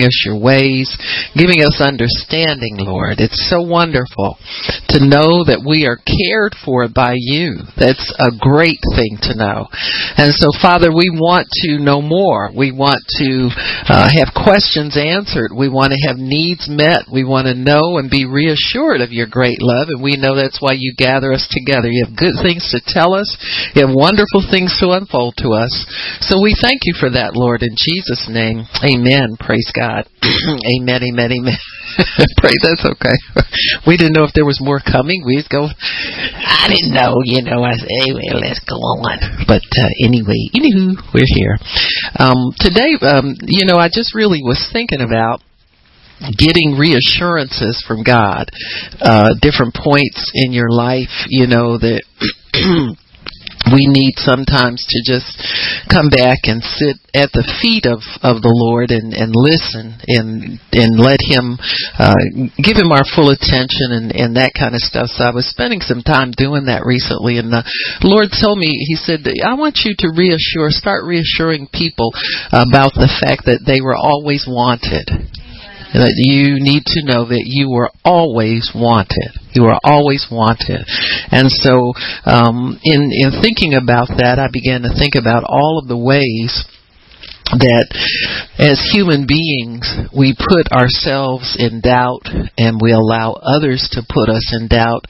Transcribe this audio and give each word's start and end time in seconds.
us 0.00 0.24
your 0.24 0.40
ways, 0.40 0.88
giving 1.36 1.60
us 1.60 1.84
understanding, 1.84 2.80
Lord. 2.80 3.20
It's 3.20 3.52
so 3.52 3.60
wonderful 3.60 4.40
to 4.88 5.04
know 5.04 5.44
that 5.44 5.60
we 5.60 5.84
are 5.84 6.00
cared 6.00 6.56
for 6.64 6.88
by 6.88 7.20
you. 7.20 7.60
That's 7.76 8.08
a 8.16 8.32
great 8.32 8.80
thing 8.96 9.20
to 9.28 9.36
know. 9.36 9.68
And 10.16 10.32
so, 10.32 10.48
Father, 10.64 10.88
we 10.88 11.12
want 11.12 11.44
to 11.68 11.76
know 11.76 12.00
more. 12.00 12.48
We 12.56 12.72
want 12.72 13.04
to 13.20 13.52
uh, 13.52 14.08
have 14.16 14.32
questions 14.32 14.96
answered. 14.96 15.52
We 15.52 15.68
want 15.68 15.92
to 15.92 16.00
have 16.08 16.16
needs 16.16 16.72
met. 16.72 17.04
We 17.12 17.28
want 17.28 17.52
to 17.52 17.56
know 17.60 18.00
and 18.00 18.08
be 18.08 18.24
reassured 18.24 19.04
of 19.04 19.12
your 19.12 19.28
great 19.28 19.60
love. 19.60 19.92
And 19.92 20.00
we 20.00 20.16
know 20.16 20.32
that's 20.32 20.64
why 20.64 20.72
you 20.72 20.96
gather 20.96 21.36
us 21.36 21.44
together. 21.52 21.92
You 21.92 22.08
have 22.08 22.16
good 22.16 22.40
things 22.40 22.64
to 22.72 22.80
tell 22.80 23.12
us. 23.12 23.28
You 23.76 23.84
have 23.84 23.92
wonderful 23.92 24.40
things 24.48 24.72
to 24.80 24.96
unfold 24.96 25.36
to 25.44 25.52
us. 25.52 25.68
So 26.24 26.40
we 26.40 26.56
thank 26.56 26.88
you 26.88 26.96
for 26.96 27.12
that, 27.12 27.36
Lord, 27.36 27.60
in 27.60 27.76
Jesus' 27.76 28.24
name. 28.32 28.64
Amen. 28.80 29.36
Praise 29.36 29.68
God. 29.76 29.81
God. 29.82 30.06
amen, 30.78 31.02
amen, 31.02 31.30
amen. 31.34 31.58
Pray 32.38 32.54
that's 32.62 32.86
okay. 32.86 33.18
we 33.86 33.98
didn't 33.98 34.14
know 34.14 34.22
if 34.22 34.30
there 34.32 34.46
was 34.46 34.62
more 34.62 34.78
coming. 34.78 35.26
We 35.26 35.42
just 35.42 35.50
go, 35.50 35.66
I 35.66 36.70
didn't 36.70 36.94
know, 36.94 37.18
you 37.26 37.42
know. 37.42 37.66
I 37.66 37.74
said, 37.74 37.90
anyway, 37.90 38.30
let's 38.38 38.62
go 38.62 38.78
on. 38.78 39.18
But 39.50 39.66
uh, 39.74 39.90
anyway, 40.06 40.38
anywho, 40.54 41.02
we're 41.10 41.26
here. 41.34 41.58
Um, 42.14 42.54
today, 42.62 42.94
um, 43.02 43.34
you 43.42 43.66
know, 43.66 43.76
I 43.76 43.90
just 43.90 44.14
really 44.14 44.38
was 44.42 44.62
thinking 44.72 45.02
about 45.02 45.42
getting 46.38 46.78
reassurances 46.78 47.82
from 47.86 48.04
God, 48.04 48.46
uh, 49.00 49.34
different 49.42 49.74
points 49.74 50.30
in 50.34 50.52
your 50.52 50.70
life, 50.70 51.26
you 51.26 51.48
know, 51.48 51.78
that 51.78 52.02
we 53.70 53.86
need 53.86 54.18
sometimes 54.18 54.82
to 54.88 54.98
just 55.06 55.38
come 55.86 56.10
back 56.10 56.50
and 56.50 56.62
sit 56.64 56.98
at 57.14 57.30
the 57.30 57.44
feet 57.60 57.86
of, 57.86 58.00
of 58.24 58.40
the 58.42 58.50
Lord 58.50 58.90
and, 58.90 59.12
and 59.12 59.30
listen 59.36 60.00
and 60.08 60.58
and 60.72 60.96
let 60.96 61.20
him 61.20 61.60
uh, 61.94 62.16
give 62.58 62.80
him 62.80 62.90
our 62.90 63.04
full 63.04 63.30
attention 63.30 63.92
and, 63.92 64.08
and 64.10 64.30
that 64.40 64.56
kind 64.56 64.74
of 64.74 64.82
stuff. 64.82 65.12
So 65.12 65.28
I 65.28 65.34
was 65.34 65.46
spending 65.46 65.84
some 65.84 66.02
time 66.02 66.32
doing 66.32 66.66
that 66.66 66.88
recently 66.88 67.38
and 67.38 67.52
the 67.52 67.62
Lord 68.02 68.32
told 68.32 68.58
me 68.58 68.72
he 68.72 68.96
said 68.96 69.22
I 69.22 69.54
want 69.54 69.84
you 69.84 69.94
to 70.02 70.08
reassure 70.10 70.72
start 70.72 71.04
reassuring 71.04 71.68
people 71.70 72.10
about 72.50 72.96
the 72.96 73.12
fact 73.20 73.46
that 73.46 73.62
they 73.68 73.84
were 73.84 73.96
always 73.96 74.48
wanted 74.48 75.06
that 75.92 76.14
you 76.16 76.56
need 76.58 76.84
to 76.86 77.04
know 77.04 77.28
that 77.28 77.44
you 77.44 77.70
were 77.70 77.90
always 78.04 78.72
wanted. 78.74 79.36
You 79.52 79.64
were 79.64 79.78
always 79.84 80.26
wanted. 80.30 80.84
And 81.30 81.50
so, 81.50 81.92
um, 82.24 82.80
in, 82.82 83.12
in 83.12 83.42
thinking 83.42 83.74
about 83.74 84.08
that, 84.16 84.38
I 84.38 84.48
began 84.48 84.82
to 84.82 84.96
think 84.96 85.14
about 85.14 85.44
all 85.44 85.78
of 85.82 85.88
the 85.88 85.98
ways 85.98 86.64
that 87.58 87.86
as 88.58 88.80
human 88.92 89.26
beings 89.26 89.84
we 90.16 90.36
put 90.36 90.70
ourselves 90.72 91.56
in 91.58 91.80
doubt 91.80 92.28
and 92.56 92.80
we 92.80 92.92
allow 92.92 93.32
others 93.32 93.88
to 93.92 94.02
put 94.08 94.28
us 94.28 94.54
in 94.56 94.68
doubt 94.68 95.04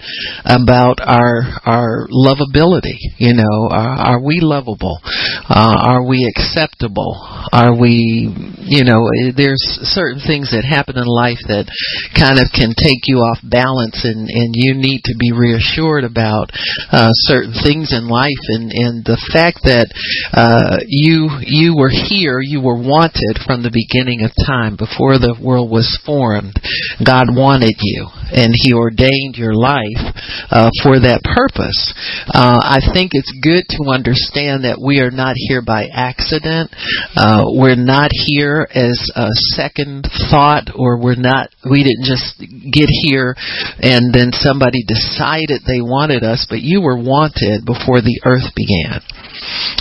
about 0.45 0.99
our 1.01 1.43
our 1.67 2.09
lovability 2.11 2.99
you 3.19 3.35
know 3.35 3.69
are, 3.71 4.19
are 4.19 4.21
we 4.23 4.41
lovable? 4.41 5.01
Uh, 5.49 5.77
are 5.79 6.05
we 6.07 6.29
acceptable? 6.29 7.17
Are 7.53 7.75
we 7.75 8.31
you 8.63 8.85
know 8.85 9.09
there's 9.37 9.63
certain 9.89 10.21
things 10.21 10.53
that 10.53 10.65
happen 10.65 10.97
in 10.97 11.07
life 11.09 11.41
that 11.49 11.67
kind 12.15 12.39
of 12.39 12.49
can 12.53 12.77
take 12.77 13.09
you 13.09 13.25
off 13.25 13.41
balance 13.43 14.05
and 14.05 14.29
and 14.29 14.55
you 14.55 14.75
need 14.75 15.03
to 15.05 15.15
be 15.19 15.33
reassured 15.33 16.05
about 16.05 16.53
uh, 16.93 17.11
certain 17.27 17.53
things 17.53 17.93
in 17.93 18.09
life. 18.09 18.43
And 18.49 18.71
and 18.73 18.95
the 19.05 19.21
fact 19.33 19.65
that 19.65 19.91
uh, 20.33 20.85
you 20.87 21.29
you 21.43 21.77
were 21.77 21.93
here 21.93 22.32
here 22.33 22.41
you 22.41 22.65
were 22.65 22.81
wanted 22.81 23.37
from 23.45 23.63
the 23.63 23.73
beginning 23.73 24.25
of 24.25 24.33
time, 24.47 24.77
before 24.77 25.21
the 25.21 25.37
world 25.37 25.69
was 25.69 26.01
formed. 26.07 26.57
God 27.05 27.29
wanted 27.29 27.77
you, 27.77 28.09
and 28.33 28.57
He 28.57 28.73
ordained 28.73 29.37
your 29.37 29.53
life 29.53 30.01
uh, 30.49 30.73
for 30.81 30.97
that 31.01 31.21
purpose. 31.21 31.93
Uh, 32.33 32.57
I 32.57 32.81
think 32.81 33.13
it's 33.13 33.33
good 33.45 33.69
to 33.77 33.93
understand 33.93 34.65
that 34.65 34.81
we 34.81 35.01
are 35.01 35.13
not 35.13 35.37
here 35.37 35.61
by 35.61 35.93
accident. 35.93 36.73
Uh, 37.13 37.45
we're 37.53 37.77
not 37.77 38.09
here 38.13 38.65
as 38.73 38.97
a 39.13 39.29
second 39.53 40.09
thought, 40.33 40.73
or 40.73 40.97
we're 40.97 41.21
not. 41.21 41.53
We 41.69 41.85
didn't 41.85 42.09
just 42.09 42.41
get 42.41 42.89
here 42.89 43.37
and 43.83 44.15
then 44.15 44.33
somebody 44.33 44.85
decided 44.87 45.63
they 45.67 45.83
wanted 45.83 46.23
us, 46.25 46.47
but 46.49 46.61
you 46.61 46.81
were 46.81 46.97
wanted 46.97 47.65
before 47.65 48.01
the 48.01 48.21
earth 48.25 48.55
began. 48.55 49.03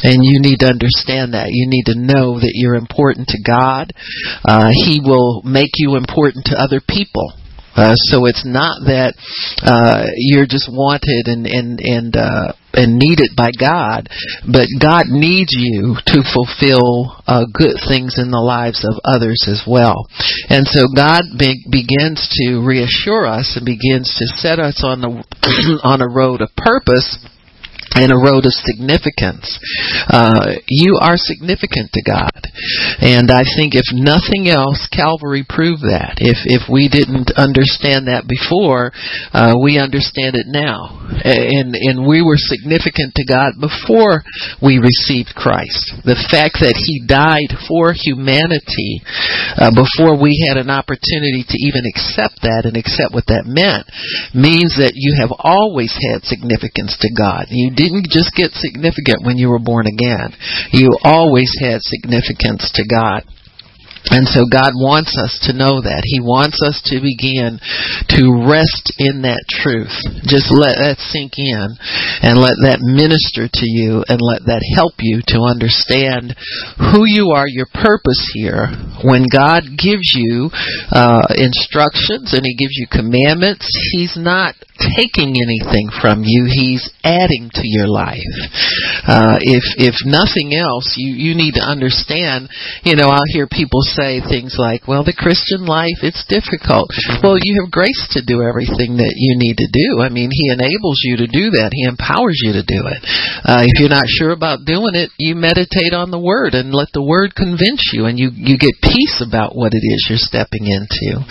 And 0.04 0.26
you 0.26 0.42
need 0.42 0.60
to 0.66 0.72
understand 0.72 1.34
that. 1.34 1.52
You 1.52 1.70
need 1.70 1.86
to 1.92 2.00
know 2.00 2.31
that 2.40 2.54
you're 2.54 2.76
important 2.76 3.28
to 3.30 3.40
God. 3.46 3.92
Uh, 4.48 4.72
he 4.74 5.02
will 5.04 5.42
make 5.44 5.72
you 5.76 5.96
important 5.96 6.46
to 6.46 6.58
other 6.58 6.82
people. 6.88 7.34
Uh, 7.76 7.96
so 7.96 8.26
it's 8.26 8.44
not 8.44 8.84
that 8.84 9.16
uh, 9.64 10.04
you're 10.18 10.46
just 10.46 10.68
wanted 10.68 11.32
and 11.32 11.48
and 11.48 11.80
and 11.80 12.12
uh, 12.20 12.52
and 12.74 13.00
needed 13.00 13.32
by 13.36 13.52
God, 13.56 14.12
but 14.44 14.68
God 14.80 15.08
needs 15.08 15.56
you 15.56 15.96
to 15.96 16.20
fulfill 16.36 17.16
uh, 17.28 17.48
good 17.48 17.80
things 17.88 18.20
in 18.20 18.32
the 18.32 18.44
lives 18.44 18.84
of 18.84 19.00
others 19.08 19.48
as 19.48 19.64
well. 19.64 20.08
And 20.52 20.68
so 20.68 20.88
God 20.96 21.24
be- 21.40 21.64
begins 21.72 22.28
to 22.44 22.60
reassure 22.60 23.28
us 23.28 23.56
and 23.56 23.64
begins 23.64 24.12
to 24.20 24.28
set 24.40 24.60
us 24.60 24.84
on 24.84 25.00
the 25.00 25.12
on 25.84 26.04
a 26.04 26.12
road 26.12 26.42
of 26.42 26.52
purpose 26.60 27.20
and 27.96 28.12
a 28.12 28.20
road 28.20 28.46
of 28.48 28.54
significance. 28.56 29.60
Uh, 30.08 30.60
you 30.68 30.98
are 31.02 31.18
significant 31.18 31.92
to 31.94 32.02
God, 32.04 32.36
and 33.02 33.32
I 33.32 33.44
think 33.44 33.76
if 33.76 33.88
nothing 33.92 34.48
else, 34.48 34.88
Calvary 34.92 35.46
proved 35.48 35.84
that. 35.84 36.20
If 36.20 36.44
if 36.48 36.70
we 36.72 36.88
didn't 36.88 37.36
understand 37.36 38.08
that 38.08 38.28
before, 38.28 38.92
uh, 39.36 39.56
we 39.60 39.78
understand 39.78 40.36
it 40.40 40.48
now, 40.48 41.04
and 41.24 41.76
and 41.76 42.08
we 42.08 42.24
were 42.24 42.40
significant 42.40 43.16
to 43.16 43.26
God 43.28 43.60
before 43.60 44.24
we 44.64 44.80
received 44.80 45.36
Christ. 45.36 45.92
The 46.08 46.20
fact 46.32 46.64
that 46.64 46.80
He 46.80 47.04
died 47.04 47.52
for 47.68 47.92
humanity 47.92 49.04
uh, 49.60 49.72
before 49.76 50.16
we 50.16 50.40
had 50.48 50.58
an 50.58 50.72
opportunity 50.72 51.44
to 51.44 51.58
even 51.68 51.84
accept 51.88 52.42
that 52.44 52.64
and 52.64 52.78
accept 52.78 53.14
what 53.14 53.28
that 53.28 53.50
meant 53.50 53.88
means 54.34 54.78
that 54.80 54.96
you 54.96 55.18
have 55.20 55.34
always 55.36 55.92
had 56.12 56.24
significance 56.24 56.96
to 57.02 57.10
God. 57.12 57.48
You 57.50 57.74
didn't 57.82 58.10
just 58.10 58.34
get 58.36 58.54
significant 58.54 59.26
when 59.26 59.38
you 59.38 59.50
were 59.50 59.60
born 59.60 59.88
again. 59.88 60.34
You 60.72 60.90
always 61.04 61.50
had 61.60 61.82
significance 61.82 62.72
to 62.76 62.86
God. 62.86 63.26
And 64.10 64.26
so 64.26 64.50
God 64.50 64.74
wants 64.74 65.14
us 65.14 65.38
to 65.46 65.54
know 65.54 65.78
that. 65.82 66.02
He 66.04 66.20
wants 66.20 66.58
us 66.66 66.82
to 66.90 66.98
begin 66.98 67.62
to 68.18 68.24
rest 68.50 68.98
in 68.98 69.22
that 69.30 69.46
truth. 69.48 69.94
Just 70.26 70.50
let 70.50 70.82
that 70.82 70.98
sink 70.98 71.38
in 71.38 71.78
and 72.26 72.42
let 72.42 72.58
that 72.66 72.82
minister 72.82 73.46
to 73.46 73.68
you 73.70 74.02
and 74.10 74.18
let 74.18 74.50
that 74.50 74.66
help 74.74 74.98
you 75.00 75.22
to 75.30 75.46
understand 75.46 76.34
who 76.92 77.06
you 77.06 77.32
are, 77.38 77.46
your 77.46 77.70
purpose 77.70 78.20
here. 78.34 78.74
When 79.06 79.30
God 79.30 79.78
gives 79.78 80.18
you 80.18 80.50
uh, 80.90 81.30
instructions 81.38 82.34
and 82.34 82.42
He 82.42 82.58
gives 82.58 82.74
you 82.76 82.90
commandments, 82.90 83.70
He's 83.94 84.18
not 84.18 84.58
taking 84.98 85.38
anything 85.38 85.94
from 86.02 86.26
you. 86.26 86.50
He's 86.50 86.90
adding 87.06 87.54
to 87.54 87.66
your 87.66 87.88
life. 87.88 88.34
Uh, 89.06 89.38
if 89.42 89.64
if 89.78 89.96
nothing 90.06 90.58
else, 90.58 90.98
you 90.98 91.14
you 91.14 91.38
need 91.38 91.54
to 91.56 91.64
understand. 91.64 92.50
You 92.84 92.98
know, 92.98 93.10
I'll 93.10 93.30
hear 93.30 93.46
people 93.46 93.86
say 93.96 94.22
things 94.22 94.56
like, 94.58 94.88
"Well, 94.88 95.04
the 95.04 95.16
Christian 95.16 95.66
life 95.66 96.00
it's 96.04 96.24
difficult." 96.28 96.92
Well, 97.24 97.38
you 97.40 97.62
have 97.62 97.72
grace 97.72 98.08
to 98.16 98.22
do 98.22 98.42
everything 98.42 98.98
that 98.98 99.14
you 99.16 99.38
need 99.38 99.58
to 99.60 99.70
do. 99.70 100.02
I 100.02 100.10
mean, 100.10 100.32
He 100.32 100.50
enables 100.50 101.00
you 101.04 101.18
to 101.24 101.28
do 101.28 101.52
that. 101.60 101.72
He 101.74 101.84
empowers 101.84 102.40
you 102.42 102.54
to 102.54 102.64
do 102.64 102.82
it. 102.88 103.00
Uh, 103.44 103.64
if 103.68 103.80
you're 103.80 103.92
not 103.92 104.08
sure 104.08 104.32
about 104.32 104.66
doing 104.66 104.96
it, 104.96 105.12
you 105.18 105.36
meditate 105.36 105.94
on 105.94 106.12
the 106.12 106.22
Word 106.22 106.54
and 106.54 106.74
let 106.74 106.90
the 106.94 107.04
Word 107.04 107.36
convince 107.36 107.92
you, 107.94 108.06
and 108.06 108.18
you 108.18 108.32
you 108.34 108.58
get 108.58 108.82
peace 108.82 109.20
about 109.20 109.56
what 109.56 109.74
it 109.74 109.84
is 109.84 110.08
you're 110.10 110.22
stepping 110.22 110.66
into. 110.66 111.22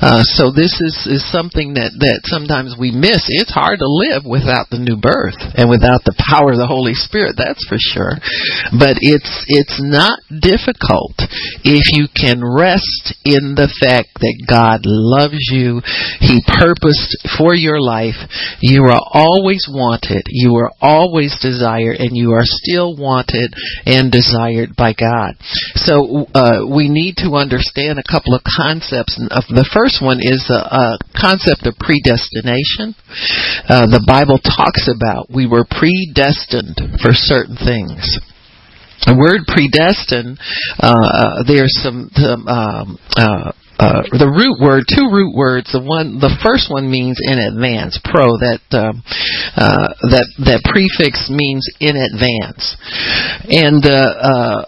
Uh, 0.00 0.22
so 0.22 0.52
this 0.52 0.76
is 0.80 0.94
is 1.08 1.24
something 1.32 1.74
that 1.74 1.96
that 1.98 2.28
sometimes 2.28 2.76
we 2.78 2.90
miss. 2.90 3.24
It's 3.28 3.52
hard 3.52 3.80
to 3.80 3.88
live 3.88 4.26
without 4.26 4.68
the 4.70 4.82
new 4.82 4.98
birth 4.98 5.38
and 5.56 5.70
without 5.70 6.04
the 6.04 6.16
power 6.18 6.52
of 6.52 6.60
the 6.60 6.70
Holy 6.70 6.94
Spirit, 6.94 7.38
that's 7.38 7.62
for 7.66 7.78
sure. 7.78 8.18
But 8.74 8.98
it's 9.00 9.44
it's 9.48 9.78
not 9.78 10.18
difficult 10.28 11.14
if 11.64 11.94
you 11.94 12.09
can 12.14 12.42
rest 12.44 13.14
in 13.24 13.54
the 13.56 13.70
fact 13.80 14.20
that 14.20 14.44
God 14.48 14.82
loves 14.84 15.40
you. 15.50 15.80
He 16.20 16.42
purposed 16.46 17.16
for 17.38 17.54
your 17.54 17.80
life. 17.80 18.18
You 18.60 18.84
are 18.84 19.02
always 19.12 19.66
wanted. 19.68 20.24
You 20.28 20.56
are 20.56 20.72
always 20.80 21.36
desired 21.40 21.96
and 21.98 22.16
you 22.16 22.32
are 22.32 22.46
still 22.46 22.96
wanted 22.96 23.54
and 23.86 24.12
desired 24.12 24.76
by 24.76 24.94
God. 24.94 25.36
So 25.74 26.26
uh, 26.34 26.66
we 26.66 26.88
need 26.88 27.16
to 27.24 27.36
understand 27.36 27.98
a 27.98 28.06
couple 28.06 28.34
of 28.34 28.42
concepts. 28.44 29.16
The 29.16 29.68
first 29.72 30.02
one 30.02 30.20
is 30.20 30.46
a 30.50 30.98
concept 31.16 31.66
of 31.66 31.78
predestination 31.78 32.94
uh, 33.68 33.86
the 33.86 34.02
Bible 34.06 34.38
talks 34.38 34.88
about 34.88 35.30
we 35.30 35.46
were 35.46 35.66
predestined 35.66 37.00
for 37.02 37.10
certain 37.12 37.56
things. 37.56 38.18
The 39.06 39.16
word 39.16 39.48
predestined, 39.48 40.38
uh, 40.78 41.42
there's 41.48 41.72
some, 41.82 42.10
some 42.14 42.46
um, 42.46 42.98
uh, 43.16 43.52
uh, 43.80 44.04
the 44.12 44.28
root 44.28 44.60
word, 44.60 44.84
two 44.84 45.08
root 45.08 45.32
words. 45.32 45.72
The 45.72 45.80
one, 45.80 46.20
the 46.20 46.36
first 46.44 46.68
one 46.68 46.92
means 46.92 47.16
in 47.16 47.40
advance, 47.40 47.96
pro. 48.04 48.36
That 48.36 48.60
um, 48.76 49.00
uh, 49.56 49.96
that 50.12 50.28
that 50.44 50.60
prefix 50.68 51.32
means 51.32 51.64
in 51.80 51.96
advance, 51.96 52.76
and 53.48 53.80
uh, 53.88 54.12
uh, 54.20 54.60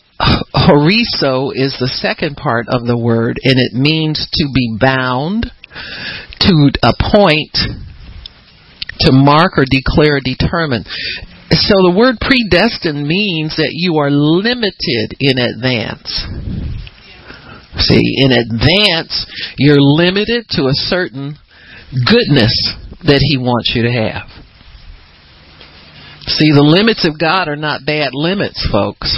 horizo 0.57 1.53
is 1.53 1.77
the 1.77 1.93
second 1.93 2.41
part 2.41 2.73
of 2.73 2.89
the 2.89 2.97
word, 2.97 3.37
and 3.45 3.61
it 3.61 3.77
means 3.77 4.17
to 4.33 4.45
be 4.49 4.81
bound, 4.81 5.53
to 6.49 6.55
appoint, 6.81 7.53
to 9.05 9.13
mark 9.13 9.61
or 9.61 9.69
declare, 9.69 10.25
determine. 10.25 10.89
So 11.53 11.85
the 11.85 11.95
word 11.95 12.17
predestined 12.17 13.07
means 13.07 13.57
that 13.57 13.73
you 13.73 13.99
are 13.99 14.11
limited 14.11 15.17
in 15.21 15.37
advance. 15.37 16.09
See, 17.77 18.01
in 18.25 18.33
advance, 18.33 19.27
you're 19.59 19.81
limited 19.81 20.47
to 20.57 20.65
a 20.65 20.75
certain 20.89 21.37
goodness 21.93 22.53
that 23.05 23.21
He 23.21 23.37
wants 23.37 23.73
you 23.75 23.83
to 23.83 23.93
have. 23.93 24.29
See, 26.27 26.49
the 26.55 26.65
limits 26.65 27.07
of 27.07 27.19
God 27.19 27.49
are 27.49 27.57
not 27.57 27.85
bad 27.85 28.11
limits, 28.15 28.67
folks. 28.71 29.13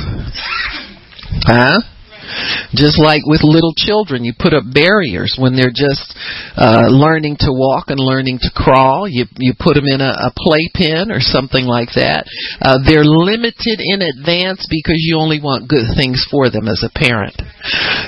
Huh? 1.46 1.82
Just 2.74 3.00
like 3.00 3.22
with 3.26 3.42
little 3.42 3.74
children, 3.74 4.24
you 4.24 4.32
put 4.36 4.54
up 4.54 4.64
barriers 4.68 5.36
when 5.38 5.56
they're 5.56 5.74
just 5.74 6.14
uh, 6.54 6.86
learning 6.90 7.36
to 7.40 7.50
walk 7.50 7.88
and 7.88 7.98
learning 7.98 8.38
to 8.42 8.50
crawl. 8.54 9.08
You 9.08 9.26
you 9.38 9.54
put 9.58 9.74
them 9.74 9.86
in 9.86 10.00
a, 10.00 10.30
a 10.30 10.30
playpen 10.36 11.10
or 11.10 11.20
something 11.20 11.64
like 11.64 11.96
that. 11.96 12.28
Uh, 12.60 12.78
they're 12.84 13.06
limited 13.06 13.80
in 13.80 14.04
advance 14.04 14.66
because 14.68 15.00
you 15.00 15.16
only 15.18 15.40
want 15.40 15.70
good 15.70 15.88
things 15.96 16.22
for 16.30 16.50
them 16.50 16.68
as 16.68 16.84
a 16.84 16.92
parent. 16.92 17.34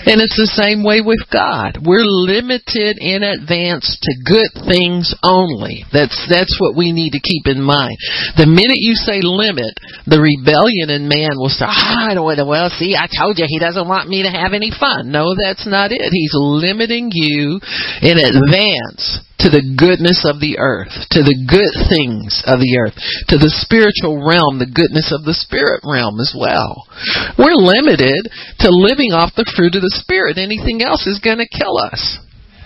And 0.06 0.20
it's 0.20 0.36
the 0.36 0.52
same 0.52 0.84
way 0.84 1.00
with 1.00 1.24
God. 1.32 1.80
We're 1.82 2.04
limited 2.04 3.00
in 3.00 3.24
advance 3.24 3.88
to 3.90 4.12
good 4.22 4.52
things 4.68 5.16
only. 5.24 5.88
That's 5.90 6.14
that's 6.28 6.54
what 6.60 6.76
we 6.76 6.92
need 6.92 7.16
to 7.16 7.22
keep 7.22 7.48
in 7.48 7.62
mind. 7.62 7.96
The 8.36 8.46
minute 8.46 8.78
you 8.78 8.94
say 8.94 9.24
limit, 9.24 9.72
the 10.04 10.20
rebellion 10.20 10.92
in 10.92 11.08
man 11.08 11.40
will 11.40 11.50
start. 11.50 11.72
Ah, 11.72 12.10
I 12.10 12.14
don't. 12.14 12.26
Well, 12.26 12.70
see, 12.74 12.98
I 12.98 13.06
told 13.06 13.38
you 13.38 13.46
he 13.46 13.58
doesn't 13.58 13.86
want 13.86 14.05
me 14.08 14.22
to 14.22 14.30
have 14.30 14.52
any 14.52 14.70
fun. 14.70 15.10
No, 15.10 15.34
that's 15.34 15.66
not 15.66 15.92
it. 15.92 16.08
He's 16.10 16.34
limiting 16.34 17.10
you 17.12 17.60
in 18.02 18.18
advance 18.18 19.20
to 19.38 19.52
the 19.52 19.62
goodness 19.76 20.24
of 20.24 20.40
the 20.40 20.58
earth, 20.58 20.92
to 21.12 21.20
the 21.22 21.38
good 21.44 21.74
things 21.86 22.40
of 22.48 22.58
the 22.58 22.74
earth, 22.80 22.96
to 23.28 23.36
the 23.36 23.52
spiritual 23.62 24.18
realm, 24.24 24.58
the 24.58 24.66
goodness 24.66 25.12
of 25.12 25.22
the 25.28 25.36
spirit 25.36 25.84
realm 25.84 26.18
as 26.18 26.32
well. 26.32 26.88
We're 27.36 27.54
limited 27.54 28.26
to 28.64 28.68
living 28.72 29.12
off 29.12 29.36
the 29.36 29.46
fruit 29.54 29.76
of 29.76 29.84
the 29.84 29.98
spirit. 30.00 30.40
Anything 30.40 30.80
else 30.80 31.06
is 31.06 31.22
going 31.22 31.38
to 31.38 31.46
kill 31.46 31.76
us. 31.76 32.00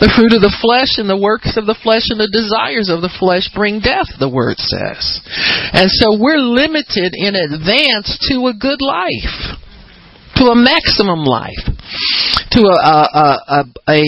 The 0.01 0.09
fruit 0.17 0.33
of 0.33 0.41
the 0.41 0.57
flesh 0.65 0.97
and 0.97 1.05
the 1.05 1.21
works 1.21 1.61
of 1.61 1.69
the 1.69 1.77
flesh 1.77 2.09
and 2.09 2.17
the 2.17 2.33
desires 2.33 2.89
of 2.89 3.05
the 3.05 3.13
flesh 3.21 3.53
bring 3.53 3.85
death, 3.85 4.09
the 4.17 4.33
word 4.33 4.57
says. 4.57 5.21
And 5.77 5.93
so 5.93 6.17
we're 6.17 6.41
limited 6.41 7.13
in 7.13 7.37
advance 7.37 8.09
to 8.33 8.49
a 8.49 8.57
good 8.57 8.81
life 8.81 9.61
to 10.41 10.49
a 10.49 10.57
maximum 10.57 11.21
life, 11.21 11.61
to 12.57 12.65
a, 12.65 12.73
a, 12.73 13.29
a, 13.45 13.61
a, 13.93 14.01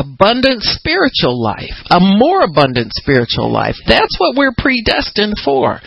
abundant 0.00 0.64
spiritual 0.64 1.36
life, 1.36 1.76
a 1.92 2.00
more 2.00 2.40
abundant 2.40 2.88
spiritual 2.96 3.52
life. 3.52 3.76
That's 3.84 4.16
what 4.16 4.32
we're 4.32 4.56
predestined 4.56 5.36
for. 5.44 5.84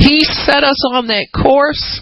He 0.00 0.24
set 0.24 0.64
us 0.64 0.80
on 0.88 1.12
that 1.12 1.28
course, 1.28 2.00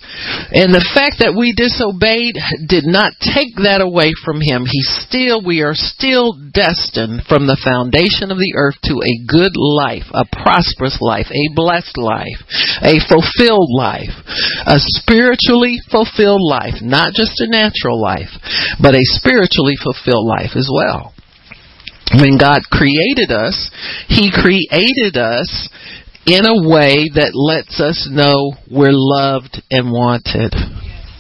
and 0.54 0.70
the 0.70 0.86
fact 0.94 1.18
that 1.18 1.34
we 1.34 1.50
disobeyed 1.50 2.38
did 2.70 2.86
not 2.86 3.18
take 3.18 3.58
that 3.66 3.82
away 3.82 4.14
from 4.22 4.38
Him. 4.38 4.62
He 4.62 4.86
still, 5.02 5.42
we 5.42 5.66
are 5.66 5.74
still 5.74 6.38
destined 6.38 7.26
from 7.26 7.50
the 7.50 7.58
foundation 7.58 8.30
of 8.30 8.38
the 8.38 8.54
earth 8.54 8.78
to 8.86 9.02
a 9.02 9.20
good 9.26 9.58
life, 9.58 10.06
a 10.14 10.22
prosperous 10.30 11.02
life, 11.02 11.26
a 11.34 11.50
blessed 11.58 11.98
life, 11.98 12.38
a 12.86 13.02
fulfilled 13.10 13.74
life, 13.74 14.14
a 14.62 14.78
spiritually 14.78 15.82
fulfilled 15.90 16.44
life, 16.46 16.78
not 16.78 17.10
just 17.18 17.31
just 17.32 17.49
a 17.49 17.50
natural 17.50 18.00
life, 18.00 18.29
but 18.81 18.94
a 18.94 19.02
spiritually 19.17 19.75
fulfilled 19.82 20.26
life 20.26 20.52
as 20.56 20.69
well. 20.73 21.14
When 22.20 22.37
God 22.37 22.61
created 22.70 23.32
us, 23.32 23.70
He 24.08 24.31
created 24.31 25.17
us 25.17 25.69
in 26.26 26.44
a 26.44 26.69
way 26.69 27.08
that 27.14 27.32
lets 27.34 27.81
us 27.81 28.08
know 28.11 28.52
we're 28.70 28.93
loved 28.93 29.62
and 29.70 29.90
wanted. 29.90 30.52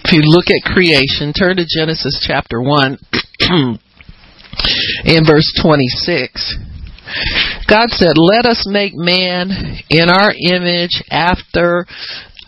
If 0.04 0.12
you 0.12 0.22
look 0.22 0.46
at 0.52 0.68
creation, 0.68 1.32
turn 1.32 1.56
to 1.56 1.64
Genesis 1.66 2.22
chapter 2.26 2.60
1 2.60 2.98
in 5.04 5.24
verse 5.24 5.48
26. 5.62 6.58
God 7.68 7.88
said, 7.90 8.14
Let 8.16 8.46
us 8.46 8.66
make 8.68 8.92
man 8.94 9.50
in 9.88 10.08
our 10.08 10.32
image 10.32 11.02
after 11.10 11.86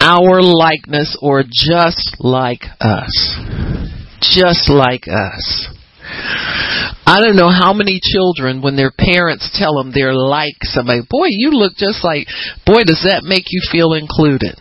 our 0.05 0.43
likeness 0.43 1.17
or 1.23 1.43
just 1.43 2.17
like 2.21 2.61
us. 2.79 3.41
Just 4.21 4.69
like 4.69 5.09
us. 5.09 5.69
I 7.07 7.23
don't 7.25 7.37
know 7.37 7.49
how 7.49 7.73
many 7.73 8.01
children, 8.03 8.61
when 8.61 8.77
their 8.77 8.93
parents 8.93 9.49
tell 9.59 9.77
them 9.77 9.93
they're 9.93 10.15
like 10.15 10.61
somebody, 10.63 11.01
boy, 11.09 11.29
you 11.31 11.53
look 11.53 11.73
just 11.77 12.05
like, 12.05 12.27
boy, 12.67 12.85
does 12.85 13.05
that 13.09 13.25
make 13.25 13.45
you 13.49 13.61
feel 13.73 13.95
included? 13.95 14.57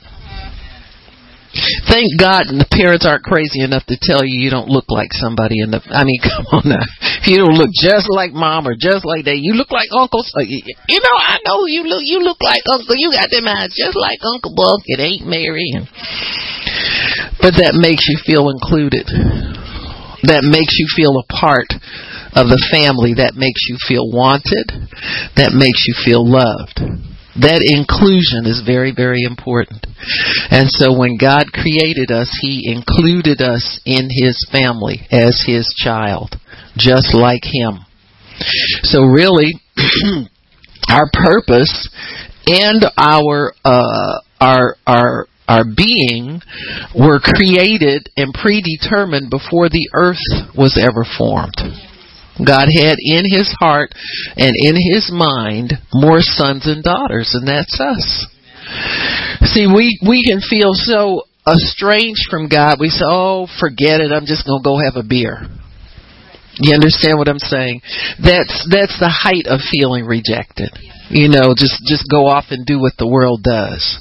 Thank 1.53 2.17
God 2.17 2.49
the 2.49 2.65
parents 2.65 3.05
aren't 3.05 3.21
crazy 3.21 3.61
enough 3.61 3.85
to 3.85 3.93
tell 4.01 4.25
you 4.25 4.41
you 4.41 4.49
don't 4.49 4.73
look 4.73 4.89
like 4.89 5.13
somebody 5.13 5.61
in 5.61 5.69
the. 5.69 5.85
I 5.85 6.01
mean, 6.01 6.17
come 6.25 6.49
on 6.49 6.65
now. 6.65 6.85
If 7.21 7.29
you 7.29 7.45
don't 7.45 7.53
look 7.53 7.69
just 7.69 8.09
like 8.09 8.33
mom 8.33 8.65
or 8.65 8.73
just 8.73 9.05
like 9.05 9.29
that, 9.29 9.37
you 9.37 9.53
look 9.53 9.69
like 9.69 9.93
Uncle. 9.93 10.25
Uh, 10.33 10.49
you 10.49 10.97
know, 10.97 11.15
I 11.15 11.37
know 11.45 11.69
you 11.69 11.85
look. 11.85 12.01
You 12.01 12.25
look 12.25 12.41
like 12.41 12.65
Uncle. 12.65 12.97
You 12.97 13.13
got 13.13 13.29
them 13.29 13.45
eyes 13.45 13.69
just 13.69 13.93
like 13.93 14.17
Uncle 14.25 14.57
Buck 14.57 14.81
and 14.97 15.01
Aunt 15.05 15.29
Mary. 15.29 15.69
And, 15.77 15.85
but 17.37 17.53
that 17.61 17.77
makes 17.77 18.01
you 18.09 18.17
feel 18.25 18.49
included. 18.49 19.05
That 20.25 20.41
makes 20.41 20.81
you 20.81 20.89
feel 20.89 21.21
a 21.21 21.27
part 21.29 21.69
of 22.33 22.49
the 22.49 22.61
family. 22.73 23.21
That 23.21 23.37
makes 23.37 23.69
you 23.69 23.77
feel 23.77 24.09
wanted. 24.09 24.73
That 25.37 25.53
makes 25.53 25.85
you 25.85 25.93
feel 26.01 26.25
loved. 26.25 27.12
That 27.35 27.65
inclusion 27.65 28.45
is 28.45 28.61
very, 28.61 28.93
very 28.93 29.23
important. 29.23 29.85
And 30.53 30.69
so 30.69 30.93
when 30.93 31.17
God 31.17 31.49
created 31.49 32.11
us, 32.11 32.29
He 32.41 32.69
included 32.69 33.41
us 33.41 33.81
in 33.85 34.09
His 34.13 34.37
family 34.51 35.07
as 35.09 35.41
His 35.45 35.65
child, 35.73 36.37
just 36.77 37.15
like 37.15 37.41
Him. 37.41 37.85
So 38.83 39.01
really, 39.01 39.53
our 40.89 41.09
purpose 41.11 41.89
and 42.45 42.85
our, 42.97 43.53
uh, 43.65 44.19
our, 44.39 44.75
our, 44.85 45.27
our 45.47 45.65
being 45.65 46.41
were 46.93 47.19
created 47.19 48.09
and 48.15 48.33
predetermined 48.33 49.29
before 49.29 49.69
the 49.69 49.89
earth 49.95 50.21
was 50.55 50.77
ever 50.77 51.05
formed. 51.17 51.57
God 52.37 52.67
had 52.73 52.97
in 52.99 53.23
his 53.29 53.53
heart 53.59 53.93
and 54.37 54.53
in 54.57 54.75
his 54.75 55.11
mind 55.13 55.73
more 55.93 56.21
sons 56.21 56.65
and 56.65 56.83
daughters, 56.83 57.35
and 57.35 57.47
that's 57.47 57.79
us. 57.79 58.27
See, 59.53 59.67
we, 59.67 59.99
we 60.07 60.23
can 60.23 60.41
feel 60.41 60.73
so 60.73 61.23
estranged 61.47 62.25
from 62.29 62.47
God. 62.47 62.77
We 62.79 62.89
say, 62.89 63.05
oh, 63.05 63.47
forget 63.59 63.99
it. 64.01 64.11
I'm 64.11 64.25
just 64.25 64.45
going 64.45 64.63
to 64.63 64.67
go 64.67 64.79
have 64.79 64.95
a 64.95 65.07
beer. 65.07 65.45
You 66.59 66.73
understand 66.73 67.17
what 67.17 67.27
I'm 67.27 67.39
saying? 67.39 67.81
That's 68.21 68.67
that's 68.69 68.99
the 68.99 69.09
height 69.09 69.47
of 69.49 69.59
feeling 69.71 70.05
rejected. 70.05 70.69
You 71.09 71.27
know, 71.27 71.55
just 71.57 71.81
just 71.87 72.05
go 72.09 72.27
off 72.27 72.45
and 72.51 72.63
do 72.63 72.79
what 72.79 72.93
the 72.99 73.07
world 73.07 73.41
does. 73.41 73.99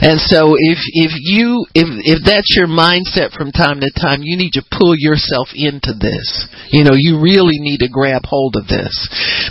And 0.00 0.20
so 0.20 0.54
if 0.56 0.78
if 0.94 1.12
you 1.18 1.66
if 1.74 1.88
if 2.04 2.18
that's 2.24 2.54
your 2.56 2.68
mindset 2.68 3.34
from 3.34 3.52
time 3.52 3.80
to 3.80 3.90
time, 3.94 4.20
you 4.22 4.36
need 4.36 4.54
to 4.54 4.66
pull 4.70 4.94
yourself 4.96 5.50
into 5.54 5.94
this. 5.94 6.46
You 6.70 6.84
know, 6.84 6.94
you 6.94 7.20
really 7.20 7.58
need 7.58 7.80
to 7.80 7.90
grab 7.90 8.22
hold 8.24 8.56
of 8.56 8.68
this 8.68 8.94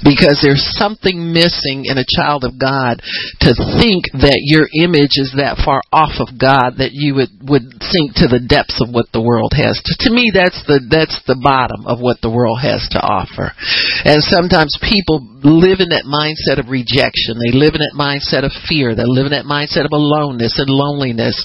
because 0.03 0.39
there's 0.41 0.63
something 0.77 1.33
missing 1.33 1.85
in 1.85 1.97
a 1.97 2.07
child 2.07 2.43
of 2.43 2.59
God 2.59 3.01
to 3.43 3.51
think 3.79 4.07
that 4.21 4.39
your 4.43 4.69
image 4.71 5.17
is 5.17 5.33
that 5.37 5.61
far 5.63 5.81
off 5.91 6.19
of 6.21 6.37
God 6.37 6.79
that 6.79 6.93
you 6.93 7.15
would 7.15 7.33
would 7.43 7.65
sink 7.81 8.15
to 8.21 8.27
the 8.27 8.43
depths 8.43 8.79
of 8.81 8.93
what 8.93 9.09
the 9.13 9.23
world 9.23 9.53
has. 9.55 9.79
To, 9.83 10.07
to 10.07 10.09
me 10.13 10.31
that's 10.33 10.61
the 10.67 10.79
that's 10.87 11.19
the 11.27 11.39
bottom 11.39 11.85
of 11.85 11.99
what 11.99 12.21
the 12.21 12.31
world 12.31 12.59
has 12.61 12.87
to 12.95 12.99
offer. 13.01 13.53
And 14.05 14.21
sometimes 14.23 14.77
people 14.81 15.21
live 15.43 15.79
in 15.79 15.93
that 15.93 16.07
mindset 16.07 16.57
of 16.57 16.69
rejection. 16.69 17.37
They 17.37 17.53
live 17.53 17.77
in 17.77 17.83
that 17.83 17.97
mindset 17.97 18.43
of 18.43 18.53
fear. 18.67 18.93
They 18.93 19.07
live 19.07 19.29
in 19.29 19.35
that 19.35 19.47
mindset 19.47 19.85
of 19.85 19.93
aloneness 19.98 20.62
and 20.62 20.70
loneliness 20.70 21.36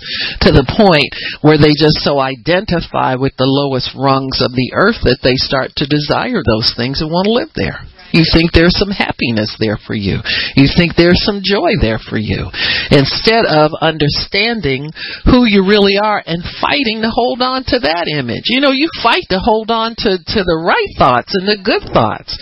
to 0.45 0.53
the 0.53 0.69
point 0.69 1.09
where 1.41 1.57
they 1.57 1.73
just 1.73 2.05
so 2.05 2.21
identify 2.21 3.17
with 3.17 3.33
the 3.41 3.49
lowest 3.49 3.97
rungs 3.97 4.45
of 4.45 4.53
the 4.53 4.77
earth 4.77 5.01
that 5.09 5.25
they 5.25 5.41
start 5.41 5.73
to 5.81 5.89
desire 5.89 6.45
those 6.45 6.77
things 6.77 7.01
and 7.01 7.09
want 7.09 7.25
to 7.25 7.33
live 7.33 7.53
there. 7.57 7.89
You 8.13 8.29
think 8.29 8.53
there's 8.53 8.77
some 8.77 8.93
happiness 8.93 9.57
there 9.57 9.81
for 9.81 9.97
you. 9.97 10.21
You 10.55 10.69
think 10.69 10.95
there's 10.95 11.25
some 11.25 11.41
joy 11.41 11.81
there 11.81 11.99
for 11.99 12.21
you. 12.21 12.53
Instead 12.93 13.49
of 13.49 13.73
understanding 13.81 14.93
who 15.25 15.49
you 15.49 15.65
really 15.65 15.97
are 15.97 16.21
and 16.21 16.45
fighting 16.61 17.01
to 17.01 17.09
hold 17.09 17.41
on 17.41 17.65
to 17.73 17.81
that 17.81 18.13
image. 18.13 18.53
You 18.53 18.61
know, 18.61 18.71
you 18.71 18.93
fight 19.03 19.25
to 19.33 19.41
hold 19.41 19.73
on 19.73 19.97
to, 20.05 20.21
to 20.21 20.41
the 20.45 20.61
right 20.61 20.93
thoughts 21.01 21.33
and 21.33 21.49
the 21.49 21.65
good 21.65 21.89
thoughts. 21.89 22.37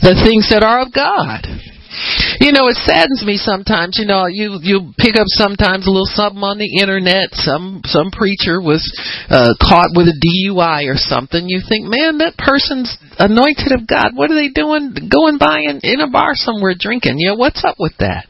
The 0.00 0.16
things 0.24 0.48
that 0.48 0.64
are 0.64 0.80
of 0.80 0.92
God. 0.96 1.44
You 2.40 2.56
know, 2.56 2.72
it 2.72 2.80
saddens 2.88 3.20
me 3.20 3.36
sometimes. 3.36 4.00
You 4.00 4.08
know, 4.08 4.24
you 4.24 4.56
you 4.64 4.96
pick 4.96 5.20
up 5.20 5.28
sometimes 5.28 5.84
a 5.84 5.92
little 5.92 6.08
something 6.08 6.40
on 6.40 6.56
the 6.56 6.80
internet. 6.80 7.36
Some 7.36 7.84
some 7.84 8.08
preacher 8.08 8.64
was 8.64 8.80
uh, 9.28 9.52
caught 9.60 9.92
with 9.92 10.08
a 10.08 10.16
DUI 10.16 10.88
or 10.88 10.96
something. 10.96 11.52
You 11.52 11.60
think, 11.60 11.84
man, 11.84 12.16
that 12.24 12.40
person's 12.40 12.96
anointed 13.20 13.76
of 13.76 13.84
God. 13.84 14.16
What 14.16 14.32
are 14.32 14.40
they 14.40 14.48
doing? 14.48 14.96
Going 15.12 15.36
by 15.36 15.68
in, 15.68 15.84
in 15.84 16.00
a 16.00 16.08
bar 16.08 16.32
somewhere 16.32 16.72
drinking? 16.72 17.20
You 17.20 17.36
know, 17.36 17.38
what's 17.38 17.60
up 17.60 17.76
with 17.76 17.92
that? 18.00 18.24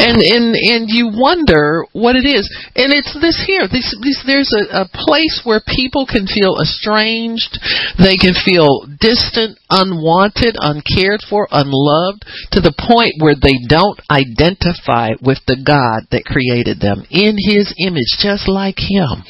And 0.00 0.24
and 0.24 0.56
and 0.56 0.88
you 0.88 1.12
wonder 1.12 1.84
what 1.92 2.16
it 2.16 2.24
is. 2.24 2.48
And 2.72 2.96
it's 2.96 3.12
this 3.20 3.44
here. 3.44 3.68
This, 3.68 3.92
this 4.00 4.24
there's 4.24 4.56
a, 4.56 4.88
a 4.88 4.90
place 4.90 5.44
where 5.44 5.60
people 5.60 6.08
can 6.08 6.24
feel 6.24 6.56
estranged. 6.64 7.60
They 8.00 8.16
can 8.16 8.32
feel 8.32 8.88
distant, 9.04 9.60
unwanted, 9.68 10.56
uncared 10.56 11.20
for, 11.28 11.44
unloved, 11.52 12.24
to 12.56 12.64
the 12.64 12.72
point 12.72 13.20
where 13.20 13.33
they 13.40 13.58
don't 13.68 14.00
identify 14.10 15.16
with 15.22 15.38
the 15.46 15.56
God 15.60 16.08
that 16.10 16.24
created 16.24 16.80
them 16.80 17.04
in 17.10 17.36
His 17.38 17.74
image, 17.78 18.18
just 18.18 18.48
like 18.48 18.78
Him. 18.78 19.24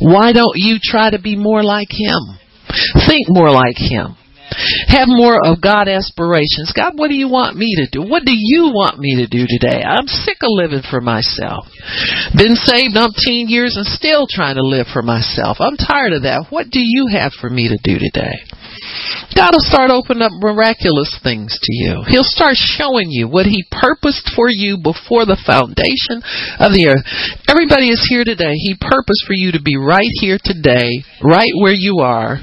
Why 0.00 0.32
don't 0.32 0.56
you 0.56 0.78
try 0.82 1.10
to 1.10 1.20
be 1.20 1.36
more 1.36 1.62
like 1.62 1.90
Him? 1.90 2.38
Think 3.06 3.28
more 3.28 3.50
like 3.50 3.76
Him. 3.76 4.16
Have 4.88 5.06
more 5.06 5.38
of 5.46 5.62
God 5.62 5.86
aspirations. 5.86 6.74
God, 6.74 6.98
what 6.98 7.08
do 7.08 7.14
you 7.14 7.28
want 7.28 7.56
me 7.56 7.70
to 7.76 7.86
do? 7.86 8.02
What 8.02 8.24
do 8.24 8.34
you 8.34 8.74
want 8.74 8.98
me 8.98 9.22
to 9.22 9.26
do 9.26 9.46
today? 9.46 9.82
I'm 9.82 10.06
sick 10.06 10.38
of 10.42 10.50
living 10.50 10.82
for 10.90 11.00
myself. 11.00 11.66
Been 12.34 12.56
saved 12.56 12.98
umpteen 12.98 13.46
years 13.46 13.76
and 13.76 13.86
still 13.86 14.26
trying 14.28 14.56
to 14.56 14.66
live 14.66 14.86
for 14.92 15.02
myself. 15.02 15.58
I'm 15.60 15.76
tired 15.76 16.14
of 16.14 16.22
that. 16.22 16.46
What 16.50 16.70
do 16.70 16.80
you 16.82 17.06
have 17.12 17.32
for 17.32 17.48
me 17.48 17.68
to 17.68 17.78
do 17.82 17.98
today? 17.98 18.42
God 19.34 19.54
will 19.54 19.66
start 19.66 19.90
opening 19.90 20.22
up 20.22 20.32
miraculous 20.34 21.18
things 21.22 21.56
to 21.56 21.72
you. 21.72 22.02
He'll 22.08 22.26
start 22.26 22.56
showing 22.56 23.10
you 23.10 23.28
what 23.28 23.46
He 23.46 23.64
purposed 23.70 24.30
for 24.34 24.48
you 24.50 24.76
before 24.76 25.24
the 25.24 25.38
foundation 25.38 26.20
of 26.58 26.74
the 26.74 26.90
earth. 26.90 27.04
Everybody 27.48 27.90
is 27.90 28.04
here 28.08 28.24
today. 28.24 28.54
He 28.54 28.76
purposed 28.78 29.24
for 29.26 29.34
you 29.34 29.52
to 29.52 29.62
be 29.62 29.76
right 29.76 30.10
here 30.20 30.38
today, 30.42 31.04
right 31.22 31.52
where 31.62 31.76
you 31.76 32.00
are. 32.02 32.38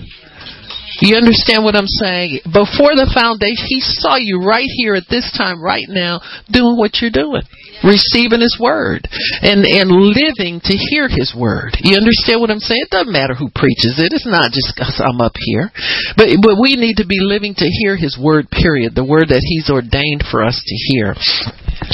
You 0.99 1.15
understand 1.17 1.61
what 1.63 1.75
I'm 1.75 1.89
saying? 2.01 2.41
Before 2.49 2.97
the 2.97 3.11
foundation, 3.13 3.67
He 3.69 3.81
saw 3.81 4.17
you 4.17 4.41
right 4.41 4.69
here 4.81 4.95
at 4.95 5.05
this 5.09 5.29
time, 5.37 5.61
right 5.61 5.85
now, 5.87 6.21
doing 6.49 6.77
what 6.77 6.97
you're 7.01 7.13
doing 7.13 7.43
receiving 7.83 8.41
his 8.41 8.57
word 8.59 9.05
and 9.41 9.65
and 9.65 9.89
living 9.91 10.61
to 10.63 10.73
hear 10.73 11.09
his 11.09 11.33
word. 11.35 11.77
You 11.81 11.97
understand 11.97 12.41
what 12.41 12.51
i'm 12.51 12.63
saying? 12.63 12.87
It 12.87 12.93
doesn't 12.93 13.11
matter 13.11 13.35
who 13.35 13.49
preaches 13.53 13.99
it. 13.99 14.13
It's 14.13 14.27
not 14.27 14.51
just 14.51 14.73
because 14.73 15.01
i'm 15.03 15.21
up 15.21 15.35
here. 15.35 15.69
But 16.15 16.33
but 16.41 16.57
we 16.61 16.75
need 16.75 16.97
to 16.97 17.07
be 17.07 17.19
living 17.21 17.53
to 17.57 17.67
hear 17.67 17.97
his 17.97 18.17
word 18.17 18.49
period. 18.49 18.95
The 18.95 19.05
word 19.05 19.29
that 19.29 19.43
he's 19.43 19.69
ordained 19.69 20.23
for 20.29 20.43
us 20.43 20.57
to 20.57 20.75
hear 20.93 21.13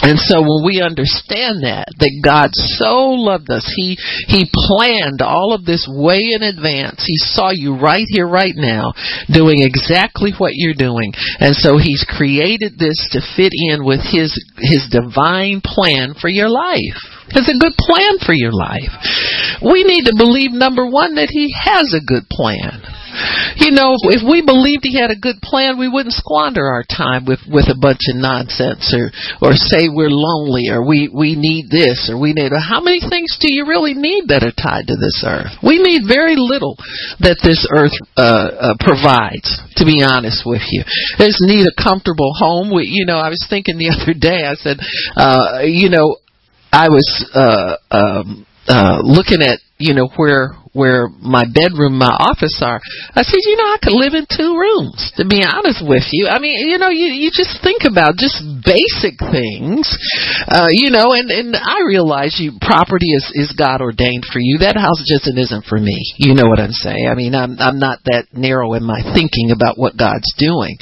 and 0.02 0.20
so 0.20 0.42
when 0.42 0.64
we 0.66 0.82
understand 0.82 1.64
that, 1.64 1.92
that 2.00 2.22
God 2.24 2.50
so 2.54 3.16
loved 3.20 3.50
us, 3.52 3.68
He, 3.76 3.98
He 4.28 4.50
planned 4.52 5.22
all 5.22 5.54
of 5.54 5.66
this 5.66 5.88
way 5.90 6.32
in 6.34 6.44
advance. 6.44 7.04
He 7.06 7.18
saw 7.18 7.52
you 7.52 7.76
right 7.76 8.06
here, 8.08 8.28
right 8.28 8.56
now, 8.56 8.94
doing 9.32 9.60
exactly 9.60 10.32
what 10.38 10.56
you're 10.56 10.78
doing. 10.78 11.14
And 11.40 11.56
so 11.56 11.78
He's 11.78 12.06
created 12.08 12.80
this 12.80 13.00
to 13.12 13.20
fit 13.36 13.52
in 13.52 13.86
with 13.86 14.02
His, 14.02 14.32
His 14.58 14.88
divine 14.92 15.62
plan 15.64 16.16
for 16.20 16.30
your 16.30 16.50
life. 16.50 17.00
It's 17.36 17.50
a 17.50 17.60
good 17.60 17.76
plan 17.80 18.20
for 18.26 18.34
your 18.34 18.54
life. 18.54 18.92
We 19.64 19.84
need 19.84 20.06
to 20.06 20.16
believe, 20.16 20.52
number 20.52 20.86
one, 20.88 21.16
that 21.16 21.32
He 21.32 21.54
has 21.54 21.96
a 21.96 22.04
good 22.04 22.28
plan. 22.30 23.03
You 23.56 23.72
know, 23.72 23.96
if, 23.96 24.20
if 24.20 24.24
we 24.26 24.42
believed 24.42 24.84
he 24.84 25.00
had 25.00 25.12
a 25.12 25.20
good 25.20 25.42
plan, 25.42 25.78
we 25.78 25.90
wouldn't 25.90 26.16
squander 26.16 26.66
our 26.66 26.84
time 26.84 27.26
with 27.26 27.40
with 27.48 27.70
a 27.70 27.78
bunch 27.78 28.10
of 28.10 28.18
nonsense 28.18 28.94
or 28.94 29.12
or 29.42 29.54
say 29.54 29.90
we're 29.90 30.14
lonely 30.14 30.70
or 30.70 30.86
we 30.86 31.10
we 31.10 31.36
need 31.36 31.70
this 31.70 32.10
or 32.10 32.20
we 32.20 32.34
need. 32.34 32.52
A, 32.52 32.60
how 32.60 32.82
many 32.82 33.00
things 33.00 33.38
do 33.40 33.52
you 33.52 33.66
really 33.66 33.94
need 33.94 34.30
that 34.30 34.44
are 34.44 34.56
tied 34.56 34.88
to 34.88 34.96
this 34.96 35.24
earth? 35.26 35.54
We 35.62 35.78
need 35.80 36.08
very 36.08 36.36
little 36.36 36.76
that 37.22 37.40
this 37.44 37.66
earth 37.70 37.96
uh, 38.18 38.74
uh, 38.74 38.76
provides. 38.80 39.62
To 39.78 39.86
be 39.86 40.06
honest 40.06 40.46
with 40.46 40.62
you, 40.70 40.86
just 41.18 41.42
need 41.42 41.66
a 41.66 41.76
comfortable 41.82 42.32
home. 42.38 42.70
We, 42.74 42.86
you 42.86 43.06
know, 43.06 43.18
I 43.18 43.30
was 43.30 43.44
thinking 43.50 43.78
the 43.78 43.90
other 43.96 44.14
day. 44.14 44.46
I 44.46 44.54
said, 44.54 44.78
uh, 45.18 45.66
you 45.66 45.90
know, 45.90 46.18
I 46.72 46.90
was 46.90 47.06
uh, 47.34 47.78
um, 47.90 48.46
uh, 48.68 49.00
looking 49.04 49.42
at 49.42 49.60
you 49.78 49.94
know 49.94 50.08
where 50.16 50.56
where 50.74 51.08
my 51.22 51.46
bedroom, 51.46 51.98
my 51.98 52.10
office 52.10 52.58
are. 52.66 52.82
I 53.14 53.22
said, 53.22 53.40
you 53.46 53.56
know, 53.58 53.70
I 53.70 53.78
could 53.82 53.94
live 53.94 54.14
in 54.18 54.26
two 54.26 54.58
rooms, 54.58 55.14
to 55.18 55.24
be 55.26 55.46
honest 55.46 55.86
with 55.86 56.10
you. 56.12 56.28
I 56.28 56.40
mean, 56.40 56.68
you 56.68 56.78
know, 56.78 56.90
you, 56.90 57.14
you 57.14 57.30
just 57.30 57.62
think 57.62 57.86
about 57.86 58.18
just 58.18 58.42
basic 58.66 59.20
things, 59.20 59.86
uh, 60.48 60.72
you 60.72 60.90
know, 60.90 61.14
and, 61.14 61.30
and 61.30 61.56
I 61.56 61.84
realize 61.86 62.40
you, 62.40 62.58
property 62.60 63.12
is, 63.14 63.30
is 63.36 63.56
God 63.58 63.82
ordained 63.82 64.26
for 64.32 64.40
you. 64.40 64.60
That 64.60 64.76
house 64.80 65.04
just 65.06 65.28
isn't 65.28 65.66
for 65.66 65.80
me. 65.80 66.00
You 66.18 66.34
know 66.34 66.48
what 66.48 66.60
I'm 66.60 66.76
saying? 66.76 67.08
I 67.08 67.16
mean, 67.16 67.36
I'm, 67.36 67.60
I'm 67.60 67.80
not 67.80 68.00
that 68.06 68.32
narrow 68.34 68.74
in 68.74 68.84
my 68.84 69.02
thinking 69.14 69.52
about 69.52 69.78
what 69.78 69.98
God's 69.98 70.32
doing. 70.38 70.78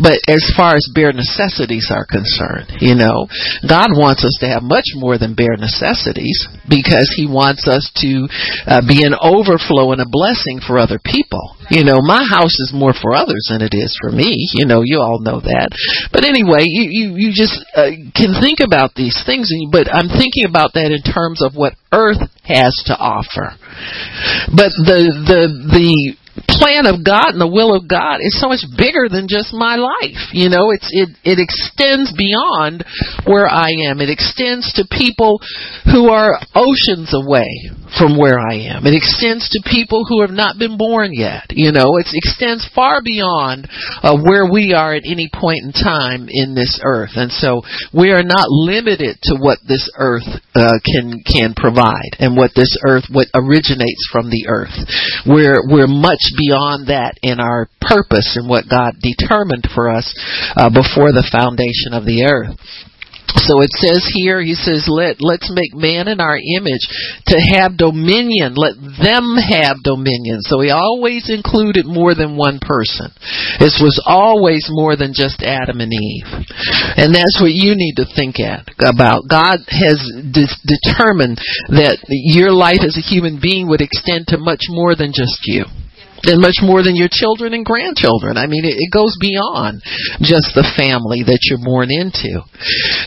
But 0.00 0.22
as 0.28 0.42
far 0.56 0.74
as 0.74 0.86
bare 0.94 1.12
necessities 1.12 1.90
are 1.90 2.06
concerned, 2.06 2.80
you 2.80 2.94
know, 2.94 3.26
God 3.66 3.94
wants 3.94 4.24
us 4.24 4.36
to 4.40 4.48
have 4.48 4.62
much 4.62 4.94
more 4.94 5.18
than 5.18 5.34
bare 5.34 5.56
necessities 5.58 6.46
because 6.68 7.12
He 7.16 7.26
wants 7.26 7.66
us 7.68 7.90
to 8.02 8.26
uh, 8.66 8.82
be 8.86 9.02
an 9.04 9.14
overflow 9.14 9.92
and 9.92 10.00
a 10.00 10.08
blessing 10.08 10.60
for 10.64 10.78
other 10.78 10.98
people. 11.02 11.53
You 11.70 11.84
know, 11.84 12.00
my 12.02 12.24
house 12.24 12.54
is 12.60 12.72
more 12.74 12.92
for 12.92 13.14
others 13.14 13.46
than 13.48 13.62
it 13.62 13.72
is 13.72 13.96
for 14.00 14.10
me. 14.10 14.34
You 14.52 14.66
know, 14.66 14.82
you 14.84 15.00
all 15.00 15.20
know 15.20 15.40
that. 15.40 15.70
But 16.12 16.24
anyway, 16.24 16.64
you 16.64 16.88
you, 16.90 17.06
you 17.16 17.30
just 17.32 17.64
uh, 17.74 17.90
can 18.14 18.36
think 18.40 18.60
about 18.60 18.94
these 18.94 19.16
things, 19.24 19.50
and 19.50 19.70
but 19.70 19.88
I'm 19.92 20.08
thinking 20.08 20.44
about 20.44 20.74
that 20.74 20.92
in 20.92 21.02
terms 21.02 21.42
of 21.42 21.54
what 21.54 21.74
Earth 21.92 22.20
has 22.44 22.74
to 22.86 22.94
offer. 22.96 23.56
But 24.52 24.72
the 24.76 25.08
the 25.24 25.42
the 25.72 26.16
plan 26.48 26.86
of 26.86 27.04
God 27.04 27.34
and 27.34 27.40
the 27.40 27.50
will 27.50 27.74
of 27.74 27.86
God 27.86 28.18
is 28.18 28.34
so 28.40 28.48
much 28.48 28.66
bigger 28.76 29.06
than 29.06 29.26
just 29.30 29.54
my 29.54 29.76
life. 29.76 30.32
You 30.32 30.50
know, 30.50 30.70
it's 30.70 30.88
it 30.90 31.10
it 31.22 31.38
extends 31.38 32.10
beyond 32.16 32.84
where 33.26 33.46
I 33.46 33.90
am. 33.90 34.00
It 34.00 34.10
extends 34.10 34.72
to 34.74 34.88
people 34.90 35.40
who 35.84 36.10
are 36.10 36.40
oceans 36.54 37.14
away 37.14 37.70
from 37.98 38.18
where 38.18 38.38
I 38.38 38.74
am. 38.74 38.86
It 38.86 38.96
extends 38.96 39.48
to 39.50 39.70
people 39.70 40.04
who 40.08 40.22
have 40.22 40.34
not 40.34 40.58
been 40.58 40.76
born 40.76 41.14
yet. 41.14 41.50
You 41.50 41.70
know, 41.70 41.96
it 41.98 42.10
extends 42.10 42.66
far 42.74 43.02
beyond 43.02 43.68
uh, 44.02 44.18
where 44.18 44.50
we 44.50 44.74
are 44.74 44.94
at 44.94 45.06
any 45.06 45.30
point 45.30 45.62
in 45.62 45.72
time 45.72 46.26
in 46.28 46.54
this 46.54 46.80
earth. 46.82 47.14
And 47.14 47.30
so 47.30 47.62
we 47.92 48.10
are 48.10 48.26
not 48.26 48.50
limited 48.50 49.18
to 49.30 49.36
what 49.38 49.58
this 49.66 49.86
earth 49.98 50.26
uh, 50.54 50.78
can 50.84 51.22
can 51.22 51.54
provide 51.54 52.18
and 52.18 52.36
what 52.36 52.50
this 52.56 52.74
earth 52.86 53.04
what 53.10 53.28
originates 53.34 54.08
from 54.10 54.30
the 54.30 54.46
earth. 54.48 54.74
We're 55.26 55.62
we're 55.70 55.90
much 55.90 56.23
beyond 56.32 56.88
that 56.88 57.18
in 57.22 57.40
our 57.40 57.68
purpose 57.80 58.36
and 58.36 58.48
what 58.48 58.70
God 58.70 58.96
determined 59.00 59.68
for 59.74 59.90
us 59.90 60.08
uh, 60.56 60.70
before 60.70 61.12
the 61.12 61.28
foundation 61.28 61.92
of 61.92 62.04
the 62.04 62.24
earth. 62.24 62.56
So 63.36 63.60
it 63.60 63.72
says 63.82 64.06
here, 64.14 64.40
he 64.40 64.54
says, 64.54 64.86
let, 64.86 65.18
let's 65.18 65.50
make 65.50 65.74
man 65.74 66.06
in 66.06 66.20
our 66.20 66.38
image 66.38 66.86
to 67.26 67.36
have 67.58 67.76
dominion. 67.76 68.54
Let 68.54 68.78
them 68.78 69.34
have 69.34 69.82
dominion. 69.82 70.38
So 70.46 70.60
he 70.60 70.70
always 70.70 71.26
included 71.26 71.84
more 71.84 72.14
than 72.14 72.38
one 72.38 72.60
person. 72.62 73.10
This 73.58 73.82
was 73.82 73.98
always 74.06 74.70
more 74.70 74.94
than 74.94 75.12
just 75.12 75.42
Adam 75.42 75.80
and 75.80 75.92
Eve. 75.92 76.30
And 76.96 77.10
that's 77.10 77.42
what 77.42 77.50
you 77.50 77.74
need 77.74 77.98
to 77.98 78.06
think 78.06 78.38
at, 78.38 78.70
about. 78.78 79.26
God 79.26 79.66
has 79.66 79.98
de- 80.30 80.60
determined 80.62 81.42
that 81.74 81.98
your 82.08 82.52
life 82.52 82.86
as 82.86 82.96
a 82.96 83.02
human 83.02 83.40
being 83.42 83.68
would 83.68 83.82
extend 83.82 84.28
to 84.28 84.38
much 84.38 84.70
more 84.70 84.94
than 84.94 85.10
just 85.10 85.42
you. 85.44 85.66
And 86.26 86.40
much 86.40 86.60
more 86.62 86.82
than 86.82 86.96
your 86.96 87.10
children 87.10 87.54
and 87.54 87.64
grandchildren. 87.64 88.36
I 88.36 88.46
mean, 88.46 88.64
it, 88.64 88.76
it, 88.76 88.90
goes 88.94 89.16
beyond 89.20 89.82
just 90.22 90.54
the 90.54 90.66
family 90.78 91.26
that 91.26 91.42
you're 91.50 91.62
born 91.62 91.90
into. 91.90 92.40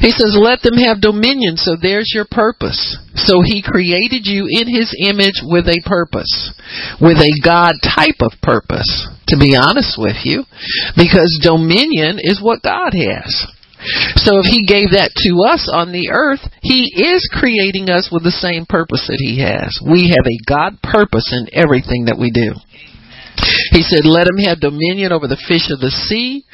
He 0.03 0.11
says, 0.11 0.35
let 0.35 0.61
them 0.61 0.75
have 0.83 0.99
dominion. 0.99 1.55
So 1.55 1.79
there's 1.79 2.11
your 2.13 2.27
purpose. 2.29 2.97
So 3.15 3.41
he 3.41 3.63
created 3.63 4.27
you 4.27 4.45
in 4.51 4.67
his 4.67 4.91
image 4.99 5.39
with 5.41 5.65
a 5.71 5.81
purpose, 5.87 6.53
with 6.99 7.17
a 7.17 7.33
God 7.41 7.79
type 7.81 8.19
of 8.19 8.35
purpose, 8.43 8.89
to 9.31 9.39
be 9.39 9.55
honest 9.55 9.95
with 9.97 10.21
you, 10.27 10.43
because 10.95 11.39
dominion 11.41 12.19
is 12.19 12.43
what 12.43 12.61
God 12.61 12.93
has. 12.93 13.31
So 14.25 14.41
if 14.41 14.49
he 14.49 14.65
gave 14.65 14.97
that 14.97 15.13
to 15.23 15.31
us 15.45 15.69
on 15.69 15.93
the 15.93 16.09
earth, 16.09 16.41
he 16.61 16.89
is 16.97 17.29
creating 17.31 17.89
us 17.89 18.09
with 18.11 18.23
the 18.23 18.33
same 18.33 18.65
purpose 18.65 19.05
that 19.07 19.21
he 19.21 19.39
has. 19.45 19.69
We 19.85 20.09
have 20.09 20.25
a 20.25 20.43
God 20.49 20.81
purpose 20.81 21.29
in 21.29 21.47
everything 21.53 22.05
that 22.05 22.17
we 22.17 22.31
do. 22.33 22.57
He 23.71 23.83
said, 23.83 24.05
Let 24.05 24.27
him 24.27 24.41
have 24.45 24.59
dominion 24.59 25.11
over 25.11 25.27
the 25.27 25.41
fish 25.47 25.69
of 25.69 25.79
the 25.79 25.93
sea, 25.93 26.45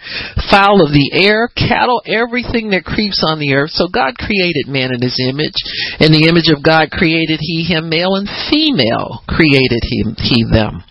fowl 0.52 0.84
of 0.84 0.92
the 0.92 1.12
air, 1.14 1.48
cattle, 1.56 2.02
everything 2.06 2.72
that 2.72 2.86
creeps 2.86 3.24
on 3.26 3.40
the 3.40 3.54
earth. 3.54 3.72
So 3.72 3.88
God 3.88 4.18
created 4.20 4.68
man 4.68 4.94
in 4.94 5.02
his 5.02 5.20
image. 5.22 5.58
In 6.00 6.12
the 6.12 6.28
image 6.28 6.52
of 6.52 6.64
God 6.64 6.92
created 6.92 7.40
he 7.42 7.64
him, 7.64 7.90
male 7.90 8.16
and 8.16 8.28
female 8.52 9.24
created 9.28 9.84
him, 9.84 10.16
he 10.20 10.44
them. 10.44 10.84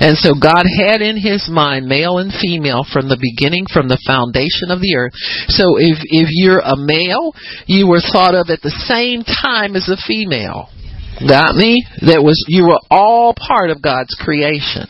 And 0.00 0.16
so 0.16 0.32
God 0.32 0.64
had 0.64 1.02
in 1.02 1.20
his 1.20 1.48
mind 1.52 1.86
male 1.86 2.18
and 2.18 2.32
female 2.32 2.84
from 2.88 3.08
the 3.08 3.20
beginning, 3.20 3.66
from 3.68 3.88
the 3.88 4.00
foundation 4.06 4.72
of 4.72 4.80
the 4.80 4.96
earth. 4.96 5.12
So 5.52 5.76
if, 5.76 6.00
if 6.08 6.28
you're 6.32 6.64
a 6.64 6.76
male, 6.76 7.32
you 7.66 7.86
were 7.86 8.00
thought 8.00 8.34
of 8.34 8.48
at 8.48 8.62
the 8.62 8.72
same 8.88 9.22
time 9.22 9.76
as 9.76 9.88
a 9.88 10.00
female. 10.00 10.72
Got 11.20 11.52
me? 11.52 11.84
That 12.08 12.24
was 12.24 12.40
you 12.48 12.64
were 12.64 12.80
all 12.88 13.36
part 13.36 13.68
of 13.68 13.84
God's 13.84 14.16
creation. 14.16 14.88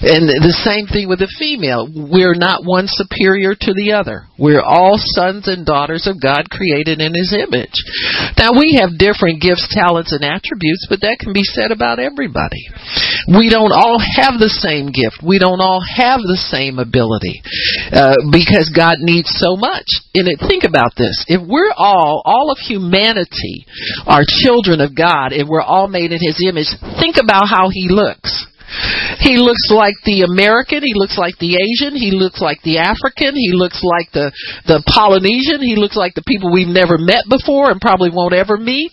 And 0.00 0.24
the 0.24 0.56
same 0.64 0.88
thing 0.88 1.08
with 1.08 1.20
the 1.20 1.32
female. 1.36 1.84
We're 1.84 2.36
not 2.36 2.64
one 2.64 2.88
superior 2.88 3.52
to 3.52 3.72
the 3.76 3.92
other. 3.92 4.24
We're 4.40 4.64
all 4.64 4.96
sons 4.96 5.48
and 5.48 5.68
daughters 5.68 6.08
of 6.08 6.16
God 6.16 6.48
created 6.48 7.04
in 7.04 7.12
his 7.12 7.36
image. 7.36 7.76
Now 8.40 8.56
we 8.56 8.80
have 8.80 8.96
different 8.96 9.44
gifts, 9.44 9.68
talents 9.68 10.16
and 10.16 10.24
attributes, 10.24 10.88
but 10.88 11.04
that 11.04 11.20
can 11.20 11.36
be 11.36 11.44
said 11.44 11.72
about 11.72 12.00
everybody. 12.00 12.72
We 13.28 13.50
don't 13.50 13.72
all 13.72 13.98
have 13.98 14.38
the 14.38 14.52
same 14.52 14.92
gift. 14.92 15.22
We 15.22 15.38
don't 15.38 15.60
all 15.60 15.80
have 15.80 16.20
the 16.20 16.38
same 16.38 16.78
ability. 16.78 17.42
Uh, 17.92 18.16
because 18.30 18.72
God 18.74 18.98
needs 19.00 19.30
so 19.36 19.56
much. 19.56 19.86
And 20.14 20.28
it, 20.28 20.40
think 20.40 20.64
about 20.64 20.92
this. 20.96 21.24
If 21.28 21.40
we're 21.46 21.72
all 21.76 22.22
all 22.24 22.50
of 22.50 22.58
humanity 22.58 23.66
are 24.06 24.24
children 24.26 24.80
of 24.80 24.94
God 24.94 25.32
and 25.32 25.48
we're 25.48 25.64
all 25.64 25.88
made 25.88 26.12
in 26.12 26.20
his 26.20 26.42
image, 26.42 26.68
think 27.00 27.16
about 27.22 27.48
how 27.48 27.68
he 27.70 27.88
looks. 27.88 28.46
He 29.20 29.38
looks 29.38 29.70
like 29.70 29.94
the 30.04 30.26
American, 30.26 30.82
he 30.82 30.92
looks 30.94 31.16
like 31.16 31.38
the 31.38 31.54
Asian, 31.54 31.94
he 31.94 32.10
looks 32.10 32.42
like 32.42 32.60
the 32.62 32.78
African, 32.78 33.34
he 33.34 33.54
looks 33.54 33.80
like 33.82 34.10
the 34.12 34.34
the 34.66 34.82
Polynesian, 34.90 35.62
he 35.62 35.76
looks 35.76 35.96
like 35.96 36.14
the 36.14 36.26
people 36.26 36.52
we've 36.52 36.66
never 36.66 36.98
met 36.98 37.24
before 37.30 37.70
and 37.70 37.80
probably 37.80 38.10
won't 38.10 38.34
ever 38.34 38.56
meet. 38.56 38.92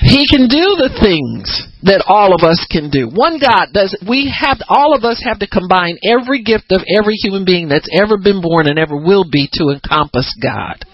He 0.00 0.26
can 0.28 0.48
do 0.48 0.78
the 0.78 0.94
things 1.00 1.66
that 1.82 2.04
all 2.06 2.34
of 2.34 2.46
us 2.46 2.64
can 2.70 2.90
do. 2.90 3.08
One 3.08 3.38
God 3.38 3.72
does 3.72 3.96
we 4.06 4.30
have 4.30 4.58
all 4.68 4.94
of 4.94 5.04
us 5.04 5.22
have 5.24 5.38
to 5.40 5.46
combine 5.46 5.98
every 6.04 6.42
gift 6.42 6.70
of 6.70 6.82
every 6.86 7.14
human 7.14 7.44
being 7.44 7.68
that's 7.68 7.88
ever 7.92 8.18
been 8.18 8.40
born 8.40 8.68
and 8.68 8.78
ever 8.78 8.96
will 8.96 9.24
be 9.30 9.48
to 9.54 9.70
encompass 9.70 10.32
God. 10.40 10.84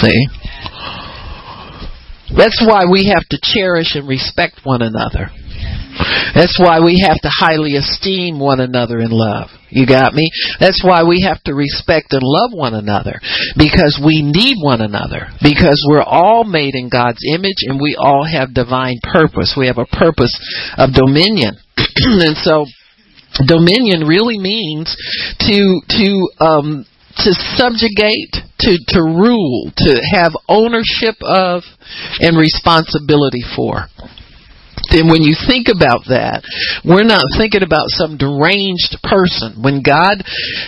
See? 0.00 0.26
That's 2.36 2.64
why 2.64 2.88
we 2.90 3.12
have 3.12 3.28
to 3.30 3.38
cherish 3.42 3.94
and 3.94 4.08
respect 4.08 4.60
one 4.64 4.80
another. 4.80 5.30
That's 6.34 6.58
why 6.58 6.80
we 6.80 7.04
have 7.06 7.20
to 7.20 7.30
highly 7.30 7.76
esteem 7.76 8.38
one 8.38 8.60
another 8.60 8.98
in 8.98 9.10
love. 9.10 9.48
You 9.70 9.86
got 9.86 10.12
me? 10.12 10.30
That's 10.60 10.82
why 10.84 11.04
we 11.04 11.24
have 11.26 11.42
to 11.44 11.54
respect 11.54 12.12
and 12.12 12.22
love 12.22 12.52
one 12.52 12.74
another. 12.74 13.20
Because 13.56 14.00
we 14.04 14.20
need 14.20 14.56
one 14.60 14.80
another. 14.80 15.28
Because 15.40 15.80
we're 15.88 16.04
all 16.04 16.44
made 16.44 16.74
in 16.74 16.88
God's 16.88 17.24
image 17.34 17.64
and 17.64 17.80
we 17.80 17.96
all 17.98 18.24
have 18.24 18.54
divine 18.54 18.96
purpose. 19.02 19.54
We 19.56 19.66
have 19.68 19.78
a 19.78 19.86
purpose 19.86 20.32
of 20.76 20.92
dominion. 20.92 21.56
and 21.76 22.36
so, 22.36 22.66
dominion 23.46 24.06
really 24.06 24.38
means 24.38 24.94
to, 25.40 25.80
to, 25.88 26.44
um, 26.44 26.84
to 27.16 27.32
subjugate, 27.56 28.36
to, 28.60 28.78
to 28.88 29.00
rule, 29.00 29.72
to 29.76 30.00
have 30.12 30.32
ownership 30.48 31.16
of, 31.22 31.62
and 32.20 32.36
responsibility 32.36 33.42
for. 33.56 33.88
And 34.90 35.08
when 35.08 35.22
you 35.22 35.36
think 35.46 35.68
about 35.70 36.10
that, 36.10 36.42
we're 36.84 37.06
not 37.06 37.22
thinking 37.38 37.62
about 37.62 37.92
some 37.94 38.18
deranged 38.18 38.98
person. 39.06 39.62
When 39.62 39.82
God 39.82 40.24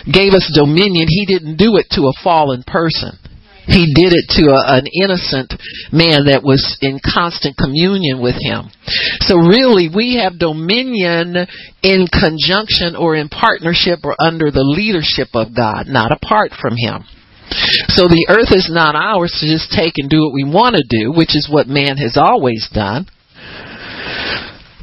gave 0.07 0.31
us 0.31 0.47
dominion, 0.55 1.07
He 1.09 1.25
didn't 1.25 1.57
do 1.57 1.75
it 1.75 1.91
to 1.99 2.07
a 2.07 2.17
fallen 2.23 2.63
person. 2.63 3.19
He 3.65 3.93
did 3.97 4.13
it 4.13 4.29
to 4.37 4.53
a, 4.53 4.77
an 4.77 4.85
innocent 4.85 5.57
man 5.89 6.29
that 6.29 6.45
was 6.45 6.77
in 6.81 7.01
constant 7.01 7.57
communion 7.57 8.21
with 8.21 8.37
him. 8.37 8.69
So 9.25 9.41
really, 9.41 9.89
we 9.89 10.21
have 10.21 10.37
dominion 10.37 11.49
in 11.81 12.05
conjunction 12.05 12.93
or 12.93 13.17
in 13.17 13.29
partnership 13.29 14.05
or 14.05 14.13
under 14.21 14.53
the 14.53 14.61
leadership 14.63 15.33
of 15.33 15.55
God, 15.57 15.89
not 15.89 16.13
apart 16.13 16.53
from 16.53 16.77
him. 16.77 17.09
So 17.89 18.05
the 18.05 18.29
earth 18.29 18.53
is 18.53 18.69
not 18.69 18.95
ours 18.95 19.33
to 19.41 19.45
just 19.49 19.73
take 19.73 19.97
and 19.97 20.09
do 20.09 20.21
what 20.21 20.33
we 20.33 20.45
want 20.45 20.75
to 20.77 20.85
do, 20.85 21.11
which 21.11 21.33
is 21.33 21.49
what 21.49 21.67
man 21.67 21.97
has 21.97 22.17
always 22.17 22.69
done. 22.73 23.09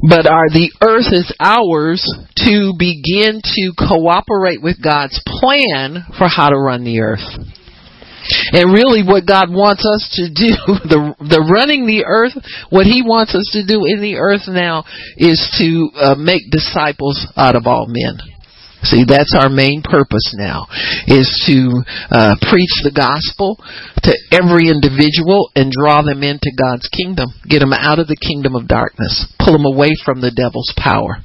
But 0.03 0.27
are 0.27 0.49
the 0.49 0.71
earth 0.81 1.13
is 1.13 1.31
ours 1.39 2.03
to 2.43 2.73
begin 2.77 3.39
to 3.41 3.71
cooperate 3.87 4.61
with 4.61 4.83
God's 4.83 5.19
plan 5.25 6.03
for 6.17 6.27
how 6.27 6.49
to 6.49 6.59
run 6.59 6.83
the 6.83 6.99
earth. 6.99 7.23
And 8.51 8.71
really 8.71 9.03
what 9.03 9.25
God 9.25 9.51
wants 9.51 9.85
us 9.85 10.09
to 10.15 10.27
do, 10.27 10.51
the 10.87 11.15
the 11.19 11.43
running 11.43 11.87
the 11.87 12.05
earth, 12.05 12.33
what 12.69 12.85
he 12.85 13.01
wants 13.01 13.35
us 13.35 13.49
to 13.53 13.65
do 13.65 13.85
in 13.85 14.01
the 14.01 14.15
earth 14.15 14.47
now 14.47 14.83
is 15.17 15.39
to 15.59 15.89
uh, 15.95 16.15
make 16.15 16.51
disciples 16.51 17.25
out 17.35 17.55
of 17.55 17.67
all 17.67 17.87
men. 17.87 18.32
See, 18.83 19.03
that's 19.07 19.33
our 19.35 19.49
main 19.49 19.81
purpose 19.83 20.35
now, 20.37 20.67
is 21.07 21.27
to 21.47 21.83
uh, 22.11 22.35
preach 22.51 22.83
the 22.83 22.91
gospel 22.93 23.57
to 24.03 24.11
every 24.31 24.67
individual 24.67 25.49
and 25.55 25.71
draw 25.71 26.03
them 26.03 26.23
into 26.23 26.51
God's 26.55 26.87
kingdom. 26.91 27.31
Get 27.47 27.59
them 27.59 27.73
out 27.73 27.99
of 27.99 28.07
the 28.07 28.19
kingdom 28.19 28.55
of 28.55 28.67
darkness. 28.67 29.25
Pull 29.39 29.53
them 29.53 29.65
away 29.65 29.95
from 30.03 30.19
the 30.19 30.31
devil's 30.31 30.73
power. 30.75 31.23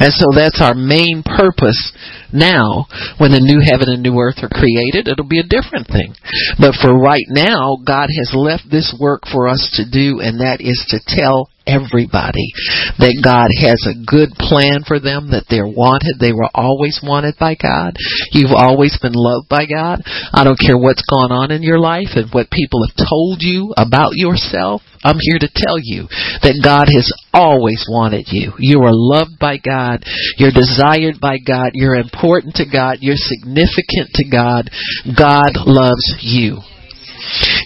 And 0.00 0.12
so 0.12 0.32
that's 0.34 0.60
our 0.60 0.74
main 0.74 1.22
purpose 1.22 1.92
now. 2.32 2.86
When 3.18 3.32
the 3.32 3.42
new 3.42 3.60
heaven 3.60 3.88
and 3.88 4.02
new 4.02 4.18
earth 4.18 4.42
are 4.42 4.52
created, 4.52 5.08
it'll 5.08 5.28
be 5.28 5.40
a 5.40 5.46
different 5.46 5.86
thing. 5.88 6.14
But 6.58 6.74
for 6.80 6.92
right 6.92 7.26
now, 7.28 7.78
God 7.84 8.08
has 8.10 8.32
left 8.34 8.70
this 8.70 8.94
work 8.98 9.22
for 9.30 9.48
us 9.48 9.62
to 9.76 9.84
do, 9.88 10.20
and 10.20 10.40
that 10.40 10.60
is 10.60 10.80
to 10.90 11.00
tell 11.06 11.48
everybody 11.66 12.50
that 12.98 13.20
God 13.22 13.52
has 13.62 13.78
a 13.86 13.94
good 13.94 14.34
plan 14.34 14.82
for 14.82 14.98
them, 14.98 15.30
that 15.30 15.46
they're 15.46 15.68
wanted. 15.68 16.18
They 16.18 16.32
were 16.32 16.50
always 16.54 16.98
wanted 17.02 17.38
by 17.38 17.54
God. 17.54 17.94
You've 18.32 18.56
always 18.56 18.98
been 18.98 19.14
loved 19.14 19.48
by 19.48 19.70
God. 19.70 20.02
I 20.32 20.42
don't 20.42 20.58
care 20.58 20.78
what's 20.78 21.06
gone 21.06 21.30
on 21.30 21.50
in 21.54 21.62
your 21.62 21.78
life 21.78 22.18
and 22.18 22.32
what 22.32 22.50
people 22.50 22.82
have 22.82 22.96
told 22.96 23.44
you 23.44 23.72
about 23.76 24.18
yourself. 24.18 24.82
I'm 25.00 25.16
here 25.16 25.40
to 25.40 25.48
tell 25.48 25.80
you 25.80 26.12
that 26.44 26.60
God 26.60 26.84
has 26.92 27.08
always 27.32 27.80
wanted 27.88 28.28
you. 28.28 28.52
You 28.58 28.84
are 28.84 28.92
loved 28.92 29.40
by 29.40 29.56
God. 29.56 30.04
You're 30.36 30.52
desired 30.52 31.16
by 31.22 31.40
God. 31.40 31.72
You're 31.72 31.96
important 31.96 32.19
to 32.20 32.64
God. 32.68 32.98
You're 33.00 33.16
significant 33.16 34.12
to 34.14 34.24
God. 34.28 34.70
God 35.16 35.56
loves 35.66 36.20
you. 36.20 36.60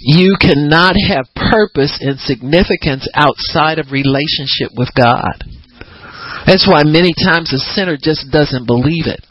You 0.02 0.36
cannot 0.40 0.94
have 1.08 1.30
purpose 1.34 1.98
and 2.00 2.18
significance 2.18 3.08
outside 3.14 3.78
of 3.78 3.92
relationship 3.92 4.74
with 4.76 4.90
God. 4.94 5.44
That's 6.46 6.68
why 6.68 6.84
many 6.84 7.14
times 7.14 7.52
a 7.52 7.58
sinner 7.72 7.96
just 7.96 8.30
doesn't 8.30 8.66
believe 8.66 9.06
it. 9.06 9.24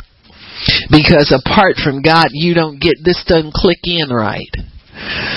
Because 0.89 1.29
apart 1.36 1.75
from 1.83 2.01
God, 2.01 2.27
you 2.31 2.53
don't 2.53 2.79
get, 2.79 2.95
this 3.03 3.23
doesn't 3.27 3.53
click 3.53 3.83
in 3.83 4.09
right. 4.09 4.49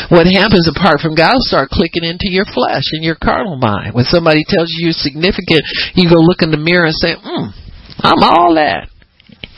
What 0.09 0.29
happens 0.31 0.71
apart 0.71 1.01
from 1.01 1.17
God 1.17 1.35
will 1.35 1.51
start 1.51 1.71
clicking 1.71 2.05
into 2.05 2.31
your 2.31 2.45
flesh 2.45 2.85
and 2.93 3.03
your 3.03 3.17
carnal 3.17 3.57
mind. 3.57 3.95
When 3.95 4.05
somebody 4.05 4.45
tells 4.47 4.69
you 4.71 4.87
you're 4.87 4.93
significant, 4.93 5.63
you 5.95 6.09
go 6.09 6.21
look 6.21 6.43
in 6.43 6.51
the 6.51 6.61
mirror 6.61 6.87
and 6.87 6.95
say, 6.95 7.17
hmm, 7.19 7.51
I'm 7.99 8.23
all 8.23 8.55
that 8.55 8.89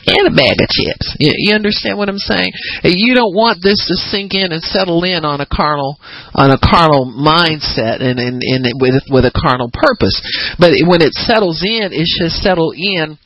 and 0.09 0.25
a 0.27 0.33
bag 0.33 0.57
of 0.57 0.69
chips. 0.69 1.15
You, 1.19 1.31
you 1.37 1.51
understand 1.53 1.97
what 1.97 2.09
I'm 2.09 2.21
saying? 2.21 2.51
You 2.83 3.13
don't 3.13 3.35
want 3.37 3.61
this 3.61 3.79
to 3.87 3.95
sink 4.09 4.33
in 4.33 4.51
and 4.51 4.61
settle 4.61 5.03
in 5.05 5.23
on 5.25 5.41
a 5.41 5.47
carnal 5.47 5.97
on 6.33 6.49
a 6.49 6.59
carnal 6.59 7.05
mindset 7.05 8.01
and 8.01 8.17
and, 8.17 8.41
and 8.41 8.61
with 8.81 9.03
with 9.09 9.25
a 9.25 9.33
carnal 9.33 9.69
purpose. 9.71 10.17
But 10.57 10.73
when 10.85 11.01
it 11.01 11.13
settles 11.13 11.61
in, 11.61 11.93
it 11.93 12.07
should 12.09 12.31
settle 12.31 12.73
in 12.75 13.17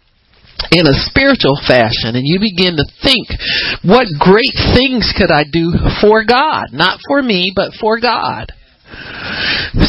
in 0.71 0.87
a 0.87 0.95
spiritual 1.09 1.59
fashion 1.67 2.15
and 2.15 2.23
you 2.23 2.39
begin 2.39 2.77
to 2.77 2.85
think 3.03 3.27
what 3.83 4.07
great 4.15 4.55
things 4.71 5.11
could 5.11 5.31
I 5.31 5.43
do 5.43 5.73
for 5.99 6.23
God 6.23 6.71
not 6.71 6.99
for 7.05 7.21
me 7.21 7.51
but 7.53 7.73
for 7.79 7.99
God 7.99 8.53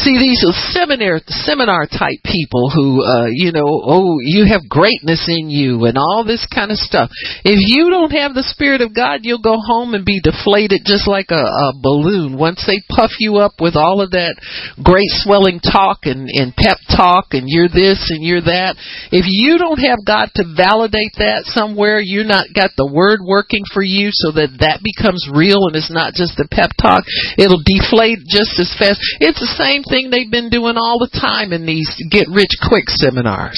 See 0.01 0.17
these 0.17 0.41
seminar 0.73 1.21
seminar 1.27 1.85
type 1.85 2.21
people 2.23 2.69
who, 2.73 3.03
uh, 3.03 3.27
you 3.29 3.51
know, 3.51 3.67
oh, 3.67 4.17
you 4.21 4.45
have 4.49 4.67
greatness 4.69 5.27
in 5.29 5.49
you 5.49 5.85
and 5.85 5.97
all 5.97 6.23
this 6.25 6.47
kind 6.49 6.71
of 6.71 6.77
stuff. 6.77 7.09
If 7.43 7.59
you 7.61 7.89
don't 7.89 8.11
have 8.11 8.33
the 8.33 8.47
Spirit 8.47 8.81
of 8.81 8.95
God, 8.95 9.21
you'll 9.23 9.43
go 9.43 9.57
home 9.61 9.93
and 9.93 10.05
be 10.05 10.21
deflated 10.23 10.81
just 10.85 11.07
like 11.07 11.29
a, 11.29 11.45
a 11.45 11.73
balloon. 11.77 12.37
Once 12.37 12.65
they 12.65 12.81
puff 12.89 13.11
you 13.19 13.37
up 13.37 13.59
with 13.59 13.75
all 13.75 14.01
of 14.01 14.11
that 14.11 14.39
great 14.81 15.11
swelling 15.21 15.59
talk 15.59 16.09
and, 16.09 16.29
and 16.33 16.55
pep 16.55 16.77
talk 16.89 17.37
and 17.37 17.45
you're 17.45 17.69
this 17.69 18.09
and 18.09 18.23
you're 18.23 18.41
that, 18.41 18.77
if 19.11 19.25
you 19.27 19.57
don't 19.57 19.81
have 19.83 20.01
God 20.05 20.33
to 20.35 20.49
validate 20.55 21.13
that 21.19 21.45
somewhere, 21.51 21.99
you're 21.99 22.25
not 22.25 22.47
got 22.55 22.71
the 22.77 22.89
Word 22.89 23.19
working 23.21 23.63
for 23.73 23.83
you 23.83 24.09
so 24.11 24.31
that 24.33 24.57
that 24.63 24.81
becomes 24.81 25.27
real 25.29 25.67
and 25.67 25.75
it's 25.75 25.93
not 25.93 26.13
just 26.17 26.37
the 26.37 26.47
pep 26.49 26.71
talk. 26.79 27.05
It'll 27.37 27.61
deflate 27.61 28.25
just 28.25 28.57
as 28.57 28.73
fast. 28.77 28.94
It's 29.19 29.39
the 29.39 29.55
same 29.57 29.83
thing 29.83 30.09
they've 30.09 30.29
been 30.29 30.49
doing 30.49 30.77
all 30.77 30.99
the 30.99 31.11
time 31.11 31.53
in 31.53 31.65
these 31.65 31.87
get 32.11 32.27
rich 32.29 32.55
quick 32.61 32.89
seminars 32.89 33.57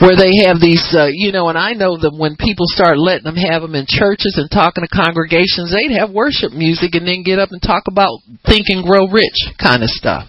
where 0.00 0.16
they 0.16 0.46
have 0.46 0.60
these, 0.60 0.82
uh, 0.96 1.08
you 1.10 1.32
know, 1.32 1.48
and 1.48 1.58
I 1.58 1.72
know 1.72 1.96
them 1.96 2.18
when 2.18 2.36
people 2.36 2.66
start 2.68 2.98
letting 2.98 3.24
them 3.24 3.38
have 3.38 3.62
them 3.62 3.74
in 3.74 3.86
churches 3.88 4.36
and 4.40 4.50
talking 4.50 4.82
to 4.82 4.90
congregations, 4.90 5.72
they'd 5.72 5.94
have 5.98 6.10
worship 6.10 6.52
music 6.52 6.94
and 6.94 7.06
then 7.06 7.22
get 7.22 7.38
up 7.38 7.50
and 7.52 7.62
talk 7.62 7.84
about 7.88 8.20
think 8.46 8.66
and 8.68 8.84
grow 8.84 9.06
rich 9.10 9.38
kind 9.60 9.82
of 9.82 9.90
stuff. 9.90 10.28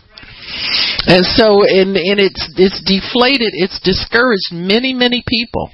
And 1.07 1.25
so, 1.25 1.65
and, 1.65 1.97
and 1.97 2.17
it's, 2.21 2.53
it's 2.57 2.81
deflated, 2.85 3.53
it's 3.53 3.79
discouraged 3.81 4.53
many, 4.53 4.93
many 4.93 5.23
people. 5.25 5.69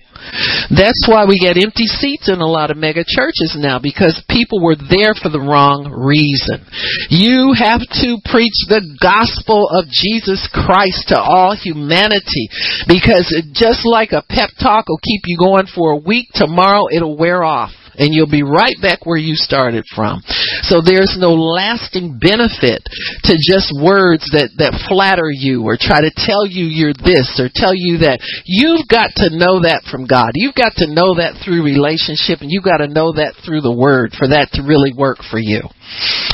That's 0.69 1.05
why 1.07 1.25
we 1.25 1.39
get 1.39 1.57
empty 1.57 1.87
seats 1.87 2.29
in 2.29 2.39
a 2.39 2.47
lot 2.47 2.71
of 2.71 2.77
mega 2.77 3.03
churches 3.07 3.57
now 3.57 3.79
because 3.79 4.21
people 4.29 4.63
were 4.63 4.75
there 4.75 5.13
for 5.13 5.29
the 5.29 5.41
wrong 5.41 5.89
reason. 5.91 6.63
You 7.09 7.53
have 7.57 7.81
to 8.05 8.17
preach 8.29 8.55
the 8.69 8.85
gospel 9.01 9.67
of 9.69 9.89
Jesus 9.89 10.47
Christ 10.51 11.09
to 11.09 11.19
all 11.19 11.55
humanity 11.55 12.49
because 12.87 13.29
just 13.53 13.85
like 13.85 14.11
a 14.11 14.23
pep 14.27 14.51
talk 14.61 14.87
will 14.87 15.01
keep 15.03 15.21
you 15.25 15.37
going 15.37 15.65
for 15.67 15.91
a 15.91 16.03
week, 16.03 16.29
tomorrow 16.33 16.85
it'll 16.91 17.17
wear 17.17 17.43
off 17.43 17.71
and 17.97 18.13
you'll 18.13 18.29
be 18.29 18.43
right 18.43 18.75
back 18.81 19.05
where 19.05 19.19
you 19.19 19.35
started 19.35 19.83
from. 19.95 20.21
So 20.63 20.81
there's 20.81 21.17
no 21.19 21.33
lasting 21.33 22.19
benefit 22.19 22.83
to 23.27 23.33
just 23.39 23.71
words 23.75 24.27
that, 24.31 24.51
that 24.57 24.77
flatter 24.87 25.29
you 25.31 25.63
or 25.63 25.75
try 25.75 26.01
to 26.01 26.13
tell 26.13 26.45
you 26.47 26.65
you're 26.65 26.95
this 26.95 27.39
or 27.39 27.49
tell 27.51 27.75
you 27.75 28.05
that. 28.07 28.23
You've 28.45 28.87
got 28.87 29.11
to 29.23 29.33
know 29.33 29.63
that 29.63 29.83
from 29.89 30.07
God. 30.07 30.31
You've 30.35 30.57
got 30.57 30.75
to 30.79 30.91
know 30.91 31.17
that 31.19 31.41
through 31.43 31.63
relationship 31.63 32.41
and 32.41 32.51
you've 32.51 32.67
got 32.67 32.79
to 32.79 32.91
know 32.91 33.13
that 33.15 33.35
through 33.43 33.61
the 33.61 33.73
word 33.73 34.13
for 34.15 34.29
that 34.31 34.53
to 34.55 34.63
really 34.63 34.93
work 34.95 35.19
for 35.29 35.39
you. 35.39 35.61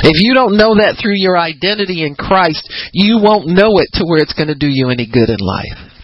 If 0.03 0.17
you 0.21 0.33
don't 0.33 0.57
know 0.57 0.77
that 0.77 1.01
through 1.01 1.17
your 1.17 1.37
identity 1.37 2.05
in 2.05 2.15
Christ, 2.15 2.65
you 2.93 3.17
won't 3.17 3.49
know 3.49 3.81
it 3.81 3.89
to 3.97 4.05
where 4.05 4.21
it's 4.21 4.37
going 4.37 4.53
to 4.53 4.57
do 4.57 4.69
you 4.69 4.89
any 4.89 5.09
good 5.09 5.29
in 5.29 5.41
life. 5.41 5.97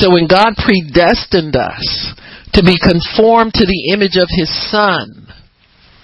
So 0.00 0.14
when 0.14 0.26
God 0.26 0.56
predestined 0.56 1.56
us, 1.56 2.14
to 2.54 2.62
be 2.62 2.76
conformed 2.76 3.54
to 3.54 3.66
the 3.66 3.92
image 3.92 4.16
of 4.16 4.28
his 4.28 4.50
son. 4.70 5.28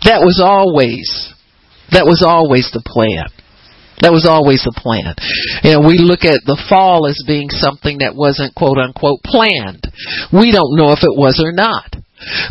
That 0.04 0.22
was 0.22 0.40
always, 0.40 1.34
that 1.92 2.06
was 2.06 2.24
always 2.24 2.70
the 2.72 2.84
plan. 2.84 3.28
That 4.00 4.14
was 4.14 4.30
always 4.30 4.62
the 4.62 4.76
plan. 4.78 5.18
And 5.66 5.82
we 5.82 5.98
look 5.98 6.22
at 6.22 6.46
the 6.46 6.60
fall 6.70 7.10
as 7.10 7.18
being 7.26 7.50
something 7.50 7.98
that 7.98 8.14
wasn't 8.14 8.54
quote 8.54 8.78
unquote 8.78 9.26
planned. 9.26 9.90
We 10.30 10.54
don't 10.54 10.78
know 10.78 10.94
if 10.94 11.02
it 11.02 11.18
was 11.18 11.42
or 11.42 11.50
not. 11.50 11.98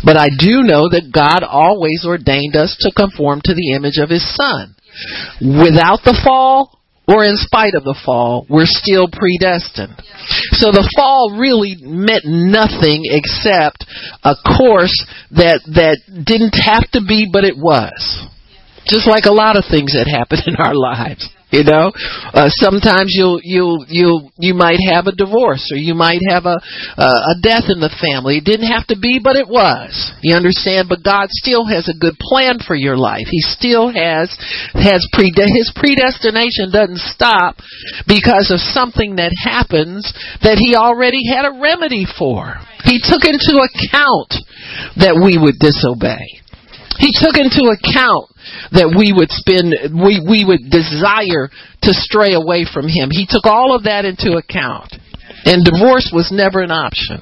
But 0.04 0.16
I 0.16 0.28
do 0.28 0.64
know 0.64 0.88
that 0.92 1.12
God 1.12 1.44
always 1.44 2.04
ordained 2.04 2.56
us 2.56 2.76
to 2.80 2.92
conform 2.92 3.40
to 3.44 3.54
the 3.54 3.72
image 3.76 3.96
of 3.96 4.08
His 4.08 4.24
Son. 4.36 4.76
Without 5.40 6.04
the 6.04 6.16
fall, 6.24 6.77
or 7.08 7.24
in 7.24 7.36
spite 7.36 7.74
of 7.74 7.84
the 7.84 7.98
fall, 8.04 8.46
we're 8.50 8.68
still 8.68 9.08
predestined. 9.08 9.96
So 10.52 10.70
the 10.70 10.84
fall 10.94 11.38
really 11.40 11.76
meant 11.80 12.24
nothing 12.26 13.08
except 13.08 13.88
a 14.22 14.36
course 14.36 14.94
that, 15.32 15.64
that 15.72 16.04
didn't 16.04 16.54
have 16.60 16.84
to 16.92 17.00
be, 17.00 17.26
but 17.32 17.44
it 17.44 17.56
was. 17.56 18.28
Just 18.88 19.06
like 19.06 19.24
a 19.24 19.32
lot 19.32 19.56
of 19.56 19.64
things 19.70 19.92
that 19.92 20.08
happen 20.08 20.40
in 20.46 20.56
our 20.56 20.74
lives. 20.74 21.28
You 21.48 21.64
know, 21.64 21.96
uh, 22.36 22.52
sometimes 22.60 23.16
you'll 23.16 23.40
you'll 23.40 23.80
you'll 23.88 24.28
you 24.36 24.52
might 24.52 24.76
have 24.92 25.08
a 25.08 25.16
divorce 25.16 25.72
or 25.72 25.80
you 25.80 25.96
might 25.96 26.20
have 26.28 26.44
a 26.44 26.60
uh, 27.00 27.32
a 27.32 27.40
death 27.40 27.72
in 27.72 27.80
the 27.80 27.88
family. 27.88 28.36
It 28.36 28.44
didn't 28.44 28.68
have 28.68 28.84
to 28.92 29.00
be, 29.00 29.16
but 29.16 29.40
it 29.40 29.48
was. 29.48 29.96
You 30.20 30.36
understand? 30.36 30.92
But 30.92 31.00
God 31.00 31.32
still 31.32 31.64
has 31.64 31.88
a 31.88 31.96
good 31.96 32.20
plan 32.20 32.60
for 32.60 32.76
your 32.76 33.00
life. 33.00 33.32
He 33.32 33.40
still 33.40 33.88
has 33.88 34.28
has 34.76 35.00
pre 35.16 35.32
his 35.32 35.72
predestination 35.72 36.68
doesn't 36.68 37.00
stop 37.16 37.56
because 38.04 38.52
of 38.52 38.60
something 38.60 39.16
that 39.16 39.32
happens 39.32 40.04
that 40.44 40.60
he 40.60 40.76
already 40.76 41.24
had 41.32 41.48
a 41.48 41.56
remedy 41.56 42.04
for. 42.04 42.60
He 42.84 43.00
took 43.00 43.24
into 43.24 43.56
account 43.56 44.36
that 45.00 45.16
we 45.16 45.40
would 45.40 45.56
disobey. 45.56 46.44
He 47.00 47.08
took 47.16 47.40
into 47.40 47.72
account 47.72 48.36
that 48.72 48.92
we 48.92 49.12
would 49.12 49.30
spend, 49.30 49.74
we, 49.94 50.20
we 50.20 50.44
would 50.44 50.70
desire 50.70 51.50
to 51.82 51.90
stray 51.92 52.34
away 52.34 52.64
from 52.64 52.88
Him. 52.88 53.10
He 53.10 53.26
took 53.28 53.46
all 53.46 53.74
of 53.74 53.84
that 53.84 54.04
into 54.04 54.36
account. 54.36 54.94
And 55.44 55.64
divorce 55.64 56.10
was 56.12 56.30
never 56.32 56.60
an 56.60 56.70
option. 56.70 57.20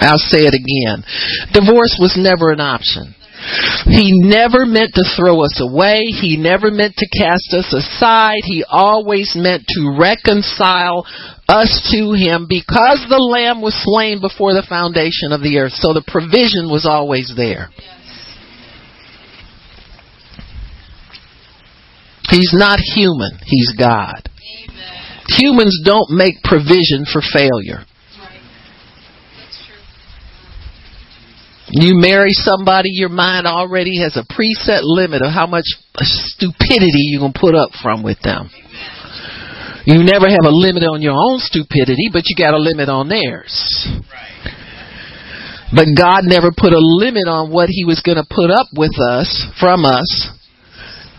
I'll 0.00 0.18
say 0.18 0.46
it 0.46 0.54
again. 0.54 1.04
Divorce 1.52 1.96
was 2.00 2.18
never 2.18 2.50
an 2.50 2.60
option. 2.60 3.14
He 3.86 4.12
never 4.24 4.64
meant 4.64 4.94
to 4.94 5.04
throw 5.16 5.44
us 5.44 5.60
away. 5.60 6.04
He 6.08 6.36
never 6.36 6.70
meant 6.70 6.94
to 6.96 7.18
cast 7.18 7.52
us 7.52 7.72
aside. 7.72 8.40
He 8.44 8.64
always 8.66 9.36
meant 9.36 9.64
to 9.68 9.96
reconcile 10.00 11.04
us 11.48 11.92
to 11.92 12.12
Him 12.16 12.46
because 12.48 13.04
the 13.08 13.20
Lamb 13.20 13.60
was 13.60 13.76
slain 13.84 14.20
before 14.20 14.54
the 14.54 14.66
foundation 14.66 15.32
of 15.32 15.42
the 15.42 15.58
earth. 15.58 15.76
So 15.76 15.92
the 15.92 16.04
provision 16.06 16.72
was 16.72 16.86
always 16.86 17.32
there. 17.36 17.68
He's 22.30 22.52
not 22.52 22.78
human, 22.80 23.38
he's 23.44 23.72
God. 23.78 24.28
Amen. 24.68 24.94
Humans 25.28 25.82
don't 25.84 26.10
make 26.10 26.42
provision 26.42 27.04
for 27.10 27.20
failure. 27.20 27.84
You 31.70 31.96
marry 31.96 32.30
somebody, 32.30 32.90
your 32.92 33.08
mind 33.08 33.46
already 33.46 33.98
has 34.00 34.16
a 34.16 34.22
preset 34.22 34.82
limit 34.82 35.22
of 35.22 35.32
how 35.32 35.46
much 35.46 35.64
stupidity 35.98 37.10
you 37.10 37.18
can 37.18 37.32
put 37.32 37.54
up 37.54 37.70
from 37.82 38.02
with 38.02 38.20
them. 38.20 38.50
You 39.84 40.02
never 40.04 40.28
have 40.28 40.44
a 40.44 40.50
limit 40.50 40.84
on 40.84 41.02
your 41.02 41.14
own 41.14 41.40
stupidity, 41.40 42.08
but 42.12 42.22
you 42.26 42.36
got 42.36 42.54
a 42.54 42.58
limit 42.58 42.88
on 42.88 43.08
theirs. 43.08 43.52
But 45.74 45.88
God 45.96 46.22
never 46.24 46.52
put 46.56 46.72
a 46.72 46.78
limit 46.78 47.26
on 47.26 47.50
what 47.50 47.68
He 47.68 47.84
was 47.84 48.00
going 48.00 48.16
to 48.16 48.24
put 48.28 48.50
up 48.50 48.68
with 48.76 48.94
us, 49.00 49.28
from 49.58 49.84
us, 49.84 50.30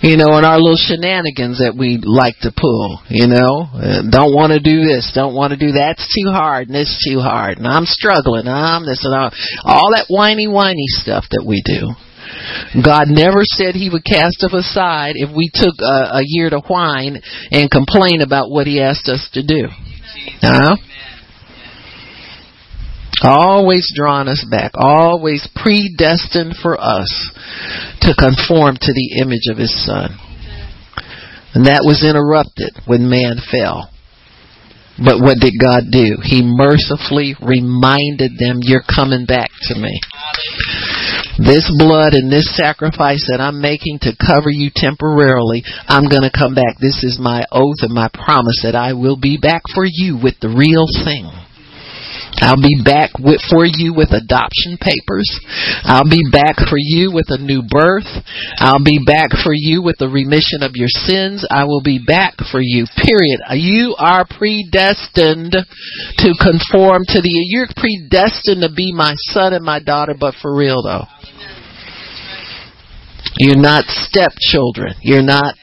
you 0.06 0.22
know, 0.22 0.38
and 0.38 0.46
our 0.46 0.62
little 0.62 0.78
shenanigans 0.78 1.58
that 1.58 1.74
we 1.74 1.98
like 1.98 2.38
to 2.46 2.54
pull, 2.54 3.02
you 3.10 3.26
know, 3.26 3.66
uh, 3.74 4.06
don't 4.06 4.38
want 4.38 4.54
to 4.54 4.62
do 4.62 4.86
this, 4.86 5.10
don't 5.18 5.34
want 5.34 5.50
to 5.50 5.58
do 5.58 5.74
that. 5.82 5.98
It's 5.98 6.14
too 6.14 6.30
hard, 6.30 6.70
and 6.70 6.78
it's 6.78 6.94
too 7.02 7.18
hard, 7.18 7.58
and 7.58 7.66
I'm 7.66 7.90
struggling, 7.90 8.46
I'm 8.46 8.86
this 8.86 9.02
and 9.02 9.18
all, 9.18 9.34
all 9.66 9.90
that 9.98 10.06
whiny, 10.06 10.46
whiny 10.46 10.86
stuff 11.02 11.26
that 11.34 11.42
we 11.42 11.66
do. 11.66 11.98
God 12.86 13.10
never 13.10 13.42
said 13.42 13.74
He 13.74 13.90
would 13.90 14.06
cast 14.06 14.46
us 14.46 14.54
aside 14.54 15.18
if 15.18 15.34
we 15.34 15.50
took 15.50 15.74
a, 15.82 16.22
a 16.22 16.24
year 16.24 16.54
to 16.54 16.62
whine 16.62 17.22
and 17.50 17.72
complain 17.72 18.22
about 18.22 18.54
what 18.54 18.68
He 18.68 18.82
asked 18.82 19.10
us 19.10 19.28
to 19.34 19.42
do. 19.42 19.74
Huh? 20.42 20.78
Always 23.22 23.92
drawn 23.96 24.28
us 24.28 24.46
back, 24.50 24.72
always 24.76 25.48
predestined 25.56 26.56
for 26.62 26.80
us 26.80 27.32
to 28.02 28.14
conform 28.14 28.76
to 28.76 28.94
the 28.94 29.22
image 29.22 29.48
of 29.50 29.58
His 29.58 29.74
Son. 29.86 30.18
And 31.54 31.68
that 31.68 31.88
was 31.88 32.04
interrupted 32.04 32.76
when 32.86 33.10
man 33.10 33.40
fell. 33.40 33.90
But 35.00 35.20
what 35.20 35.40
did 35.40 35.56
God 35.60 35.92
do? 35.92 36.20
He 36.24 36.40
mercifully 36.44 37.36
reminded 37.44 38.40
them, 38.40 38.60
You're 38.64 38.84
coming 38.84 39.26
back 39.26 39.52
to 39.68 39.76
me. 39.76 39.92
This 41.40 41.68
blood 41.80 42.16
and 42.16 42.32
this 42.32 42.56
sacrifice 42.56 43.28
that 43.28 43.44
I'm 43.44 43.60
making 43.60 44.00
to 44.08 44.16
cover 44.16 44.48
you 44.48 44.72
temporarily, 44.74 45.64
I'm 45.88 46.08
going 46.08 46.24
to 46.24 46.32
come 46.32 46.56
back. 46.56 46.80
This 46.80 47.04
is 47.04 47.20
my 47.20 47.44
oath 47.52 47.84
and 47.84 47.92
my 47.92 48.08
promise 48.08 48.64
that 48.64 48.76
I 48.76 48.94
will 48.94 49.20
be 49.20 49.36
back 49.36 49.64
for 49.74 49.84
you 49.84 50.16
with 50.16 50.40
the 50.40 50.48
real 50.48 50.88
thing. 51.04 51.28
I'll 52.42 52.62
be 52.62 52.82
back 52.84 53.18
with, 53.20 53.42
for 53.50 53.66
you 53.66 53.94
with 53.94 54.12
adoption 54.12 54.78
papers. 54.80 55.28
I'll 55.84 56.10
be 56.10 56.22
back 56.32 56.56
for 56.70 56.78
you 56.78 57.12
with 57.12 57.28
a 57.30 57.38
new 57.38 57.64
birth. 57.64 58.08
I'll 58.58 58.84
be 58.84 59.00
back 59.06 59.32
for 59.44 59.54
you 59.54 59.82
with 59.82 59.98
the 59.98 60.10
remission 60.10 60.64
of 60.64 60.76
your 60.76 60.92
sins. 60.92 61.46
I 61.50 61.66
will 61.66 61.82
be 61.82 62.00
back 62.00 62.36
for 62.52 62.60
you. 62.62 62.86
Period. 62.96 63.40
You 63.56 63.96
are 63.98 64.26
predestined 64.28 65.56
to 65.56 66.30
conform 66.42 67.04
to 67.16 67.22
the, 67.22 67.32
you're 67.32 67.72
predestined 67.76 68.62
to 68.62 68.72
be 68.74 68.92
my 68.92 69.14
son 69.32 69.54
and 69.54 69.64
my 69.64 69.80
daughter, 69.80 70.16
but 70.18 70.36
for 70.42 70.56
real 70.56 70.84
though. 70.84 71.06
You're 73.38 73.60
not 73.60 73.84
stepchildren. 73.88 74.96
You're 75.02 75.26
not, 75.26 75.56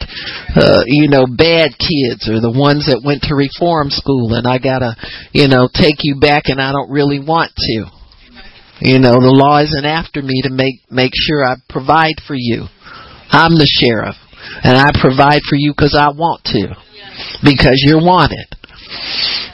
uh, 0.55 0.85
you 0.87 1.09
know, 1.09 1.25
bad 1.27 1.73
kids 1.81 2.29
or 2.29 2.41
the 2.41 2.53
ones 2.53 2.87
that 2.87 3.01
went 3.01 3.23
to 3.29 3.35
reform 3.35 3.89
school 3.89 4.35
and 4.35 4.47
I 4.47 4.59
gotta, 4.59 4.97
you 5.33 5.49
know, 5.49 5.69
take 5.73 6.05
you 6.05 6.21
back 6.21 6.53
and 6.53 6.61
I 6.61 6.73
don't 6.73 6.91
really 6.93 7.19
want 7.19 7.53
to. 7.57 7.89
You 8.85 8.99
know, 8.99 9.17
the 9.17 9.33
law 9.33 9.63
isn't 9.63 9.87
after 9.87 10.21
me 10.21 10.43
to 10.43 10.51
make, 10.51 10.85
make 10.91 11.13
sure 11.15 11.47
I 11.47 11.57
provide 11.69 12.21
for 12.27 12.35
you. 12.37 12.69
I'm 13.31 13.57
the 13.57 13.69
sheriff 13.81 14.17
and 14.65 14.77
I 14.77 14.91
provide 15.01 15.41
for 15.49 15.57
you 15.57 15.73
because 15.73 15.97
I 15.97 16.13
want 16.13 16.45
to. 16.53 16.77
Because 17.41 17.81
you're 17.87 18.05
wanted. 18.05 18.53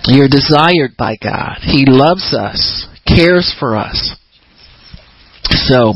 You're 0.05 0.29
desired 0.29 0.97
by 0.99 1.17
God. 1.23 1.59
He 1.63 1.85
loves 1.87 2.35
us, 2.35 2.89
cares 3.07 3.55
for 3.61 3.77
us. 3.77 4.17
So, 5.45 5.95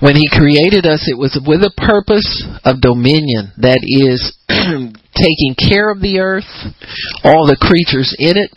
when 0.00 0.16
He 0.16 0.28
created 0.30 0.86
us, 0.86 1.08
it 1.08 1.18
was 1.18 1.38
with 1.46 1.62
a 1.62 1.74
purpose 1.76 2.44
of 2.64 2.80
dominion. 2.80 3.52
That 3.58 3.82
is, 3.82 4.32
taking 5.14 5.54
care 5.54 5.90
of 5.90 6.00
the 6.00 6.20
earth, 6.20 6.48
all 7.24 7.46
the 7.46 7.60
creatures 7.60 8.14
in 8.18 8.36
it. 8.36 8.50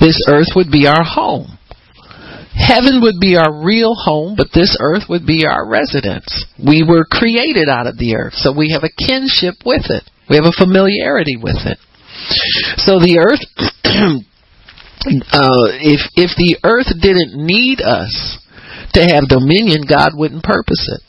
This 0.00 0.20
earth 0.28 0.52
would 0.54 0.70
be 0.70 0.86
our 0.86 1.04
home. 1.04 1.56
Heaven 2.56 3.04
would 3.04 3.20
be 3.20 3.36
our 3.36 3.52
real 3.52 3.94
home, 3.94 4.34
but 4.36 4.48
this 4.54 4.76
earth 4.80 5.04
would 5.08 5.26
be 5.26 5.44
our 5.44 5.68
residence. 5.68 6.46
We 6.56 6.82
were 6.88 7.04
created 7.04 7.68
out 7.68 7.86
of 7.86 7.98
the 7.98 8.16
earth, 8.16 8.32
so 8.32 8.50
we 8.56 8.72
have 8.72 8.82
a 8.82 8.96
kinship 8.96 9.60
with 9.64 9.92
it. 9.92 10.08
We 10.28 10.36
have 10.36 10.48
a 10.48 10.56
familiarity 10.56 11.36
with 11.36 11.60
it. 11.68 11.78
So 12.80 12.98
the 12.98 13.20
earth, 13.20 13.44
uh, 13.84 15.68
if 15.84 16.00
if 16.16 16.32
the 16.40 16.56
earth 16.64 16.88
didn't 16.96 17.36
need 17.36 17.84
us, 17.84 18.40
to 18.96 19.04
have 19.04 19.28
dominion, 19.28 19.84
God 19.84 20.16
wouldn't 20.16 20.42
purpose 20.42 20.88
it. 20.88 21.04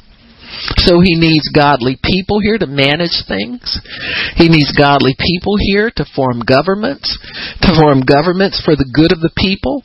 So 0.88 1.02
he 1.02 1.16
needs 1.16 1.50
godly 1.54 2.00
people 2.02 2.40
here 2.40 2.58
to 2.58 2.68
manage 2.68 3.24
things. 3.28 3.80
He 4.36 4.50
needs 4.50 4.72
godly 4.72 5.16
people 5.18 5.56
here 5.60 5.92
to 5.96 6.06
form 6.16 6.42
governments, 6.42 7.08
to 7.62 7.76
form 7.76 8.02
governments 8.02 8.62
for 8.64 8.76
the 8.76 8.88
good 8.88 9.12
of 9.12 9.20
the 9.20 9.34
people, 9.36 9.84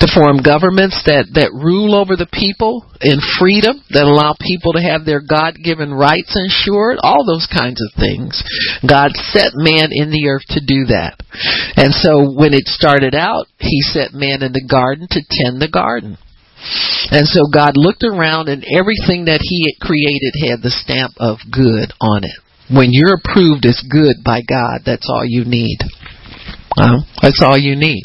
to 0.00 0.08
form 0.10 0.42
governments 0.42 1.02
that, 1.06 1.30
that 1.34 1.54
rule 1.54 1.94
over 1.94 2.16
the 2.16 2.30
people 2.32 2.88
in 3.00 3.20
freedom, 3.38 3.78
that 3.90 4.08
allow 4.08 4.34
people 4.40 4.74
to 4.74 4.82
have 4.82 5.04
their 5.04 5.22
God 5.22 5.54
given 5.62 5.94
rights 5.94 6.34
ensured, 6.34 6.98
all 7.00 7.22
those 7.24 7.46
kinds 7.46 7.78
of 7.78 7.94
things. 7.94 8.42
God 8.82 9.14
set 9.30 9.54
man 9.54 9.90
in 9.92 10.10
the 10.10 10.26
earth 10.28 10.46
to 10.56 10.60
do 10.64 10.90
that. 10.90 11.20
And 11.76 11.94
so 11.94 12.32
when 12.34 12.54
it 12.54 12.66
started 12.66 13.14
out, 13.14 13.46
he 13.58 13.80
set 13.82 14.12
man 14.12 14.42
in 14.42 14.52
the 14.52 14.66
garden 14.66 15.06
to 15.10 15.22
tend 15.22 15.62
the 15.62 15.70
garden. 15.70 16.18
And 17.10 17.26
so 17.26 17.46
God 17.52 17.72
looked 17.76 18.04
around 18.04 18.48
and 18.48 18.64
everything 18.64 19.26
that 19.26 19.40
He 19.40 19.64
had 19.70 19.78
created 19.86 20.34
had 20.48 20.62
the 20.62 20.74
stamp 20.74 21.14
of 21.18 21.38
good 21.50 21.92
on 22.00 22.24
it. 22.24 22.38
When 22.68 22.92
you're 22.92 23.16
approved 23.16 23.64
as 23.64 23.80
good 23.88 24.24
by 24.24 24.42
God, 24.42 24.82
that's 24.84 25.08
all 25.08 25.24
you 25.24 25.44
need. 25.44 25.78
That's 27.22 27.42
all 27.42 27.56
you 27.56 27.74
need. 27.74 28.04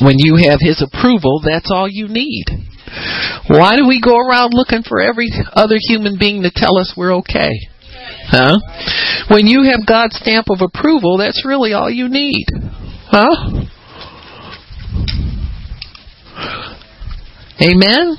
When 0.00 0.16
you 0.18 0.36
have 0.48 0.58
His 0.60 0.82
approval, 0.82 1.42
that's 1.44 1.70
all 1.70 1.88
you 1.88 2.08
need. 2.08 2.44
Why 3.48 3.76
do 3.76 3.86
we 3.86 4.00
go 4.00 4.16
around 4.16 4.52
looking 4.54 4.82
for 4.82 5.00
every 5.00 5.30
other 5.52 5.76
human 5.78 6.16
being 6.18 6.42
to 6.42 6.50
tell 6.54 6.78
us 6.78 6.94
we're 6.96 7.14
okay? 7.16 7.50
Huh? 8.26 8.56
When 9.30 9.46
you 9.46 9.64
have 9.70 9.86
God's 9.86 10.16
stamp 10.16 10.46
of 10.50 10.60
approval, 10.60 11.18
that's 11.18 11.44
really 11.44 11.72
all 11.72 11.90
you 11.90 12.08
need. 12.08 12.46
Huh? 13.06 13.64
Amen? 17.60 18.16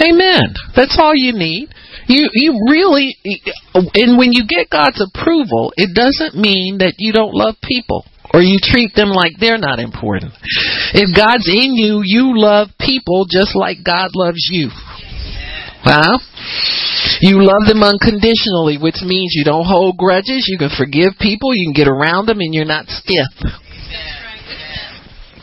Amen. 0.00 0.54
That's 0.76 0.96
all 1.00 1.14
you 1.14 1.32
need. 1.32 1.68
You 2.06 2.28
you 2.32 2.58
really 2.70 3.16
and 3.74 4.16
when 4.16 4.32
you 4.32 4.46
get 4.48 4.70
God's 4.70 5.00
approval, 5.00 5.72
it 5.76 5.94
doesn't 5.94 6.40
mean 6.40 6.78
that 6.78 6.94
you 6.98 7.12
don't 7.12 7.34
love 7.34 7.56
people 7.62 8.04
or 8.32 8.40
you 8.40 8.58
treat 8.60 8.94
them 8.94 9.08
like 9.08 9.32
they're 9.40 9.58
not 9.58 9.78
important. 9.78 10.32
If 10.92 11.16
God's 11.16 11.48
in 11.48 11.76
you, 11.76 12.02
you 12.04 12.36
love 12.36 12.68
people 12.78 13.26
just 13.28 13.56
like 13.56 13.78
God 13.84 14.10
loves 14.14 14.48
you. 14.50 14.68
Huh? 15.80 16.18
You 17.20 17.40
love 17.40 17.66
them 17.66 17.82
unconditionally, 17.82 18.78
which 18.78 19.00
means 19.02 19.32
you 19.34 19.44
don't 19.44 19.64
hold 19.64 19.96
grudges, 19.96 20.46
you 20.48 20.58
can 20.58 20.70
forgive 20.76 21.14
people, 21.20 21.54
you 21.54 21.66
can 21.66 21.74
get 21.74 21.88
around 21.88 22.26
them 22.26 22.40
and 22.40 22.52
you're 22.52 22.64
not 22.64 22.86
stiff. 22.88 23.32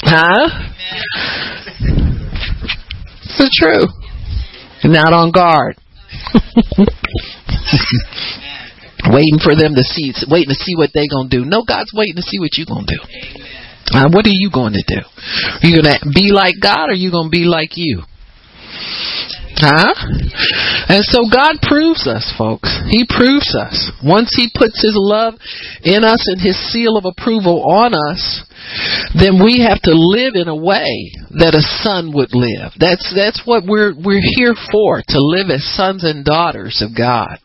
Huh? 0.02 0.50
The 3.38 3.50
truth. 3.52 3.92
and 4.84 4.94
Not 4.94 5.14
on 5.14 5.32
guard. 5.32 5.78
waiting 9.12 9.40
for 9.44 9.56
them 9.56 9.76
to 9.76 9.84
see, 9.84 10.14
waiting 10.28 10.50
to 10.50 10.56
see 10.56 10.76
what 10.76 10.92
they're 10.94 11.12
going 11.12 11.30
to 11.30 11.38
do. 11.38 11.46
No, 11.46 11.64
God's 11.64 11.92
waiting 11.94 12.16
to 12.16 12.22
see 12.22 12.40
what 12.40 12.58
you're 12.58 12.66
going 12.70 12.86
to 12.88 12.96
do. 12.96 13.02
What 14.12 14.26
are 14.26 14.34
you 14.34 14.50
going 14.52 14.74
to 14.74 14.84
do? 14.88 15.02
Are 15.04 15.68
you 15.68 15.82
going 15.82 15.94
to 15.94 16.10
be 16.14 16.32
like 16.32 16.56
God 16.62 16.90
or 16.90 16.94
are 16.94 17.00
you 17.00 17.12
going 17.12 17.28
to 17.28 17.36
be 17.36 17.46
like 17.46 17.76
you? 17.76 18.02
Huh? 19.58 19.96
And 20.90 21.04
so 21.04 21.24
God 21.32 21.64
proves 21.64 22.08
us, 22.08 22.34
folks. 22.38 22.68
He 22.90 23.08
proves 23.08 23.56
us. 23.56 23.92
Once 24.04 24.36
He 24.36 24.52
puts 24.54 24.82
His 24.84 24.96
love 24.96 25.36
in 25.84 26.04
us 26.04 26.28
and 26.28 26.42
His 26.42 26.60
seal 26.72 26.98
of 26.98 27.06
approval 27.06 27.64
on 27.64 27.94
us, 27.94 28.44
then 29.16 29.44
we 29.44 29.64
have 29.64 29.82
to 29.84 29.94
live 29.94 30.36
in 30.36 30.48
a 30.48 30.56
way 30.56 31.12
that 31.40 31.56
a 31.56 31.64
son 31.84 32.12
would 32.14 32.34
live. 32.34 32.74
That's 32.80 33.14
that's 33.16 33.44
what 33.46 33.64
we're 33.66 33.94
we're 33.96 34.24
here 34.36 34.56
for 34.72 35.02
to 35.08 35.20
live 35.20 35.48
as 35.50 35.64
sons 35.76 36.04
and 36.04 36.26
daughters 36.26 36.84
of 36.84 36.96
God. 36.96 37.40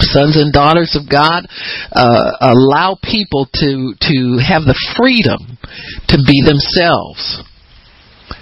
Sons 0.00 0.36
and 0.40 0.52
daughters 0.52 0.96
of 0.98 1.08
God 1.08 1.46
uh, 1.92 2.32
allow 2.40 2.98
people 3.02 3.46
to 3.60 3.94
to 4.00 4.40
have 4.40 4.64
the 4.64 4.78
freedom 4.96 5.58
to 6.08 6.16
be 6.26 6.42
themselves, 6.42 7.44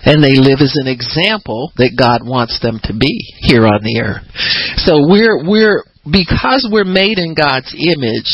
and 0.04 0.24
they 0.24 0.40
live 0.40 0.60
as 0.60 0.76
an 0.80 0.88
example 0.88 1.72
that 1.76 1.96
God 1.96 2.24
wants 2.24 2.60
them 2.60 2.80
to 2.84 2.92
be 2.96 3.20
here 3.44 3.66
on 3.66 3.84
the 3.84 4.00
earth. 4.00 4.24
So 4.80 5.04
we're 5.08 5.44
we're 5.44 5.84
because 6.08 6.64
we're 6.70 6.88
made 6.88 7.20
in 7.20 7.36
God's 7.36 7.76
image, 7.76 8.30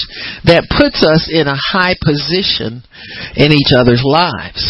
that 0.46 0.70
puts 0.70 1.02
us 1.02 1.26
in 1.26 1.50
a 1.50 1.58
high 1.58 1.98
position 1.98 2.86
in 3.34 3.50
each 3.50 3.74
other's 3.74 4.06
lives. 4.06 4.62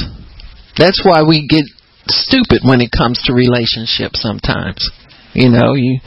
That's 0.81 1.05
why 1.05 1.23
we 1.23 1.45
get 1.45 1.69
stupid 2.09 2.65
when 2.65 2.81
it 2.81 2.89
comes 2.89 3.21
to 3.29 3.37
relationships 3.37 4.23
sometimes. 4.25 4.81
You 5.37 5.53
know, 5.53 5.77
you 5.77 6.01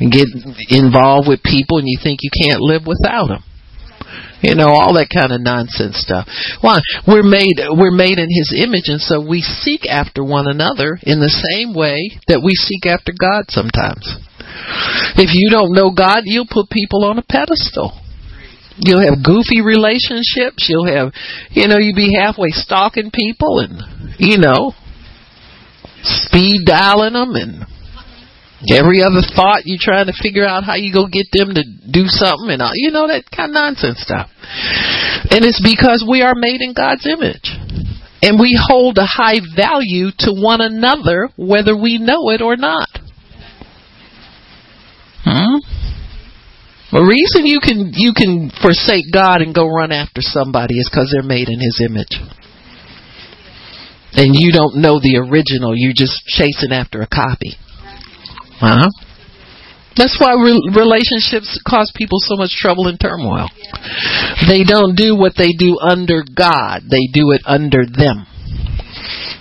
get 0.00 0.24
involved 0.72 1.28
with 1.28 1.44
people 1.44 1.76
and 1.76 1.88
you 1.88 2.00
think 2.00 2.20
you 2.22 2.32
can't 2.32 2.64
live 2.64 2.88
without 2.88 3.28
them. 3.28 3.44
You 4.44 4.54
know, 4.54 4.68
all 4.68 5.00
that 5.00 5.08
kind 5.08 5.32
of 5.32 5.40
nonsense 5.40 5.96
stuff. 5.96 6.28
Why? 6.60 6.84
We're 7.08 7.24
made 7.24 7.56
we're 7.72 7.94
made 7.94 8.20
in 8.20 8.28
his 8.28 8.52
image 8.52 8.92
and 8.92 9.00
so 9.00 9.24
we 9.24 9.40
seek 9.40 9.88
after 9.88 10.22
one 10.22 10.46
another 10.46 11.00
in 11.00 11.18
the 11.18 11.32
same 11.32 11.72
way 11.72 12.20
that 12.28 12.44
we 12.44 12.52
seek 12.52 12.84
after 12.84 13.16
God 13.16 13.48
sometimes. 13.48 14.04
If 15.16 15.32
you 15.32 15.48
don't 15.48 15.72
know 15.72 15.90
God, 15.90 16.28
you'll 16.28 16.50
put 16.50 16.68
people 16.68 17.04
on 17.04 17.18
a 17.18 17.24
pedestal. 17.24 17.96
You'll 18.76 19.06
have 19.06 19.24
goofy 19.24 19.62
relationships. 19.62 20.68
You'll 20.68 20.92
have, 20.92 21.12
you 21.50 21.68
know, 21.68 21.78
you'll 21.78 21.96
be 21.96 22.14
halfway 22.18 22.50
stalking 22.50 23.10
people 23.14 23.60
and, 23.60 23.80
you 24.18 24.38
know, 24.38 24.74
speed 26.02 26.66
dialing 26.66 27.14
them 27.14 27.34
and 27.34 27.64
every 28.70 29.02
other 29.02 29.20
thought 29.20 29.66
you're 29.66 29.80
trying 29.80 30.06
to 30.06 30.16
figure 30.22 30.44
out 30.44 30.64
how 30.64 30.74
you 30.74 30.92
go 30.92 31.06
get 31.06 31.26
them 31.32 31.54
to 31.54 31.64
do 31.90 32.04
something 32.06 32.50
and, 32.50 32.62
all, 32.62 32.72
you 32.74 32.90
know, 32.90 33.08
that 33.08 33.28
kind 33.30 33.50
of 33.50 33.54
nonsense 33.54 34.00
stuff. 34.00 34.30
And 35.30 35.44
it's 35.44 35.60
because 35.60 36.04
we 36.08 36.22
are 36.22 36.34
made 36.36 36.60
in 36.60 36.72
God's 36.72 37.06
image. 37.06 37.50
And 38.22 38.40
we 38.40 38.56
hold 38.56 38.96
a 38.96 39.04
high 39.04 39.40
value 39.54 40.08
to 40.24 40.32
one 40.32 40.60
another 40.60 41.28
whether 41.36 41.76
we 41.76 41.98
know 41.98 42.30
it 42.30 42.40
or 42.40 42.56
not. 42.56 42.88
Hmm? 45.24 45.60
The 46.92 47.02
reason 47.02 47.44
you 47.44 47.58
can 47.58 47.90
you 47.92 48.12
can 48.14 48.52
forsake 48.62 49.10
God 49.12 49.42
and 49.42 49.52
go 49.52 49.66
run 49.66 49.90
after 49.90 50.22
somebody 50.22 50.78
is 50.78 50.88
because 50.88 51.10
they're 51.10 51.26
made 51.26 51.48
in 51.48 51.58
His 51.58 51.82
image, 51.82 52.14
and 54.14 54.30
you 54.30 54.52
don't 54.52 54.76
know 54.76 55.00
the 55.00 55.18
original. 55.18 55.74
You're 55.74 55.96
just 55.96 56.22
chasing 56.26 56.70
after 56.70 57.02
a 57.02 57.08
copy. 57.08 57.58
Huh? 58.60 58.88
That's 59.96 60.18
why 60.18 60.34
re- 60.34 60.70
relationships 60.74 61.60
cause 61.66 61.92
people 61.94 62.18
so 62.18 62.36
much 62.36 62.50
trouble 62.58 62.88
and 62.88 62.98
turmoil. 62.98 63.48
They 64.48 64.64
don't 64.64 64.96
do 64.96 65.14
what 65.14 65.34
they 65.36 65.54
do 65.56 65.78
under 65.78 66.24
God; 66.26 66.82
they 66.90 67.06
do 67.12 67.30
it 67.30 67.42
under 67.46 67.86
them. 67.86 68.26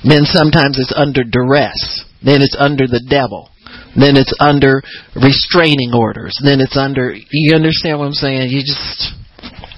Then 0.03 0.25
sometimes 0.25 0.77
it's 0.77 0.93
under 0.95 1.23
duress. 1.23 2.05
Then 2.21 2.41
it's 2.41 2.55
under 2.59 2.87
the 2.87 3.03
devil. 3.09 3.49
Then 3.95 4.17
it's 4.17 4.33
under 4.39 4.81
restraining 5.15 5.93
orders. 5.93 6.35
Then 6.43 6.59
it's 6.59 6.77
under, 6.77 7.13
you 7.13 7.55
understand 7.55 7.99
what 7.99 8.05
I'm 8.05 8.17
saying? 8.17 8.49
You 8.49 8.61
just, 8.61 9.13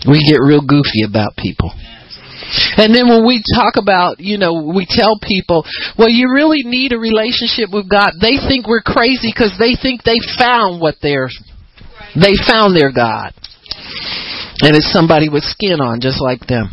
we 0.08 0.24
get 0.24 0.42
real 0.42 0.62
goofy 0.62 1.04
about 1.08 1.36
people. 1.38 1.72
And 2.78 2.94
then 2.94 3.08
when 3.08 3.26
we 3.26 3.42
talk 3.56 3.76
about, 3.78 4.20
you 4.20 4.38
know, 4.38 4.72
we 4.76 4.86
tell 4.88 5.18
people, 5.22 5.66
well, 5.98 6.10
you 6.10 6.32
really 6.34 6.64
need 6.64 6.94
a 6.94 7.00
relationship 7.00 7.72
with 7.72 7.90
God. 7.90 8.12
They 8.22 8.38
think 8.38 8.68
we're 8.68 8.86
crazy 8.86 9.32
because 9.34 9.56
they 9.58 9.76
think 9.76 10.04
they 10.04 10.20
found 10.38 10.82
what 10.82 10.96
they're 11.02 11.30
They 12.16 12.36
found 12.48 12.76
their 12.76 12.92
God. 12.92 13.34
And 14.62 14.76
it's 14.76 14.92
somebody 14.92 15.30
with 15.30 15.44
skin 15.44 15.82
on, 15.82 16.00
just 16.02 16.22
like 16.22 16.48
them. 16.48 16.70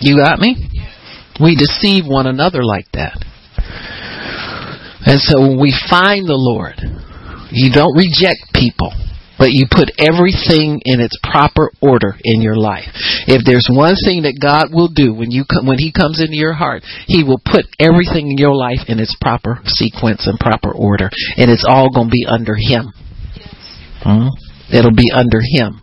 You 0.00 0.16
got 0.16 0.38
me? 0.38 0.56
We 1.40 1.56
deceive 1.56 2.04
one 2.06 2.26
another 2.26 2.62
like 2.62 2.90
that. 2.92 3.16
And 5.06 5.20
so 5.20 5.40
when 5.40 5.60
we 5.60 5.74
find 5.88 6.28
the 6.28 6.36
Lord, 6.36 6.76
you 7.50 7.72
don't 7.72 7.96
reject 7.96 8.52
people 8.52 8.92
but 9.40 9.56
you 9.56 9.64
put 9.72 9.88
everything 9.96 10.84
in 10.84 11.00
its 11.00 11.16
proper 11.24 11.72
order 11.80 12.12
in 12.22 12.44
your 12.44 12.60
life. 12.60 12.92
If 13.24 13.40
there's 13.48 13.64
one 13.72 13.96
thing 13.96 14.28
that 14.28 14.36
God 14.36 14.68
will 14.68 14.92
do 14.92 15.16
when 15.16 15.32
you 15.32 15.48
come, 15.48 15.64
when 15.64 15.80
He 15.80 15.96
comes 15.96 16.20
into 16.20 16.36
your 16.36 16.52
heart, 16.52 16.84
He 17.08 17.24
will 17.24 17.40
put 17.40 17.64
everything 17.80 18.28
in 18.28 18.36
your 18.36 18.54
life 18.54 18.84
in 18.92 19.00
its 19.00 19.16
proper 19.16 19.64
sequence 19.64 20.28
and 20.28 20.38
proper 20.38 20.70
order, 20.70 21.08
and 21.40 21.50
it's 21.50 21.64
all 21.64 21.88
going 21.88 22.12
to 22.12 22.14
be 22.14 22.28
under 22.28 22.52
Him. 22.52 22.92
Hmm? 24.04 24.28
It'll 24.68 24.94
be 24.94 25.08
under 25.08 25.40
Him. 25.40 25.80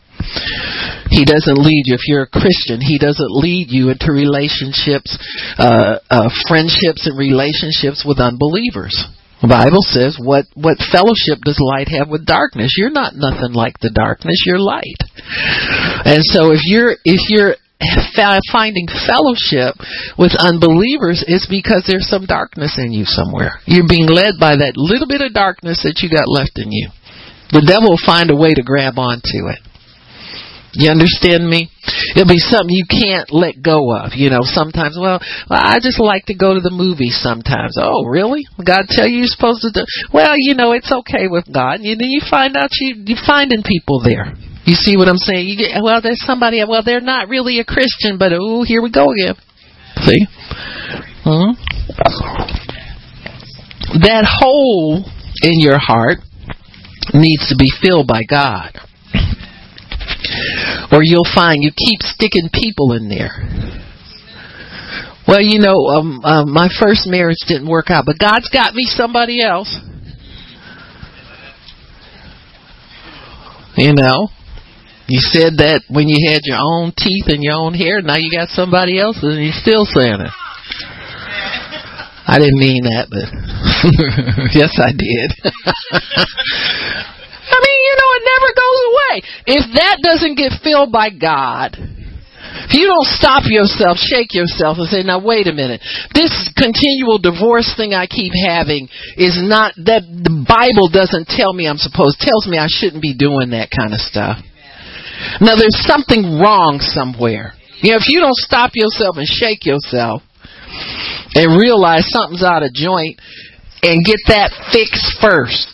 He 1.09 1.25
doesn't 1.25 1.57
lead 1.57 1.83
you 1.89 1.95
if 1.95 2.05
you're 2.05 2.29
a 2.29 2.29
Christian. 2.29 2.77
He 2.81 2.99
doesn't 2.99 3.31
lead 3.31 3.73
you 3.73 3.89
into 3.89 4.11
relationships, 4.11 5.17
uh, 5.57 5.99
uh, 6.09 6.29
friendships, 6.47 7.09
and 7.09 7.17
relationships 7.17 8.05
with 8.05 8.19
unbelievers. 8.19 8.93
The 9.41 9.53
Bible 9.53 9.85
says, 9.85 10.17
what, 10.17 10.45
what 10.57 10.81
fellowship 10.89 11.45
does 11.45 11.61
light 11.61 11.93
have 11.93 12.09
with 12.09 12.25
darkness? 12.25 12.73
You're 12.73 12.89
not 12.89 13.13
nothing 13.13 13.53
like 13.53 13.77
the 13.77 13.93
darkness, 13.93 14.41
you're 14.45 14.57
light. 14.57 14.97
And 16.05 16.25
so 16.25 16.51
if 16.51 16.65
you're, 16.65 16.97
if 17.05 17.21
you're 17.29 17.53
finding 18.51 18.89
fellowship 18.89 19.77
with 20.17 20.33
unbelievers, 20.33 21.21
it's 21.27 21.45
because 21.45 21.85
there's 21.85 22.09
some 22.09 22.25
darkness 22.25 22.81
in 22.81 22.91
you 22.91 23.05
somewhere. 23.05 23.61
You're 23.69 23.87
being 23.87 24.09
led 24.09 24.41
by 24.41 24.57
that 24.57 24.73
little 24.73 25.07
bit 25.07 25.21
of 25.21 25.37
darkness 25.37 25.85
that 25.85 26.01
you 26.01 26.09
got 26.09 26.25
left 26.25 26.57
in 26.57 26.71
you. 26.71 26.89
The 27.53 27.61
devil 27.61 27.93
will 27.93 28.01
find 28.01 28.33
a 28.33 28.35
way 28.35 28.57
to 28.57 28.65
grab 28.65 28.97
onto 28.97 29.53
it. 29.53 29.61
You 30.73 30.91
understand 30.91 31.49
me? 31.49 31.71
It'll 32.15 32.27
be 32.27 32.37
something 32.37 32.69
you 32.69 32.85
can't 32.85 33.31
let 33.31 33.61
go 33.63 33.95
of. 33.95 34.11
You 34.13 34.29
know, 34.29 34.41
sometimes, 34.43 34.97
well, 34.99 35.19
I 35.49 35.79
just 35.81 35.99
like 35.99 36.25
to 36.25 36.35
go 36.35 36.53
to 36.53 36.59
the 36.59 36.71
movies 36.71 37.17
sometimes. 37.21 37.77
Oh, 37.79 38.05
really? 38.05 38.45
God 38.57 38.85
tell 38.89 39.07
you 39.07 39.19
you're 39.19 39.31
supposed 39.31 39.61
to 39.61 39.71
do? 39.71 39.85
Well, 40.13 40.35
you 40.37 40.53
know, 40.53 40.73
it's 40.73 40.91
okay 40.91 41.27
with 41.27 41.45
God. 41.51 41.79
You 41.81 41.95
then 41.95 42.09
you 42.09 42.21
find 42.29 42.55
out 42.57 42.69
you 42.79 42.95
you 43.05 43.15
finding 43.25 43.63
people 43.63 44.01
there. 44.03 44.35
You 44.65 44.75
see 44.75 44.97
what 44.97 45.07
I'm 45.07 45.17
saying? 45.17 45.47
You 45.47 45.55
get, 45.57 45.81
well, 45.81 46.01
there's 46.01 46.21
somebody. 46.25 46.61
Well, 46.67 46.83
they're 46.83 46.99
not 46.99 47.29
really 47.29 47.59
a 47.59 47.65
Christian, 47.65 48.17
but 48.19 48.33
oh, 48.33 48.63
here 48.63 48.81
we 48.81 48.91
go 48.91 49.07
again. 49.11 49.35
See? 50.03 50.27
Hmm? 51.23 51.55
That 54.03 54.27
hole 54.27 55.05
in 55.41 55.59
your 55.61 55.79
heart 55.79 56.19
needs 57.13 57.47
to 57.47 57.55
be 57.55 57.71
filled 57.81 58.07
by 58.07 58.21
God. 58.29 58.77
Or 60.91 61.01
you'll 61.03 61.27
find 61.33 61.61
you 61.61 61.71
keep 61.71 62.01
sticking 62.01 62.49
people 62.53 62.93
in 62.93 63.09
there. 63.09 63.31
Well, 65.27 65.41
you 65.41 65.59
know, 65.59 65.75
um, 65.91 66.21
uh, 66.23 66.45
my 66.45 66.69
first 66.79 67.05
marriage 67.05 67.43
didn't 67.47 67.67
work 67.67 67.89
out, 67.89 68.05
but 68.05 68.17
God's 68.17 68.49
got 68.49 68.73
me 68.73 68.85
somebody 68.85 69.43
else. 69.43 69.67
You 73.75 73.93
know, 73.93 74.29
you 75.07 75.19
said 75.19 75.57
that 75.57 75.83
when 75.89 76.07
you 76.07 76.17
had 76.31 76.41
your 76.43 76.57
own 76.59 76.93
teeth 76.97 77.27
and 77.27 77.43
your 77.43 77.55
own 77.55 77.73
hair. 77.73 78.01
Now 78.01 78.15
you 78.17 78.31
got 78.31 78.49
somebody 78.49 78.99
else, 78.99 79.19
and 79.21 79.43
you're 79.43 79.53
still 79.53 79.85
saying 79.85 80.19
it. 80.19 80.33
I 82.27 82.39
didn't 82.39 82.59
mean 82.59 82.83
that, 82.83 83.07
but 83.07 83.31
yes, 84.55 84.75
I 84.79 84.91
did. 84.91 85.31
You 87.87 87.93
know, 87.95 88.09
it 88.19 88.23
never 88.27 88.49
goes 88.51 88.81
away. 88.91 89.13
If 89.47 89.63
that 89.79 89.97
doesn't 90.03 90.35
get 90.35 90.59
filled 90.59 90.91
by 90.91 91.09
God, 91.09 91.79
if 92.67 92.75
you 92.75 92.87
don't 92.87 93.07
stop 93.15 93.47
yourself, 93.47 93.95
shake 93.95 94.35
yourself, 94.35 94.75
and 94.75 94.87
say, 94.91 95.03
now 95.03 95.23
wait 95.23 95.47
a 95.47 95.55
minute, 95.55 95.79
this 96.11 96.51
continual 96.57 97.15
divorce 97.15 97.71
thing 97.79 97.93
I 97.93 98.07
keep 98.07 98.33
having 98.35 98.89
is 99.15 99.39
not 99.39 99.71
that 99.87 100.03
the 100.03 100.35
Bible 100.43 100.91
doesn't 100.91 101.31
tell 101.31 101.53
me 101.53 101.67
I'm 101.67 101.79
supposed, 101.79 102.19
tells 102.19 102.47
me 102.47 102.57
I 102.59 102.67
shouldn't 102.67 103.01
be 103.01 103.15
doing 103.15 103.55
that 103.55 103.71
kind 103.71 103.95
of 103.95 104.03
stuff. 104.03 104.43
Now 105.39 105.55
there's 105.55 105.79
something 105.87 106.43
wrong 106.43 106.83
somewhere. 106.83 107.53
You 107.79 107.95
know, 107.95 108.03
if 108.03 108.09
you 108.09 108.19
don't 108.19 108.35
stop 108.35 108.71
yourself 108.73 109.15
and 109.15 109.27
shake 109.27 109.65
yourself 109.65 110.21
and 111.35 111.55
realize 111.55 112.09
something's 112.09 112.43
out 112.43 112.63
of 112.63 112.73
joint 112.73 113.15
and 113.83 114.03
get 114.03 114.19
that 114.27 114.51
fixed 114.73 115.21
first. 115.21 115.71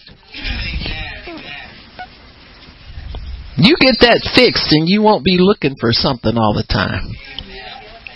You 3.57 3.75
get 3.79 3.95
that 4.01 4.21
fixed 4.35 4.71
and 4.71 4.89
you 4.89 5.01
won't 5.01 5.23
be 5.23 5.37
looking 5.39 5.75
for 5.79 5.91
something 5.91 6.35
all 6.37 6.53
the 6.55 6.63
time. 6.63 7.13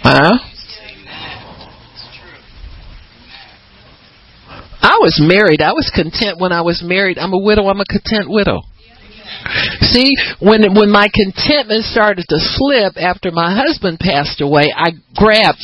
Huh? 0.02 0.40
I 4.82 4.98
was 5.00 5.20
married. 5.22 5.62
I 5.62 5.74
was 5.74 5.92
content 5.94 6.40
when 6.40 6.52
I 6.52 6.62
was 6.62 6.82
married. 6.84 7.20
I'm 7.20 7.34
a 7.34 7.38
widow. 7.38 7.68
I'm 7.68 7.82
a 7.82 7.86
content 7.86 8.30
widow. 8.30 8.62
See, 9.82 10.14
when 10.40 10.74
when 10.74 10.90
my 10.90 11.08
contentment 11.14 11.84
started 11.86 12.26
to 12.30 12.40
slip 12.40 12.98
after 12.98 13.30
my 13.32 13.54
husband 13.54 14.00
passed 14.00 14.42
away, 14.42 14.74
I 14.76 14.92
grabbed 15.16 15.62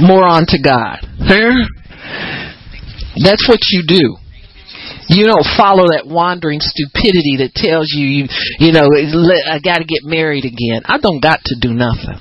more 0.00 0.24
onto 0.24 0.56
God. 0.62 0.98
That's 3.22 3.48
what 3.48 3.60
you 3.70 3.84
do. 3.86 4.16
You 5.08 5.26
don't 5.26 5.46
follow 5.56 5.94
that 5.94 6.06
wandering 6.06 6.58
stupidity 6.60 7.38
that 7.46 7.54
tells 7.54 7.94
you, 7.94 8.06
you, 8.06 8.24
you 8.58 8.72
know, 8.72 8.90
I 8.90 9.62
got 9.62 9.78
to 9.78 9.86
get 9.86 10.02
married 10.02 10.44
again. 10.44 10.82
I 10.84 10.98
don't 10.98 11.22
got 11.22 11.40
to 11.46 11.54
do 11.60 11.70
nothing. 11.70 12.18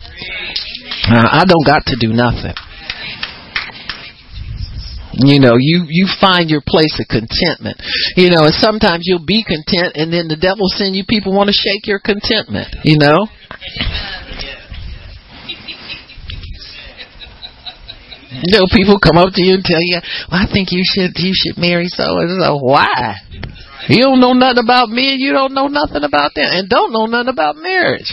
Uh, 1.10 1.28
I 1.42 1.46
don't 1.50 1.66
got 1.66 1.86
to 1.90 1.98
do 1.98 2.14
nothing. 2.14 2.54
You 5.18 5.40
know, 5.40 5.56
you 5.58 5.88
you 5.88 6.08
find 6.20 6.50
your 6.50 6.62
place 6.62 7.00
of 7.00 7.08
contentment. 7.08 7.80
You 8.18 8.30
know, 8.30 8.44
and 8.46 8.54
sometimes 8.54 9.04
you'll 9.08 9.26
be 9.26 9.48
content, 9.48 9.96
and 9.96 10.12
then 10.12 10.28
the 10.28 10.36
devil 10.36 10.68
send 10.68 10.96
you 10.96 11.06
people 11.08 11.32
want 11.32 11.48
to 11.48 11.56
shake 11.56 11.88
your 11.88 12.00
contentment. 12.00 12.68
You 12.84 13.00
know. 13.00 13.28
You 18.44 18.60
know, 18.60 18.68
people 18.72 19.00
come 19.00 19.18
up 19.18 19.32
to 19.34 19.42
you 19.44 19.56
and 19.56 19.64
tell 19.64 19.82
you, 19.82 20.00
well, 20.32 20.42
I 20.44 20.48
think 20.52 20.72
you 20.72 20.84
should 20.84 21.16
you 21.16 21.32
should 21.32 21.58
marry 21.58 21.88
so 21.88 22.20
and 22.20 22.42
so. 22.42 22.58
Why? 22.58 23.16
You 23.88 24.02
don't 24.02 24.20
know 24.20 24.34
nothing 24.34 24.64
about 24.64 24.90
me 24.90 25.14
and 25.14 25.22
you 25.22 25.32
don't 25.32 25.54
know 25.54 25.68
nothing 25.68 26.04
about 26.04 26.34
them 26.36 26.50
and 26.50 26.70
don't 26.70 26.92
know 26.92 27.06
nothing 27.06 27.30
about 27.30 27.56
marriage. 27.56 28.12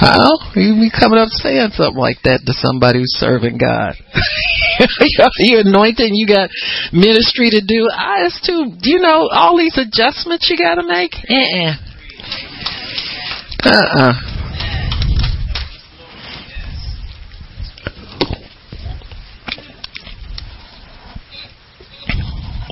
How? 0.00 0.30
You 0.54 0.74
be 0.78 0.90
coming 0.90 1.18
up 1.18 1.28
saying 1.28 1.70
something 1.72 1.98
like 1.98 2.22
that 2.24 2.46
to 2.46 2.52
somebody 2.52 3.00
who's 3.00 3.18
serving 3.18 3.58
God. 3.58 3.94
You're 5.38 5.66
anointed 5.66 6.10
you 6.12 6.26
got 6.26 6.50
ministry 6.92 7.50
to 7.50 7.60
do. 7.60 7.88
I 7.90 8.26
it's 8.26 8.40
too 8.46 8.72
you 8.82 9.00
know, 9.00 9.28
all 9.32 9.58
these 9.58 9.76
adjustments 9.76 10.48
you 10.48 10.56
gotta 10.56 10.86
make? 10.86 11.14
Uh 11.28 11.58
uh. 11.58 11.74
Uh 13.64 13.86
uh. 13.98 14.37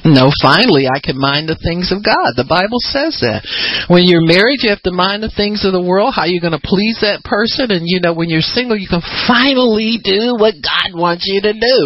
No, 0.06 0.30
finally, 0.40 0.86
I 0.86 1.02
can 1.02 1.18
mind 1.18 1.50
the 1.50 1.58
things 1.58 1.90
of 1.90 1.98
God. 1.98 2.38
The 2.38 2.46
Bible 2.46 2.78
says 2.78 3.18
that. 3.26 3.42
When 3.90 4.06
you're 4.06 4.22
married, 4.22 4.62
you 4.62 4.70
have 4.70 4.82
to 4.86 4.94
mind 4.94 5.26
the 5.26 5.34
things 5.34 5.66
of 5.66 5.74
the 5.74 5.82
world, 5.82 6.14
how 6.14 6.30
you're 6.30 6.44
going 6.44 6.54
to 6.54 6.62
please 6.62 7.02
that 7.02 7.26
person. 7.26 7.74
And, 7.74 7.82
you 7.84 7.98
know, 7.98 8.14
when 8.14 8.30
you're 8.30 8.46
single, 8.46 8.78
you 8.78 8.86
can 8.86 9.02
finally 9.26 9.98
do 9.98 10.38
what 10.38 10.54
God 10.62 10.94
wants 10.94 11.26
you 11.26 11.42
to 11.42 11.52
do. 11.52 11.78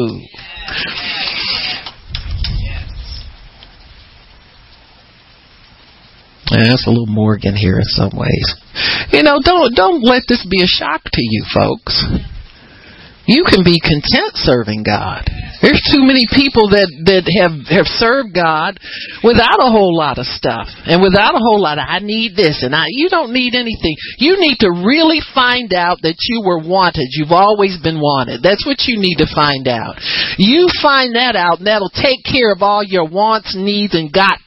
Yeah, 6.52 6.76
that's 6.76 6.84
a 6.86 6.90
little 6.90 7.08
Morgan 7.08 7.56
here 7.56 7.78
in 7.78 7.88
some 7.88 8.12
ways. 8.12 8.48
You 9.12 9.22
know, 9.22 9.40
don't 9.40 9.72
don't 9.72 10.02
let 10.02 10.24
this 10.26 10.44
be 10.44 10.60
a 10.60 10.66
shock 10.66 11.04
to 11.04 11.22
you, 11.22 11.44
folks 11.54 12.04
you 13.30 13.46
can 13.46 13.62
be 13.62 13.78
content 13.78 14.34
serving 14.34 14.82
God. 14.82 15.22
There's 15.62 15.80
too 15.86 16.02
many 16.02 16.26
people 16.34 16.72
that 16.74 16.88
that 17.06 17.24
have 17.38 17.54
have 17.70 17.86
served 18.00 18.34
God 18.34 18.80
without 19.22 19.60
a 19.60 19.70
whole 19.70 19.94
lot 19.94 20.18
of 20.18 20.26
stuff 20.26 20.66
and 20.88 20.98
without 21.04 21.36
a 21.36 21.42
whole 21.42 21.60
lot 21.60 21.78
of 21.78 21.84
I 21.86 22.00
need 22.00 22.34
this 22.34 22.64
and 22.66 22.74
I 22.74 22.88
you 22.88 23.12
don't 23.12 23.32
need 23.32 23.54
anything. 23.54 23.94
You 24.18 24.40
need 24.40 24.58
to 24.64 24.72
really 24.72 25.20
find 25.34 25.70
out 25.76 26.02
that 26.02 26.16
you 26.26 26.42
were 26.42 26.58
wanted. 26.58 27.12
You've 27.12 27.36
always 27.36 27.78
been 27.78 28.00
wanted. 28.00 28.42
That's 28.42 28.64
what 28.64 28.88
you 28.88 28.98
need 28.98 29.22
to 29.22 29.28
find 29.30 29.68
out. 29.68 30.00
You 30.40 30.66
find 30.82 31.14
that 31.14 31.36
out 31.36 31.60
and 31.60 31.68
that'll 31.68 31.92
take 31.92 32.24
care 32.24 32.50
of 32.50 32.64
all 32.64 32.82
your 32.82 33.06
wants, 33.06 33.54
needs 33.54 33.94
and 33.94 34.10
got 34.10 34.40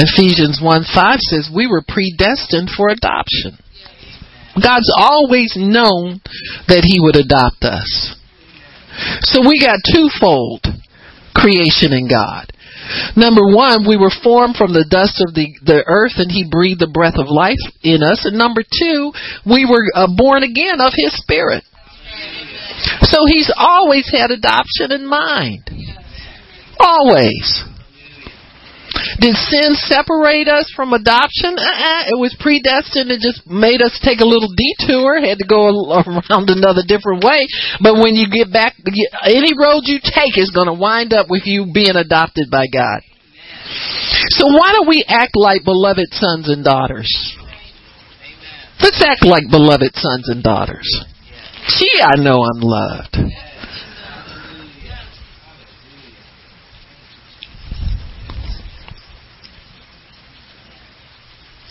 Ephesians 0.00 0.60
1 0.62 0.84
5 0.94 1.18
says 1.20 1.50
we 1.54 1.66
were 1.66 1.84
predestined 1.86 2.70
for 2.74 2.88
adoption. 2.88 3.60
God's 4.56 4.90
always 4.96 5.54
known 5.56 6.20
that 6.68 6.88
He 6.88 6.98
would 7.00 7.16
adopt 7.16 7.62
us. 7.62 8.16
So 9.22 9.40
we 9.46 9.60
got 9.60 9.78
twofold 9.86 10.64
creation 11.34 11.92
in 11.92 12.08
God. 12.08 12.50
Number 13.16 13.46
one, 13.46 13.86
we 13.86 13.96
were 13.96 14.10
formed 14.10 14.56
from 14.56 14.72
the 14.74 14.88
dust 14.88 15.22
of 15.22 15.32
the, 15.34 15.46
the 15.62 15.84
earth 15.86 16.18
and 16.18 16.30
He 16.30 16.48
breathed 16.50 16.80
the 16.80 16.90
breath 16.90 17.14
of 17.16 17.30
life 17.30 17.62
in 17.82 18.02
us. 18.02 18.26
And 18.26 18.36
number 18.36 18.62
two, 18.62 19.12
we 19.46 19.64
were 19.64 19.86
uh, 19.94 20.08
born 20.10 20.42
again 20.42 20.80
of 20.80 20.92
His 20.96 21.14
Spirit. 21.14 21.62
So 23.06 23.26
He's 23.26 23.52
always 23.54 24.10
had 24.10 24.30
adoption 24.30 24.90
in 24.90 25.06
mind. 25.06 25.70
Always. 26.80 27.69
Did 29.18 29.34
sin 29.34 29.74
separate 29.74 30.46
us 30.46 30.70
from 30.76 30.92
adoption? 30.92 31.58
Uh-uh. 31.58 32.14
It 32.14 32.18
was 32.18 32.36
predestined. 32.38 33.10
It 33.10 33.18
just 33.18 33.42
made 33.48 33.82
us 33.82 33.98
take 34.04 34.20
a 34.20 34.28
little 34.28 34.52
detour. 34.54 35.18
Had 35.18 35.42
to 35.42 35.48
go 35.48 35.66
around 36.06 36.52
another 36.52 36.86
different 36.86 37.24
way. 37.24 37.48
But 37.82 37.98
when 37.98 38.14
you 38.14 38.30
get 38.30 38.52
back, 38.52 38.78
any 39.26 39.56
road 39.58 39.90
you 39.90 39.98
take 39.98 40.38
is 40.38 40.54
going 40.54 40.68
to 40.68 40.76
wind 40.76 41.12
up 41.12 41.26
with 41.28 41.42
you 41.46 41.66
being 41.74 41.96
adopted 41.96 42.50
by 42.50 42.70
God. 42.70 43.02
So 44.38 44.46
why 44.46 44.72
don't 44.72 44.88
we 44.88 45.04
act 45.06 45.34
like 45.34 45.64
beloved 45.64 46.12
sons 46.12 46.48
and 46.48 46.62
daughters? 46.62 47.10
Let's 48.80 49.02
act 49.02 49.24
like 49.24 49.44
beloved 49.50 49.94
sons 49.94 50.28
and 50.28 50.42
daughters. 50.42 50.88
Gee, 51.78 52.00
I 52.02 52.16
know 52.16 52.42
I'm 52.42 52.60
loved. 52.60 53.16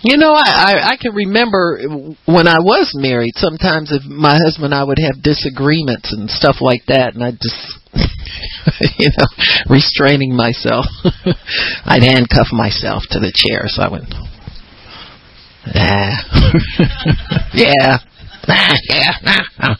You 0.01 0.15
know, 0.17 0.31
I, 0.31 0.47
I 0.47 0.89
I 0.91 0.97
can 0.97 1.13
remember 1.13 1.79
when 2.25 2.47
I 2.47 2.59
was 2.59 2.93
married. 2.95 3.33
Sometimes, 3.35 3.91
if 3.91 4.03
my 4.05 4.37
husband 4.45 4.73
and 4.73 4.75
I 4.75 4.83
would 4.83 4.99
have 4.99 5.21
disagreements 5.21 6.13
and 6.13 6.29
stuff 6.29 6.57
like 6.61 6.85
that, 6.87 7.15
and 7.15 7.23
I 7.23 7.31
just, 7.31 7.59
you 8.97 9.09
know, 9.11 9.27
restraining 9.69 10.33
myself, 10.35 10.85
I'd 11.85 12.03
handcuff 12.03 12.47
myself 12.53 13.03
to 13.11 13.19
the 13.19 13.33
chair. 13.35 13.63
So 13.67 13.81
I 13.83 13.91
went, 13.91 14.13
ah, 15.75 16.15
yeah, 17.53 17.97
yeah. 18.89 19.75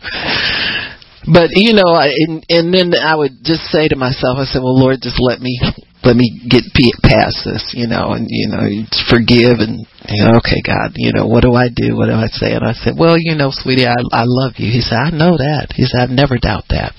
But 1.32 1.52
you 1.54 1.74
know, 1.74 1.94
I, 1.96 2.12
and 2.28 2.44
and 2.50 2.74
then 2.74 2.92
I 2.94 3.16
would 3.16 3.44
just 3.44 3.72
say 3.72 3.88
to 3.88 3.96
myself, 3.96 4.38
I 4.38 4.46
said, 4.46 4.62
"Well, 4.64 4.78
Lord, 4.78 5.00
just 5.02 5.20
let 5.22 5.40
me 5.40 5.60
let 6.04 6.16
me 6.16 6.32
get 6.50 6.64
past 7.04 7.44
this, 7.44 7.74
you 7.76 7.88
know, 7.88 8.14
and 8.14 8.28
you 8.30 8.48
know, 8.48 8.64
forgive 9.10 9.60
and 9.60 9.86
you 10.08 10.24
know, 10.24 10.40
okay, 10.40 10.62
God, 10.64 10.94
you 10.96 11.12
know, 11.14 11.28
what 11.28 11.44
do 11.44 11.54
I 11.54 11.68
do? 11.68 11.96
What 11.96 12.08
do 12.08 12.14
I 12.14 12.28
say? 12.28 12.54
And 12.54 12.64
I 12.64 12.74
said, 12.74 12.96
well, 12.98 13.16
you 13.18 13.36
know, 13.36 13.52
sweetie, 13.52 13.86
I 13.86 14.00
I 14.12 14.24
love 14.26 14.54
you. 14.58 14.72
He 14.72 14.82
said, 14.82 14.98
I 14.98 15.10
know 15.12 15.36
that. 15.38 15.74
He 15.76 15.84
said, 15.84 16.10
I 16.10 16.14
never 16.14 16.38
doubt 16.38 16.64
that. 16.70 16.94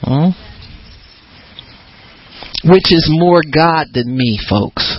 Hmm? 0.00 0.32
Which 2.64 2.90
is 2.90 3.06
more 3.12 3.42
God 3.42 3.88
than 3.92 4.16
me, 4.16 4.40
folks. 4.48 4.98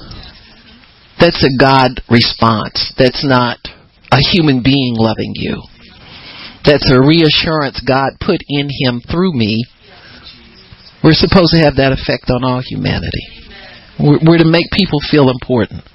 That's 1.20 1.43
a 1.43 1.58
God 1.60 2.01
response. 2.10 2.93
That's 2.97 3.26
not 3.26 3.58
a 4.12 4.20
human 4.32 4.62
being 4.64 4.93
loving 4.95 5.34
you. 5.34 5.64
That's 6.64 6.91
a 6.91 7.01
reassurance 7.01 7.82
God 7.86 8.20
put 8.20 8.41
in 8.47 8.70
him 8.70 9.01
through 9.01 9.34
me 9.34 9.66
we're 11.08 11.14
supposed 11.14 11.55
to 11.55 11.64
have 11.64 11.78
that 11.78 11.95
effect 11.95 12.28
on 12.28 12.43
all 12.43 12.60
humanity. 12.60 13.24
We're, 13.97 14.20
we're 14.28 14.43
to 14.43 14.51
make 14.51 14.68
people 14.76 14.99
feel 15.10 15.32
important. 15.32 15.88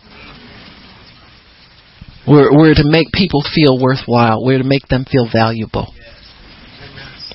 We're, 2.26 2.48
we're 2.56 2.72
to 2.72 2.88
make 2.88 3.12
people 3.12 3.42
feel 3.44 3.78
worthwhile. 3.78 4.42
We're 4.42 4.56
to 4.56 4.64
make 4.64 4.88
them 4.88 5.04
feel 5.04 5.28
valuable. 5.30 5.92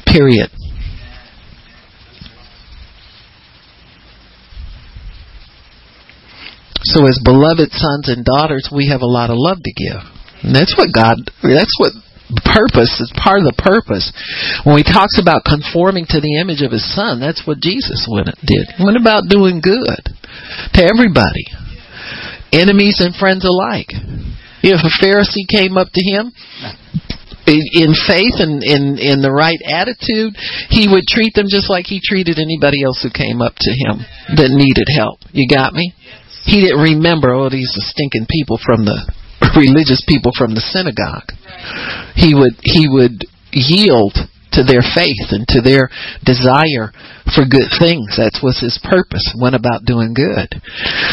Period. 0.07 0.49
So 6.81 7.05
as 7.05 7.21
beloved 7.23 7.69
sons 7.73 8.09
and 8.09 8.25
daughters, 8.25 8.69
we 8.73 8.89
have 8.89 9.01
a 9.01 9.05
lot 9.05 9.29
of 9.29 9.35
love 9.37 9.59
to 9.61 9.73
give. 9.77 10.01
And 10.41 10.55
that's 10.55 10.75
what 10.75 10.89
God, 10.91 11.17
that's 11.43 11.75
what 11.77 11.93
purpose 12.43 12.91
is 12.99 13.11
part 13.15 13.39
of 13.39 13.47
the 13.47 13.59
purpose. 13.59 14.11
When 14.67 14.77
he 14.77 14.85
talks 14.85 15.15
about 15.19 15.47
conforming 15.47 16.05
to 16.11 16.19
the 16.19 16.39
image 16.43 16.59
of 16.59 16.75
his 16.75 16.83
son, 16.83 17.19
that's 17.19 17.47
what 17.47 17.63
Jesus 17.63 18.07
went 18.09 18.27
did. 18.43 18.67
Went 18.83 18.99
about 18.99 19.31
doing 19.31 19.63
good 19.63 20.11
to 20.75 20.81
everybody, 20.83 21.47
enemies 22.51 22.99
and 22.99 23.15
friends 23.15 23.47
alike. 23.47 23.91
If 24.63 24.83
a 24.83 24.91
Pharisee 24.99 25.47
came 25.47 25.77
up 25.77 25.87
to 25.93 26.03
him 26.03 26.33
in 27.47 27.95
faith 27.95 28.43
and 28.43 28.59
in 28.59 28.99
in 28.99 29.23
the 29.23 29.31
right 29.31 29.59
attitude, 29.63 30.35
he 30.67 30.91
would 30.91 31.07
treat 31.07 31.31
them 31.31 31.47
just 31.47 31.71
like 31.71 31.87
he 31.87 32.03
treated 32.03 32.39
anybody 32.39 32.83
else 32.83 32.99
who 32.99 33.13
came 33.13 33.39
up 33.39 33.55
to 33.55 33.71
him 33.71 34.03
that 34.35 34.51
needed 34.51 34.91
help. 34.91 35.23
You 35.31 35.47
got 35.47 35.71
me? 35.71 35.95
He 36.43 36.59
didn't 36.63 36.83
remember, 36.83 37.31
oh, 37.31 37.49
these 37.49 37.71
are 37.75 37.87
stinking 37.87 38.27
people 38.27 38.59
from 38.59 38.83
the 38.83 38.99
religious 39.57 40.05
people 40.05 40.31
from 40.37 40.53
the 40.53 40.61
synagogue. 40.61 41.33
He 42.13 42.37
would 42.37 42.55
he 42.61 42.85
would 42.87 43.25
yield 43.51 44.13
to 44.53 44.63
their 44.63 44.81
faith 44.81 45.29
and 45.35 45.45
to 45.53 45.61
their 45.61 45.89
desire 46.25 46.89
for 47.29 47.45
good 47.45 47.69
things. 47.77 48.17
That 48.17 48.39
was 48.41 48.57
his 48.57 48.79
purpose. 48.81 49.25
Went 49.37 49.53
about 49.53 49.85
doing 49.85 50.17
good. 50.17 50.49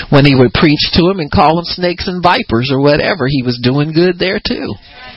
When 0.09 0.25
he 0.25 0.33
would 0.33 0.55
preach 0.55 0.81
to 0.97 1.05
them 1.05 1.21
and 1.21 1.29
call 1.29 1.57
them 1.61 1.69
snakes 1.69 2.09
and 2.09 2.23
vipers 2.23 2.71
or 2.73 2.81
whatever, 2.81 3.27
he 3.29 3.43
was 3.43 3.61
doing 3.61 3.93
good 3.93 4.17
there 4.17 4.41
too. 4.41 4.73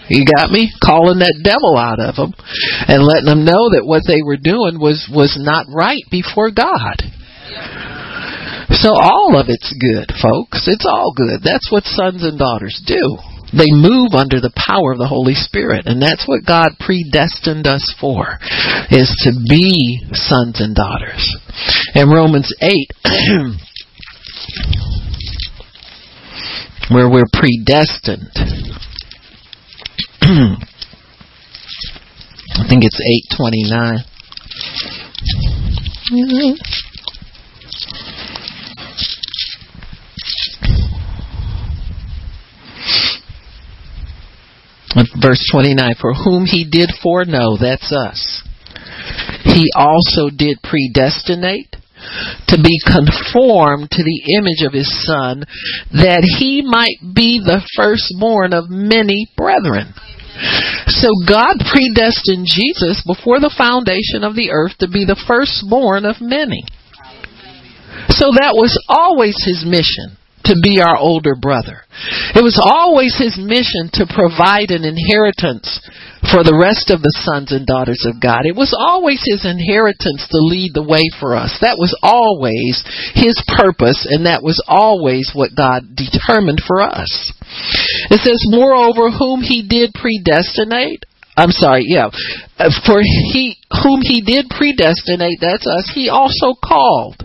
You 0.10 0.24
got 0.24 0.52
me? 0.52 0.72
Calling 0.84 1.20
that 1.20 1.44
devil 1.44 1.76
out 1.76 2.00
of 2.00 2.16
them 2.16 2.34
and 2.88 3.04
letting 3.04 3.28
them 3.28 3.44
know 3.44 3.76
that 3.76 3.88
what 3.88 4.04
they 4.08 4.24
were 4.24 4.40
doing 4.40 4.80
was 4.80 5.08
was 5.12 5.36
not 5.40 5.68
right 5.72 6.04
before 6.10 6.52
God. 6.52 7.04
So 8.70 8.94
all 8.94 9.40
of 9.40 9.48
it's 9.50 9.74
good, 9.80 10.12
folks. 10.22 10.68
It's 10.68 10.86
all 10.86 11.14
good. 11.16 11.42
That's 11.44 11.72
what 11.72 11.86
sons 11.86 12.24
and 12.24 12.38
daughters 12.38 12.80
do. 12.86 13.18
They 13.54 13.72
move 13.72 14.12
under 14.12 14.42
the 14.42 14.52
power 14.56 14.92
of 14.92 15.00
the 15.00 15.08
Holy 15.08 15.34
Spirit, 15.34 15.88
and 15.88 16.02
that's 16.02 16.28
what 16.28 16.46
God 16.46 16.72
predestined 16.80 17.66
us 17.66 17.96
for, 18.00 18.38
is 18.92 19.10
to 19.24 19.32
be 19.48 20.02
sons 20.12 20.60
and 20.60 20.76
daughters. 20.76 21.34
In 21.96 22.10
Romans 22.10 22.54
8, 22.60 22.92
where 26.92 27.10
we're 27.10 27.24
predestined, 27.32 28.36
I 30.22 30.58
think 32.68 32.84
it's 32.84 33.00
829. 33.40 34.04
Verse 45.22 45.44
29 45.52 45.96
For 46.00 46.14
whom 46.14 46.46
he 46.46 46.68
did 46.70 46.92
foreknow, 47.02 47.58
that's 47.58 47.92
us, 47.92 48.44
he 49.44 49.70
also 49.76 50.30
did 50.30 50.60
predestinate 50.62 51.76
to 52.48 52.58
be 52.62 52.80
conformed 52.86 53.90
to 53.92 54.04
the 54.04 54.38
image 54.38 54.62
of 54.66 54.74
his 54.74 54.90
son, 55.06 55.44
that 55.92 56.24
he 56.24 56.62
might 56.62 57.02
be 57.02 57.40
the 57.40 57.62
firstborn 57.76 58.54
of 58.54 58.70
many 58.70 59.28
brethren. 59.36 59.94
So 60.88 61.10
God 61.28 61.58
predestined 61.66 62.46
Jesus 62.46 63.02
before 63.02 63.40
the 63.40 63.54
foundation 63.58 64.24
of 64.24 64.36
the 64.36 64.52
earth 64.52 64.78
to 64.80 64.88
be 64.88 65.04
the 65.04 65.20
firstborn 65.28 66.06
of 66.06 66.22
many. 66.22 66.64
So 68.14 68.30
that 68.38 68.54
was 68.54 68.78
always 68.88 69.36
his 69.44 69.66
mission 69.66 70.18
to 70.48 70.56
be 70.64 70.80
our 70.82 70.98
older 70.98 71.36
brother. 71.36 71.84
It 72.36 72.44
was 72.44 72.60
always 72.60 73.16
his 73.20 73.36
mission 73.36 73.92
to 74.00 74.08
provide 74.08 74.72
an 74.72 74.84
inheritance 74.88 75.80
for 76.32 76.44
the 76.44 76.56
rest 76.56 76.90
of 76.90 77.04
the 77.04 77.14
sons 77.24 77.52
and 77.52 77.68
daughters 77.68 78.04
of 78.08 78.20
God. 78.20 78.48
It 78.48 78.56
was 78.58 78.76
always 78.76 79.24
his 79.24 79.46
inheritance 79.46 80.28
to 80.28 80.40
lead 80.44 80.74
the 80.74 80.86
way 80.86 81.04
for 81.20 81.36
us. 81.36 81.56
That 81.62 81.80
was 81.80 81.96
always 82.02 82.84
his 83.16 83.38
purpose, 83.48 84.08
and 84.10 84.26
that 84.26 84.44
was 84.44 84.60
always 84.68 85.32
what 85.32 85.56
God 85.56 85.96
determined 85.96 86.64
for 86.66 86.82
us. 86.82 87.32
It 88.12 88.20
says, 88.24 88.44
Moreover, 88.50 89.12
whom 89.12 89.42
he 89.42 89.64
did 89.64 89.94
predestinate, 89.94 91.06
I'm 91.38 91.54
sorry, 91.54 91.86
yeah. 91.86 92.10
For 92.58 93.00
he 93.00 93.62
whom 93.84 94.02
he 94.02 94.26
did 94.26 94.50
predestinate, 94.50 95.38
that's 95.40 95.68
us, 95.68 95.92
he 95.94 96.10
also 96.10 96.58
called. 96.58 97.24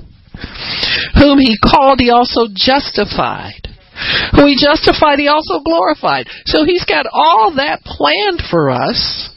Whom 1.18 1.38
he 1.38 1.56
called, 1.58 2.00
he 2.00 2.10
also 2.10 2.48
justified. 2.52 3.68
Who 4.34 4.46
he 4.46 4.56
justified, 4.58 5.18
he 5.18 5.28
also 5.28 5.60
glorified. 5.60 6.26
So 6.46 6.64
he's 6.64 6.84
got 6.84 7.06
all 7.10 7.54
that 7.56 7.82
planned 7.84 8.42
for 8.50 8.70
us. 8.70 9.30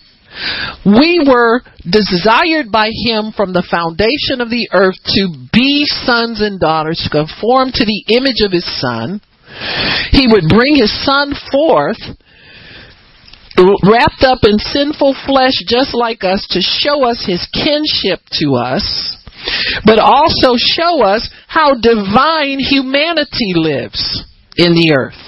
We 0.85 1.23
were 1.25 1.61
desired 1.87 2.71
by 2.71 2.91
him 2.91 3.31
from 3.31 3.53
the 3.53 3.63
foundation 3.63 4.41
of 4.41 4.49
the 4.49 4.67
earth 4.73 4.99
to 5.15 5.31
be 5.53 5.85
sons 5.85 6.41
and 6.41 6.59
daughters, 6.59 7.07
conform 7.11 7.71
to 7.71 7.85
the 7.85 8.03
image 8.11 8.43
of 8.43 8.51
his 8.51 8.67
son. 8.81 9.21
He 10.11 10.27
would 10.27 10.49
bring 10.49 10.75
his 10.75 10.91
son 11.05 11.33
forth 11.51 11.99
wrapped 13.57 14.23
up 14.23 14.39
in 14.43 14.59
sinful 14.59 15.15
flesh 15.25 15.55
just 15.67 15.95
like 15.95 16.23
us 16.23 16.45
to 16.51 16.59
show 16.59 17.05
us 17.05 17.23
his 17.25 17.47
kinship 17.53 18.19
to 18.33 18.55
us, 18.55 19.17
but 19.85 19.99
also 19.99 20.55
show 20.57 21.03
us 21.03 21.29
how 21.47 21.73
divine 21.75 22.59
humanity 22.59 23.53
lives 23.53 24.23
in 24.57 24.73
the 24.73 24.95
earth. 24.97 25.19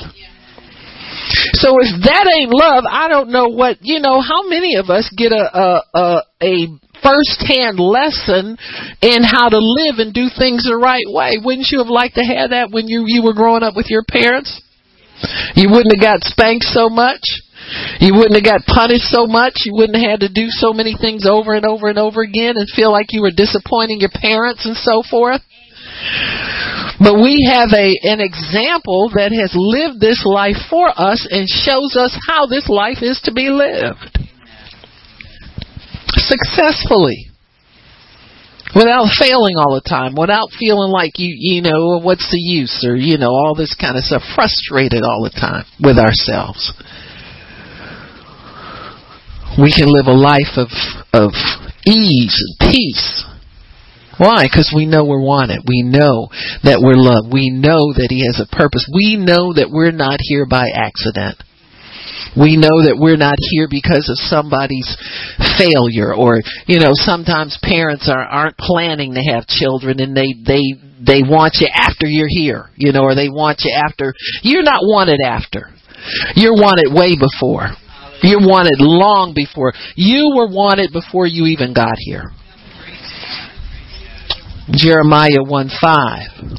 So 1.59 1.76
if 1.82 2.03
that 2.05 2.26
ain't 2.32 2.53
love, 2.53 2.86
I 2.88 3.07
don't 3.07 3.30
know 3.30 3.49
what, 3.49 3.78
you 3.82 3.99
know, 3.99 4.22
how 4.22 4.47
many 4.47 4.76
of 4.76 4.89
us 4.89 5.11
get 5.15 5.32
a, 5.32 5.43
a, 5.43 5.84
a, 5.93 6.22
a 6.41 6.68
first-hand 7.03 7.80
lesson 7.80 8.57
in 9.01 9.24
how 9.24 9.49
to 9.49 9.59
live 9.59 9.99
and 9.99 10.13
do 10.13 10.30
things 10.34 10.63
the 10.63 10.78
right 10.78 11.05
way. 11.07 11.38
Wouldn't 11.43 11.68
you 11.72 11.80
have 11.80 11.91
liked 11.91 12.15
to 12.15 12.24
have 12.24 12.51
that 12.51 12.72
when 12.72 12.88
you, 12.88 13.03
you 13.05 13.24
were 13.24 13.34
growing 13.34 13.63
up 13.63 13.76
with 13.76 13.88
your 13.89 14.03
parents? 14.07 14.61
You 15.55 15.70
wouldn't 15.70 15.93
have 15.93 16.01
got 16.01 16.24
spanked 16.24 16.65
so 16.65 16.89
much. 16.89 17.22
You 17.99 18.15
wouldn't 18.15 18.36
have 18.36 18.45
got 18.45 18.65
punished 18.65 19.09
so 19.11 19.28
much. 19.28 19.65
You 19.65 19.74
wouldn't 19.76 19.97
have 19.97 20.20
had 20.20 20.20
to 20.22 20.32
do 20.32 20.47
so 20.49 20.72
many 20.72 20.95
things 20.95 21.26
over 21.26 21.53
and 21.53 21.65
over 21.65 21.88
and 21.88 21.99
over 21.99 22.22
again 22.22 22.55
and 22.55 22.68
feel 22.70 22.91
like 22.91 23.11
you 23.11 23.22
were 23.22 23.32
disappointing 23.32 23.99
your 23.99 24.13
parents 24.13 24.65
and 24.65 24.78
so 24.78 25.03
forth. 25.03 25.41
But 26.99 27.15
we 27.15 27.45
have 27.51 27.70
a 27.74 27.93
an 28.03 28.22
example 28.22 29.11
that 29.13 29.32
has 29.32 29.53
lived 29.53 29.99
this 29.99 30.24
life 30.26 30.57
for 30.70 30.89
us 30.89 31.28
and 31.30 31.47
shows 31.47 31.95
us 31.95 32.18
how 32.28 32.47
this 32.47 32.70
life 32.70 32.99
is 33.01 33.20
to 33.26 33.34
be 33.34 33.49
lived 33.49 34.18
successfully 36.18 37.30
without 38.76 39.07
failing 39.18 39.55
all 39.57 39.76
the 39.76 39.88
time, 39.88 40.15
without 40.18 40.49
feeling 40.57 40.91
like 40.91 41.13
you 41.18 41.34
you 41.38 41.61
know 41.61 41.99
what's 41.99 42.30
the 42.32 42.41
use 42.41 42.86
or 42.88 42.95
you 42.95 43.18
know 43.18 43.32
all 43.32 43.53
this 43.55 43.76
kind 43.76 43.97
of 43.97 44.03
stuff, 44.03 44.24
frustrated 44.36 45.03
all 45.03 45.22
the 45.24 45.34
time 45.34 45.65
with 45.80 45.97
ourselves. 45.97 46.74
We 49.58 49.74
can 49.74 49.89
live 49.89 50.05
a 50.05 50.14
life 50.14 50.58
of 50.58 50.70
of 51.14 51.32
ease 51.86 52.36
and 52.38 52.72
peace. 52.72 53.26
Why? 54.18 54.45
Because 54.45 54.74
we 54.74 54.86
know 54.86 55.05
we're 55.05 55.22
wanted. 55.22 55.62
We 55.68 55.84
know 55.84 56.30
that 56.66 56.82
we're 56.82 56.97
loved. 56.97 57.32
We 57.32 57.49
know 57.53 57.93
that 57.93 58.10
He 58.10 58.26
has 58.26 58.41
a 58.41 58.49
purpose. 58.49 58.89
We 58.89 59.18
know 59.18 59.53
that 59.53 59.70
we're 59.70 59.93
not 59.93 60.18
here 60.22 60.45
by 60.45 60.70
accident. 60.74 61.38
We 62.38 62.58
know 62.58 62.86
that 62.86 62.97
we're 62.97 63.18
not 63.18 63.38
here 63.39 63.68
because 63.70 64.10
of 64.10 64.18
somebody's 64.30 64.89
failure 65.58 66.14
or, 66.14 66.41
you 66.70 66.78
know, 66.78 66.93
sometimes 66.93 67.58
parents 67.62 68.10
are, 68.10 68.26
aren't 68.26 68.58
planning 68.58 69.14
to 69.18 69.22
have 69.34 69.47
children 69.47 70.01
and 70.01 70.14
they, 70.14 70.38
they, 70.38 70.78
they 71.01 71.22
want 71.26 71.58
you 71.62 71.70
after 71.74 72.05
you're 72.05 72.30
here, 72.30 72.70
you 72.76 72.91
know, 72.91 73.01
or 73.01 73.16
they 73.16 73.30
want 73.30 73.62
you 73.66 73.74
after, 73.74 74.14
you're 74.41 74.66
not 74.66 74.82
wanted 74.86 75.22
after. 75.24 75.74
You're 76.36 76.53
wanted 76.53 76.93
way 76.93 77.18
before. 77.18 77.74
You're 78.24 78.39
wanted 78.39 78.80
long 78.80 79.34
before. 79.36 79.74
You 79.95 80.34
were 80.36 80.47
wanted 80.47 80.91
before 80.91 81.28
you 81.28 81.45
even 81.45 81.74
got 81.74 81.95
here. 81.97 82.32
Jeremiah 84.72 85.43
1 85.43 85.70
5. 85.82 86.57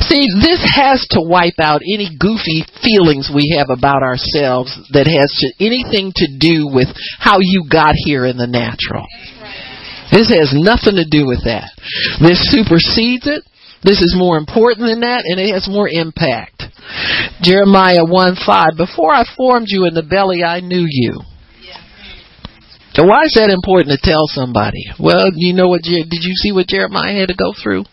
See, 0.00 0.26
this 0.42 0.60
has 0.76 1.06
to 1.10 1.20
wipe 1.20 1.58
out 1.58 1.80
any 1.80 2.10
goofy 2.18 2.64
feelings 2.82 3.30
we 3.34 3.56
have 3.56 3.68
about 3.70 4.02
ourselves 4.02 4.76
that 4.92 5.06
has 5.06 5.30
to, 5.40 5.64
anything 5.64 6.12
to 6.16 6.26
do 6.38 6.68
with 6.68 6.88
how 7.18 7.38
you 7.40 7.64
got 7.70 7.94
here 7.94 8.26
in 8.26 8.36
the 8.36 8.46
natural. 8.46 9.06
This 10.12 10.28
has 10.28 10.52
nothing 10.52 10.96
to 10.96 11.08
do 11.08 11.26
with 11.26 11.44
that. 11.44 11.72
This 12.20 12.38
supersedes 12.52 13.26
it. 13.26 13.42
This 13.84 14.00
is 14.00 14.14
more 14.16 14.38
important 14.38 14.88
than 14.88 15.00
that, 15.00 15.24
and 15.24 15.38
it 15.38 15.52
has 15.52 15.68
more 15.68 15.88
impact. 15.88 16.64
Jeremiah 17.42 18.04
1 18.04 18.36
5. 18.44 18.66
Before 18.76 19.12
I 19.12 19.24
formed 19.36 19.66
you 19.68 19.86
in 19.86 19.94
the 19.94 20.02
belly, 20.02 20.42
I 20.42 20.60
knew 20.60 20.86
you. 20.88 21.20
So 22.94 23.04
why 23.04 23.24
is 23.24 23.34
that 23.34 23.50
important 23.50 23.90
to 23.90 24.00
tell 24.00 24.26
somebody? 24.26 24.86
Well, 24.98 25.30
you 25.34 25.52
know 25.52 25.68
what? 25.68 25.82
Did 25.82 26.06
you 26.10 26.34
see 26.36 26.52
what 26.52 26.68
Jeremiah 26.68 27.18
had 27.18 27.28
to 27.28 27.34
go 27.34 27.52
through? 27.52 27.84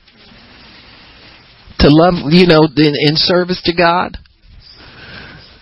to 1.81 1.89
love, 1.89 2.29
you 2.29 2.45
know, 2.45 2.69
in, 2.77 2.93
in 2.93 3.13
service 3.17 3.61
to 3.65 3.73
God. 3.73 4.17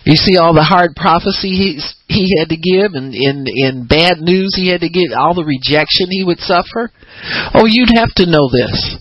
You 0.04 0.16
see 0.16 0.36
all 0.36 0.54
the 0.54 0.64
hard 0.64 0.96
prophecy 0.96 1.52
he 1.52 1.80
he 2.08 2.34
had 2.40 2.48
to 2.48 2.56
give, 2.56 2.96
and 2.96 3.14
in 3.14 3.44
in 3.46 3.86
bad 3.86 4.18
news 4.18 4.56
he 4.56 4.68
had 4.68 4.80
to 4.80 4.88
get, 4.88 5.12
all 5.12 5.34
the 5.34 5.44
rejection 5.44 6.08
he 6.08 6.24
would 6.24 6.40
suffer. 6.40 6.90
Oh, 7.54 7.68
you'd 7.68 7.96
have 7.96 8.12
to 8.16 8.26
know 8.26 8.48
this. 8.48 8.96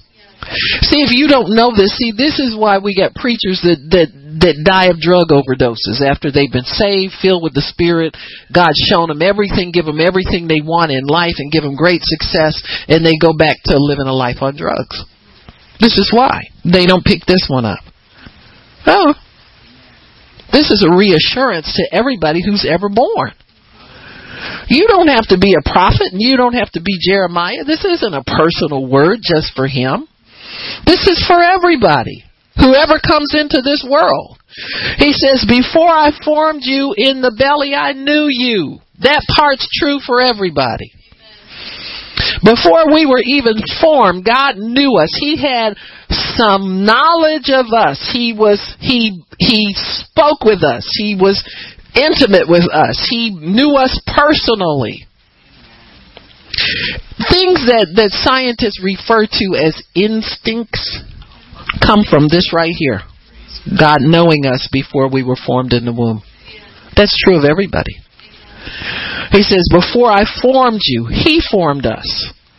See, 0.81 1.05
if 1.05 1.13
you 1.13 1.27
don't 1.27 1.53
know 1.53 1.69
this, 1.75 1.93
see, 1.97 2.11
this 2.11 2.39
is 2.39 2.57
why 2.57 2.79
we 2.79 2.97
got 2.97 3.13
preachers 3.13 3.61
that 3.61 3.77
that 3.93 4.09
that 4.41 4.63
die 4.65 4.89
of 4.89 4.97
drug 4.97 5.29
overdoses 5.29 6.01
after 6.01 6.31
they've 6.31 6.51
been 6.51 6.65
saved, 6.65 7.13
filled 7.21 7.43
with 7.43 7.53
the 7.53 7.65
Spirit. 7.65 8.17
God's 8.49 8.79
shown 8.89 9.13
them 9.13 9.21
everything, 9.21 9.69
give 9.69 9.85
them 9.85 10.01
everything 10.01 10.47
they 10.47 10.63
want 10.63 10.89
in 10.89 11.05
life, 11.05 11.37
and 11.37 11.51
give 11.51 11.61
them 11.61 11.75
great 11.75 12.01
success, 12.01 12.57
and 12.87 13.05
they 13.05 13.19
go 13.21 13.35
back 13.35 13.61
to 13.69 13.77
living 13.77 14.07
a 14.07 14.15
life 14.15 14.41
on 14.41 14.57
drugs. 14.57 15.05
This 15.79 15.97
is 16.01 16.09
why 16.11 16.49
they 16.65 16.85
don't 16.85 17.05
pick 17.05 17.25
this 17.25 17.45
one 17.47 17.65
up. 17.65 17.83
Oh, 18.87 19.13
this 20.51 20.71
is 20.71 20.81
a 20.81 20.95
reassurance 20.95 21.69
to 21.77 21.95
everybody 21.95 22.41
who's 22.43 22.65
ever 22.65 22.89
born. 22.89 23.37
You 24.67 24.87
don't 24.87 25.07
have 25.07 25.27
to 25.29 25.37
be 25.37 25.53
a 25.53 25.69
prophet 25.69 26.11
and 26.11 26.21
you 26.21 26.37
don't 26.37 26.53
have 26.53 26.71
to 26.71 26.81
be 26.81 26.97
Jeremiah. 27.01 27.63
This 27.65 27.83
isn't 27.83 28.13
a 28.13 28.23
personal 28.23 28.87
word 28.87 29.19
just 29.21 29.53
for 29.55 29.67
him. 29.67 30.07
This 30.85 31.07
is 31.07 31.23
for 31.27 31.41
everybody. 31.41 32.23
Whoever 32.59 32.99
comes 32.99 33.33
into 33.33 33.61
this 33.61 33.85
world. 33.89 34.37
He 34.97 35.13
says, 35.13 35.45
Before 35.47 35.87
I 35.87 36.11
formed 36.23 36.63
you 36.63 36.93
in 36.97 37.21
the 37.21 37.31
belly, 37.31 37.73
I 37.73 37.93
knew 37.93 38.27
you. 38.27 38.79
That 38.99 39.23
part's 39.33 39.67
true 39.79 39.99
for 40.05 40.21
everybody. 40.21 40.91
Before 42.43 42.91
we 42.91 43.05
were 43.05 43.23
even 43.23 43.63
formed, 43.79 44.25
God 44.25 44.57
knew 44.57 44.97
us. 44.97 45.15
He 45.19 45.37
had 45.39 45.75
some 46.35 46.85
knowledge 46.85 47.49
of 47.49 47.67
us. 47.71 48.09
He 48.11 48.33
was, 48.33 48.59
he, 48.79 49.23
he 49.39 49.73
spoke 49.75 50.43
with 50.43 50.63
us. 50.63 50.87
He 50.97 51.15
was 51.15 51.39
intimate 51.95 52.47
with 52.47 52.67
us. 52.71 53.07
He 53.09 53.31
knew 53.31 53.75
us 53.75 53.99
personally. 54.05 55.07
Things 57.29 57.65
that, 57.67 57.93
that 57.95 58.11
scientists 58.11 58.81
refer 58.83 59.25
to 59.25 59.47
as 59.59 59.75
instincts 59.95 60.81
come 61.81 62.03
from 62.09 62.27
this 62.27 62.51
right 62.53 62.73
here. 62.73 63.01
God 63.77 63.99
knowing 64.01 64.45
us 64.45 64.67
before 64.71 65.09
we 65.09 65.23
were 65.23 65.37
formed 65.37 65.73
in 65.73 65.85
the 65.85 65.93
womb. 65.93 66.23
That's 66.95 67.15
true 67.23 67.37
of 67.37 67.45
everybody. 67.45 67.95
He 69.31 69.43
says, 69.43 69.67
Before 69.71 70.11
I 70.11 70.23
formed 70.41 70.81
you, 70.83 71.07
He 71.07 71.41
formed 71.41 71.85
us. 71.85 72.07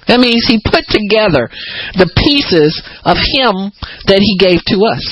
That 0.07 0.21
means 0.21 0.47
He 0.47 0.63
put 0.65 0.87
together 0.89 1.51
the 1.95 2.11
pieces 2.15 2.81
of 3.05 3.17
Him 3.17 3.73
that 4.07 4.23
He 4.23 4.39
gave 4.39 4.61
to 4.71 4.87
us. 4.87 5.05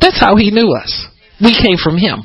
That's 0.00 0.20
how 0.20 0.36
He 0.36 0.50
knew 0.50 0.72
us. 0.74 1.06
We 1.40 1.54
came 1.54 1.76
from 1.76 1.98
Him. 1.98 2.24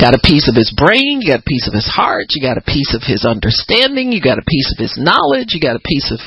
Got 0.00 0.14
a 0.16 0.22
piece 0.24 0.48
of 0.48 0.56
his 0.56 0.72
brain, 0.72 1.20
you 1.20 1.28
got 1.28 1.44
a 1.44 1.50
piece 1.50 1.68
of 1.68 1.74
his 1.74 1.86
heart, 1.86 2.26
you 2.30 2.40
got 2.40 2.56
a 2.56 2.64
piece 2.64 2.96
of 2.96 3.02
his 3.04 3.26
understanding, 3.28 4.12
you 4.12 4.22
got 4.22 4.38
a 4.38 4.48
piece 4.48 4.72
of 4.72 4.80
his 4.80 4.96
knowledge, 4.96 5.52
you 5.52 5.60
got 5.60 5.76
a 5.76 5.84
piece 5.84 6.10
of 6.10 6.18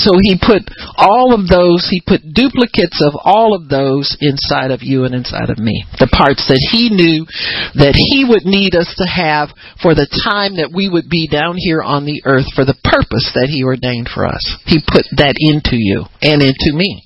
so 0.00 0.16
he 0.22 0.38
put 0.40 0.62
all 0.96 1.34
of 1.34 1.48
those, 1.48 1.88
he 1.90 2.00
put 2.00 2.22
duplicates 2.32 3.02
of 3.04 3.12
all 3.20 3.54
of 3.54 3.68
those 3.68 4.16
inside 4.20 4.70
of 4.70 4.82
you 4.82 5.04
and 5.04 5.14
inside 5.14 5.50
of 5.50 5.58
me. 5.58 5.84
The 5.98 6.08
parts 6.08 6.46
that 6.46 6.62
he 6.72 6.88
knew 6.88 7.26
that 7.74 7.98
he 7.98 8.24
would 8.24 8.46
need 8.46 8.74
us 8.78 8.94
to 8.96 9.04
have 9.04 9.50
for 9.82 9.94
the 9.94 10.08
time 10.24 10.56
that 10.56 10.72
we 10.72 10.88
would 10.88 11.10
be 11.10 11.26
down 11.26 11.56
here 11.58 11.82
on 11.82 12.06
the 12.06 12.22
earth 12.24 12.46
for 12.54 12.64
the 12.64 12.78
purpose 12.80 13.28
that 13.34 13.50
he 13.50 13.64
ordained 13.64 14.08
for 14.08 14.24
us. 14.24 14.40
He 14.64 14.78
put 14.80 15.04
that 15.18 15.34
into 15.36 15.74
you 15.76 16.06
and 16.22 16.40
into 16.40 16.70
me. 16.72 17.04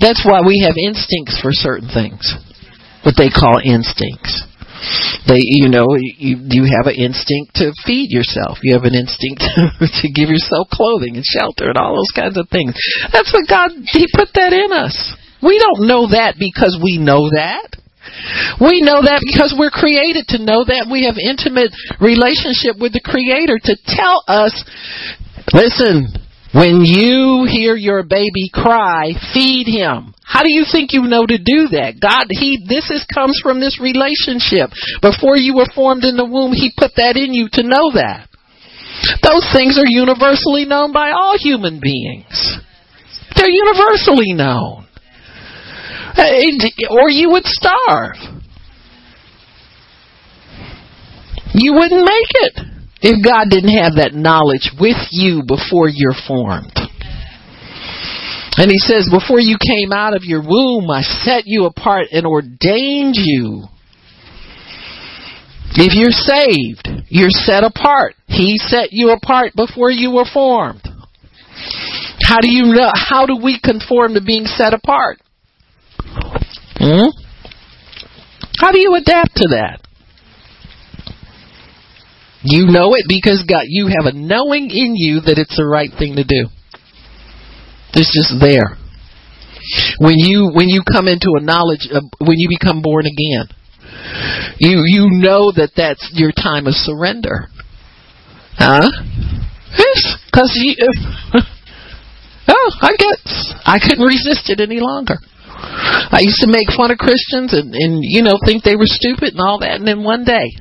That's 0.00 0.24
why 0.24 0.40
we 0.40 0.64
have 0.64 0.78
instincts 0.78 1.36
for 1.42 1.52
certain 1.52 1.90
things. 1.92 2.32
What 3.02 3.18
they 3.18 3.30
call 3.30 3.58
instincts. 3.62 4.46
They, 5.30 5.38
you 5.38 5.70
know, 5.70 5.86
you, 5.94 6.42
you 6.50 6.66
have 6.66 6.90
an 6.90 6.98
instinct 6.98 7.54
to 7.62 7.70
feed 7.86 8.10
yourself. 8.10 8.58
You 8.62 8.74
have 8.74 8.82
an 8.82 8.98
instinct 8.98 9.42
to 10.02 10.06
give 10.10 10.28
yourself 10.28 10.66
clothing 10.74 11.14
and 11.14 11.24
shelter 11.24 11.70
and 11.70 11.78
all 11.78 11.94
those 11.94 12.10
kinds 12.14 12.34
of 12.34 12.50
things. 12.50 12.74
That's 13.12 13.30
what 13.32 13.46
God, 13.46 13.70
He 13.86 14.06
put 14.10 14.34
that 14.34 14.50
in 14.52 14.74
us. 14.74 14.94
We 15.42 15.58
don't 15.58 15.86
know 15.86 16.10
that 16.10 16.34
because 16.38 16.78
we 16.82 16.98
know 16.98 17.30
that. 17.30 17.78
We 18.58 18.82
know 18.82 19.02
that 19.02 19.22
because 19.22 19.54
we're 19.54 19.74
created 19.74 20.26
to 20.34 20.42
know 20.42 20.66
that. 20.66 20.90
We 20.90 21.06
have 21.06 21.18
intimate 21.18 21.70
relationship 22.02 22.78
with 22.78 22.94
the 22.94 23.02
Creator 23.02 23.58
to 23.70 23.74
tell 23.86 24.22
us, 24.26 24.54
listen, 25.54 26.10
when 26.52 26.84
you 26.84 27.48
hear 27.48 27.74
your 27.74 28.02
baby 28.02 28.52
cry, 28.52 29.12
feed 29.32 29.64
him. 29.66 30.14
How 30.22 30.42
do 30.42 30.52
you 30.52 30.64
think 30.70 30.92
you 30.92 31.02
know 31.04 31.24
to 31.24 31.38
do 31.38 31.68
that? 31.72 31.96
God, 32.00 32.28
He, 32.28 32.64
this 32.68 32.90
is, 32.90 33.04
comes 33.12 33.40
from 33.42 33.60
this 33.60 33.80
relationship. 33.80 34.68
Before 35.00 35.36
you 35.36 35.56
were 35.56 35.68
formed 35.74 36.04
in 36.04 36.16
the 36.16 36.24
womb, 36.24 36.52
He 36.52 36.72
put 36.76 36.92
that 36.96 37.16
in 37.16 37.32
you 37.32 37.48
to 37.52 37.62
know 37.62 37.92
that. 37.96 38.28
Those 39.24 39.48
things 39.52 39.80
are 39.80 39.88
universally 39.88 40.64
known 40.64 40.92
by 40.92 41.10
all 41.10 41.36
human 41.38 41.80
beings. 41.80 42.60
They're 43.36 43.48
universally 43.48 44.32
known. 44.32 44.86
Uh, 46.16 46.28
or 46.90 47.08
you 47.08 47.30
would 47.30 47.44
starve. 47.44 48.16
You 51.54 51.72
wouldn't 51.74 52.04
make 52.04 52.32
it 52.44 52.71
if 53.02 53.24
God 53.24 53.50
didn't 53.50 53.76
have 53.76 53.96
that 53.96 54.14
knowledge 54.14 54.70
with 54.78 54.98
you 55.10 55.42
before 55.46 55.88
you're 55.90 56.16
formed. 56.26 56.72
And 58.56 58.70
he 58.70 58.78
says, 58.78 59.08
Before 59.10 59.40
you 59.40 59.56
came 59.58 59.92
out 59.92 60.14
of 60.14 60.24
your 60.24 60.42
womb, 60.42 60.90
I 60.90 61.02
set 61.02 61.44
you 61.46 61.64
apart 61.64 62.08
and 62.12 62.26
ordained 62.26 63.16
you. 63.16 63.64
If 65.74 65.94
you're 65.96 66.12
saved, 66.12 67.06
you're 67.08 67.30
set 67.30 67.64
apart. 67.64 68.14
He 68.26 68.58
set 68.58 68.92
you 68.92 69.10
apart 69.10 69.52
before 69.56 69.90
you 69.90 70.12
were 70.12 70.26
formed. 70.30 70.82
How 72.22 72.40
do 72.40 72.50
you 72.50 72.74
know? 72.74 72.90
How 72.94 73.26
do 73.26 73.36
we 73.42 73.58
conform 73.58 74.14
to 74.14 74.22
being 74.22 74.44
set 74.44 74.74
apart? 74.74 75.18
Hmm? 76.76 77.08
How 78.58 78.70
do 78.70 78.80
you 78.80 78.94
adapt 78.94 79.34
to 79.36 79.48
that? 79.50 79.80
You 82.44 82.66
know 82.66 82.94
it 82.94 83.04
because 83.06 83.44
God, 83.46 83.64
you 83.68 83.86
have 83.86 84.06
a 84.06 84.16
knowing 84.16 84.70
in 84.70 84.96
you 84.96 85.20
that 85.22 85.38
it's 85.38 85.56
the 85.56 85.66
right 85.66 85.90
thing 85.90 86.16
to 86.16 86.24
do. 86.24 86.50
It's 87.94 88.10
just 88.10 88.34
there. 88.40 88.78
When 89.98 90.18
you 90.18 90.50
when 90.52 90.68
you 90.68 90.82
come 90.82 91.06
into 91.06 91.38
a 91.38 91.42
knowledge 91.42 91.86
of, 91.92 92.02
when 92.18 92.38
you 92.38 92.48
become 92.50 92.82
born 92.82 93.06
again, 93.06 93.46
you 94.58 94.82
you 94.84 95.06
know 95.22 95.52
that 95.52 95.70
that's 95.76 96.10
your 96.14 96.32
time 96.32 96.66
of 96.66 96.74
surrender. 96.74 97.46
Huh? 98.58 98.90
Yes, 99.78 100.18
because 100.26 100.50
you. 100.58 100.74
oh, 102.48 102.70
I 102.82 102.92
guess 102.98 103.54
I 103.64 103.78
couldn't 103.78 104.04
resist 104.04 104.50
it 104.50 104.58
any 104.58 104.80
longer. 104.80 105.14
I 105.54 106.18
used 106.20 106.40
to 106.40 106.50
make 106.50 106.66
fun 106.76 106.90
of 106.90 106.98
Christians 106.98 107.54
and 107.54 107.72
and 107.72 108.02
you 108.02 108.22
know 108.22 108.34
think 108.44 108.64
they 108.64 108.76
were 108.76 108.90
stupid 108.90 109.34
and 109.34 109.40
all 109.40 109.60
that, 109.60 109.78
and 109.78 109.86
then 109.86 110.02
one 110.02 110.24
day, 110.24 110.58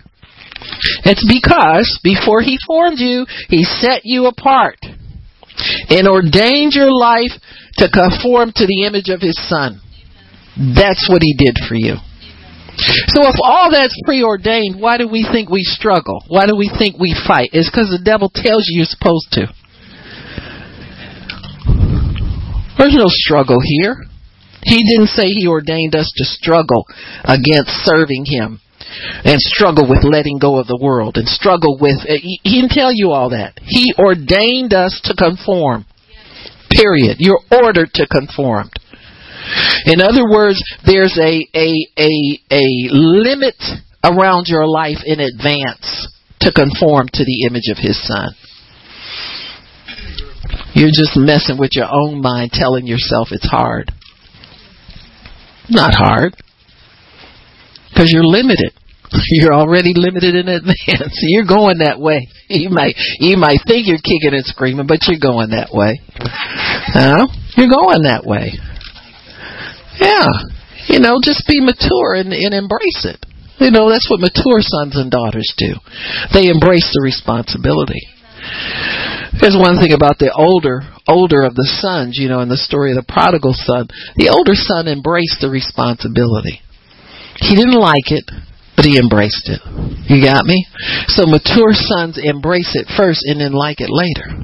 it's 1.03 1.25
because 1.27 1.99
before 2.03 2.41
He 2.41 2.57
formed 2.65 2.99
you, 2.99 3.25
He 3.49 3.63
set 3.63 4.01
you 4.03 4.27
apart 4.27 4.77
and 5.89 6.07
ordained 6.07 6.73
your 6.73 6.91
life 6.91 7.31
to 7.77 7.89
conform 7.89 8.51
to 8.55 8.65
the 8.65 8.83
image 8.85 9.09
of 9.09 9.21
his 9.21 9.37
son. 9.47 9.79
That's 10.57 11.07
what 11.09 11.21
he 11.21 11.35
did 11.37 11.57
for 11.67 11.75
you. 11.75 11.95
So 13.11 13.27
if 13.27 13.35
all 13.43 13.71
that's 13.71 13.95
preordained, 14.05 14.79
why 14.79 14.97
do 14.97 15.07
we 15.07 15.27
think 15.29 15.49
we 15.49 15.63
struggle? 15.63 16.23
Why 16.27 16.45
do 16.45 16.55
we 16.55 16.71
think 16.77 16.97
we 16.97 17.15
fight? 17.27 17.49
It's 17.53 17.69
because 17.69 17.91
the 17.91 18.03
devil 18.03 18.29
tells 18.33 18.65
you 18.67 18.79
you're 18.79 18.85
supposed 18.85 19.31
to. 19.33 19.47
There's 22.77 22.95
no 22.95 23.09
struggle 23.09 23.59
here. 23.61 23.97
He 24.63 24.83
didn't 24.89 25.09
say 25.09 25.27
he 25.27 25.47
ordained 25.47 25.95
us 25.95 26.11
to 26.15 26.23
struggle 26.25 26.85
against 27.23 27.69
serving 27.83 28.25
him 28.25 28.61
and 29.23 29.39
struggle 29.39 29.87
with 29.87 30.03
letting 30.03 30.37
go 30.37 30.59
of 30.59 30.67
the 30.67 30.79
world 30.79 31.17
and 31.17 31.27
struggle 31.27 31.77
with 31.79 31.97
uh, 32.03 32.19
he, 32.19 32.39
didn't 32.43 32.71
tell 32.71 32.91
you 32.91 33.11
all 33.11 33.29
that. 33.29 33.59
He 33.63 33.93
ordained 33.97 34.73
us 34.73 34.99
to 35.05 35.15
conform. 35.15 35.85
Period. 36.69 37.17
You're 37.19 37.41
ordered 37.51 37.91
to 37.95 38.07
conform. 38.07 38.69
In 39.85 40.01
other 40.01 40.29
words 40.29 40.61
there's 40.85 41.17
a 41.17 41.47
a 41.53 41.69
a 41.97 42.11
a 42.51 42.65
limit 42.91 43.59
around 44.03 44.45
your 44.47 44.67
life 44.67 44.99
in 45.05 45.19
advance 45.19 46.07
to 46.41 46.51
conform 46.51 47.07
to 47.13 47.23
the 47.23 47.45
image 47.47 47.69
of 47.69 47.77
his 47.77 47.99
son. 48.07 48.29
You're 50.73 50.89
just 50.89 51.17
messing 51.17 51.59
with 51.59 51.71
your 51.73 51.87
own 51.91 52.21
mind 52.21 52.51
telling 52.51 52.87
yourself 52.87 53.29
it's 53.31 53.47
hard. 53.47 53.91
Not 55.69 55.93
hard. 55.93 56.35
Because 57.89 58.09
you're 58.11 58.25
limited 58.25 58.73
You're 59.31 59.53
already 59.53 59.93
limited 59.95 60.35
in 60.35 60.47
advance. 60.47 61.19
You're 61.21 61.47
going 61.47 61.79
that 61.79 61.99
way. 61.99 62.27
You 62.51 62.67
might 62.69 62.99
you 63.23 63.37
might 63.37 63.63
think 63.65 63.87
you're 63.87 64.03
kicking 64.03 64.35
and 64.35 64.43
screaming, 64.43 64.83
but 64.83 65.07
you're 65.07 65.23
going 65.23 65.55
that 65.55 65.71
way. 65.71 66.03
Huh? 66.19 67.31
You're 67.55 67.71
going 67.71 68.03
that 68.03 68.27
way. 68.27 68.51
Yeah. 69.95 70.27
You 70.91 70.99
know, 70.99 71.23
just 71.23 71.47
be 71.47 71.63
mature 71.63 72.19
and, 72.19 72.35
and 72.35 72.51
embrace 72.51 73.07
it. 73.07 73.23
You 73.63 73.71
know, 73.71 73.87
that's 73.87 74.11
what 74.11 74.19
mature 74.19 74.59
sons 74.59 74.99
and 74.99 75.07
daughters 75.07 75.47
do. 75.55 75.79
They 76.35 76.51
embrace 76.51 76.91
the 76.91 76.99
responsibility. 76.99 78.03
There's 79.39 79.55
one 79.55 79.79
thing 79.79 79.95
about 79.95 80.19
the 80.19 80.35
older 80.35 80.83
older 81.07 81.47
of 81.47 81.55
the 81.55 81.71
sons, 81.79 82.19
you 82.19 82.27
know, 82.27 82.41
in 82.41 82.49
the 82.49 82.59
story 82.59 82.91
of 82.91 82.99
the 82.99 83.07
prodigal 83.07 83.55
son. 83.55 83.87
The 84.19 84.27
older 84.27 84.59
son 84.59 84.91
embraced 84.91 85.39
the 85.39 85.47
responsibility. 85.47 86.59
He 87.39 87.55
didn't 87.55 87.79
like 87.79 88.11
it, 88.11 88.27
but 88.81 88.89
he 88.89 88.97
embraced 88.97 89.45
it. 89.45 89.61
You 90.09 90.25
got 90.25 90.41
me? 90.49 90.65
So 91.13 91.29
mature 91.29 91.69
sons 91.77 92.17
embrace 92.17 92.73
it 92.73 92.89
first 92.97 93.21
and 93.29 93.37
then 93.37 93.53
like 93.53 93.77
it 93.77 93.93
later. 93.93 94.41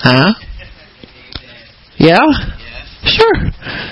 Huh? 0.00 0.32
Yeah? 2.00 2.24
Sure. 3.04 3.36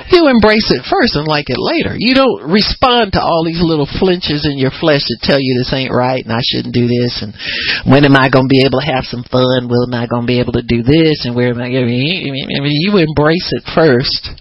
You 0.08 0.24
embrace 0.32 0.72
it 0.72 0.88
first 0.88 1.20
and 1.20 1.28
like 1.28 1.52
it 1.52 1.60
later. 1.60 1.92
You 1.92 2.16
don't 2.16 2.48
respond 2.48 3.12
to 3.12 3.20
all 3.20 3.44
these 3.44 3.60
little 3.60 3.86
flinches 4.00 4.48
in 4.48 4.56
your 4.56 4.72
flesh 4.72 5.04
that 5.04 5.20
tell 5.20 5.38
you 5.38 5.60
this 5.60 5.68
ain't 5.76 5.92
right 5.92 6.24
and 6.24 6.32
I 6.32 6.40
shouldn't 6.40 6.72
do 6.72 6.88
this 6.88 7.20
and 7.20 7.36
when 7.84 8.08
am 8.08 8.16
I 8.16 8.32
going 8.32 8.48
to 8.48 8.54
be 8.56 8.64
able 8.64 8.80
to 8.80 8.88
have 8.88 9.04
some 9.04 9.22
fun? 9.28 9.68
When 9.68 9.92
am 9.92 9.92
I 9.92 10.08
going 10.08 10.24
to 10.24 10.32
be 10.32 10.40
able 10.40 10.56
to 10.56 10.64
do 10.64 10.80
this 10.80 11.28
and 11.28 11.36
where 11.36 11.52
am 11.52 11.60
I 11.60 11.68
going 11.68 11.84
to 11.84 11.92
be? 11.92 12.40
You 12.88 12.96
embrace 12.96 13.52
it 13.52 13.68
first 13.76 14.32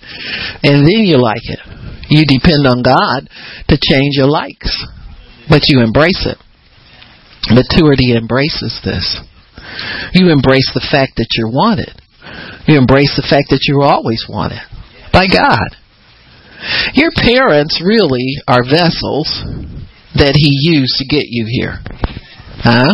and 0.64 0.88
then 0.88 1.04
you 1.04 1.20
like 1.20 1.44
it. 1.44 1.83
You 2.14 2.30
depend 2.30 2.70
on 2.70 2.86
God 2.86 3.26
to 3.74 3.76
change 3.82 4.14
your 4.14 4.30
likes, 4.30 4.70
but 5.50 5.66
you 5.66 5.82
embrace 5.82 6.30
it. 6.30 6.38
Maturity 7.50 8.14
embraces 8.14 8.80
this. 8.86 9.18
You 10.14 10.30
embrace 10.30 10.70
the 10.78 10.86
fact 10.86 11.18
that 11.18 11.34
you're 11.34 11.50
wanted. 11.50 11.90
You 12.68 12.78
embrace 12.78 13.18
the 13.18 13.26
fact 13.28 13.50
that 13.50 13.66
you're 13.66 13.82
always 13.82 14.30
wanted 14.30 14.62
by 15.12 15.26
God. 15.26 15.74
Your 16.94 17.10
parents 17.18 17.82
really 17.84 18.38
are 18.48 18.62
vessels 18.64 19.28
that 20.14 20.38
He 20.38 20.54
used 20.70 21.02
to 21.02 21.10
get 21.10 21.26
you 21.26 21.48
here. 21.50 21.82
Huh? 22.62 22.94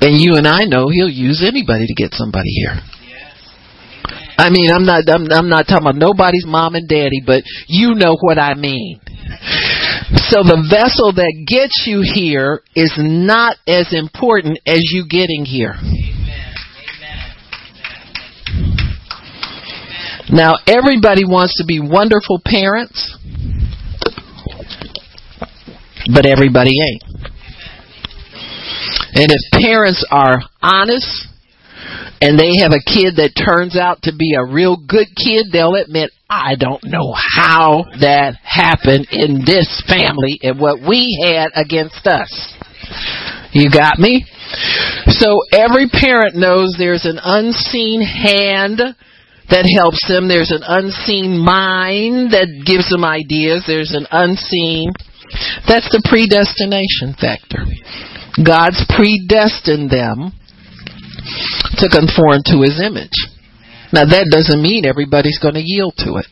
And 0.00 0.22
you 0.22 0.38
and 0.38 0.46
I 0.46 0.62
know 0.64 0.88
He'll 0.88 1.10
use 1.10 1.42
anybody 1.44 1.86
to 1.88 1.94
get 1.94 2.14
somebody 2.14 2.50
here. 2.50 2.78
I 4.42 4.50
mean, 4.50 4.72
I'm 4.74 4.84
not, 4.84 5.04
I'm, 5.08 5.30
I'm 5.30 5.48
not 5.48 5.68
talking 5.68 5.86
about 5.86 5.94
nobody's 5.94 6.44
mom 6.44 6.74
and 6.74 6.88
daddy, 6.88 7.22
but 7.24 7.44
you 7.68 7.94
know 7.94 8.16
what 8.20 8.40
I 8.40 8.54
mean. 8.54 8.98
So 10.34 10.42
the 10.42 10.66
vessel 10.68 11.12
that 11.14 11.44
gets 11.46 11.84
you 11.86 12.02
here 12.02 12.60
is 12.74 12.92
not 12.98 13.56
as 13.68 13.94
important 13.94 14.58
as 14.66 14.80
you 14.90 15.06
getting 15.08 15.44
here. 15.44 15.74
Now, 20.28 20.54
everybody 20.66 21.24
wants 21.24 21.58
to 21.58 21.64
be 21.64 21.78
wonderful 21.78 22.40
parents, 22.44 23.16
but 26.12 26.26
everybody 26.26 26.72
ain't. 26.82 27.02
And 29.14 29.30
if 29.30 29.62
parents 29.62 30.04
are 30.10 30.42
honest, 30.60 31.28
and 32.20 32.38
they 32.38 32.62
have 32.62 32.72
a 32.72 32.86
kid 32.86 33.16
that 33.18 33.34
turns 33.34 33.76
out 33.76 34.02
to 34.02 34.12
be 34.14 34.34
a 34.34 34.46
real 34.46 34.76
good 34.76 35.08
kid, 35.16 35.50
they'll 35.52 35.74
admit, 35.74 36.10
I 36.30 36.54
don't 36.54 36.82
know 36.84 37.12
how 37.12 37.84
that 38.00 38.38
happened 38.42 39.08
in 39.10 39.42
this 39.44 39.82
family 39.86 40.38
and 40.42 40.58
what 40.58 40.80
we 40.80 41.18
had 41.20 41.50
against 41.54 42.06
us. 42.06 42.30
You 43.52 43.70
got 43.70 43.98
me? 43.98 44.24
So 45.08 45.40
every 45.52 45.88
parent 45.88 46.36
knows 46.36 46.76
there's 46.78 47.04
an 47.04 47.18
unseen 47.22 48.00
hand 48.00 48.80
that 49.50 49.68
helps 49.68 50.00
them. 50.08 50.28
There's 50.28 50.52
an 50.52 50.64
unseen 50.64 51.36
mind 51.36 52.32
that 52.32 52.48
gives 52.64 52.88
them 52.88 53.04
ideas. 53.04 53.64
There's 53.66 53.92
an 53.92 54.06
unseen. 54.10 54.88
That's 55.68 55.88
the 55.92 56.00
predestination 56.08 57.12
factor. 57.18 57.68
God's 58.40 58.80
predestined 58.88 59.90
them 59.90 60.32
to 61.78 61.86
conform 61.88 62.42
to 62.50 62.62
his 62.62 62.80
image. 62.80 63.14
Now 63.92 64.08
that 64.08 64.32
doesn't 64.32 64.62
mean 64.62 64.84
everybody's 64.88 65.38
going 65.38 65.54
to 65.54 65.64
yield 65.64 65.94
to 66.04 66.16
it, 66.16 66.28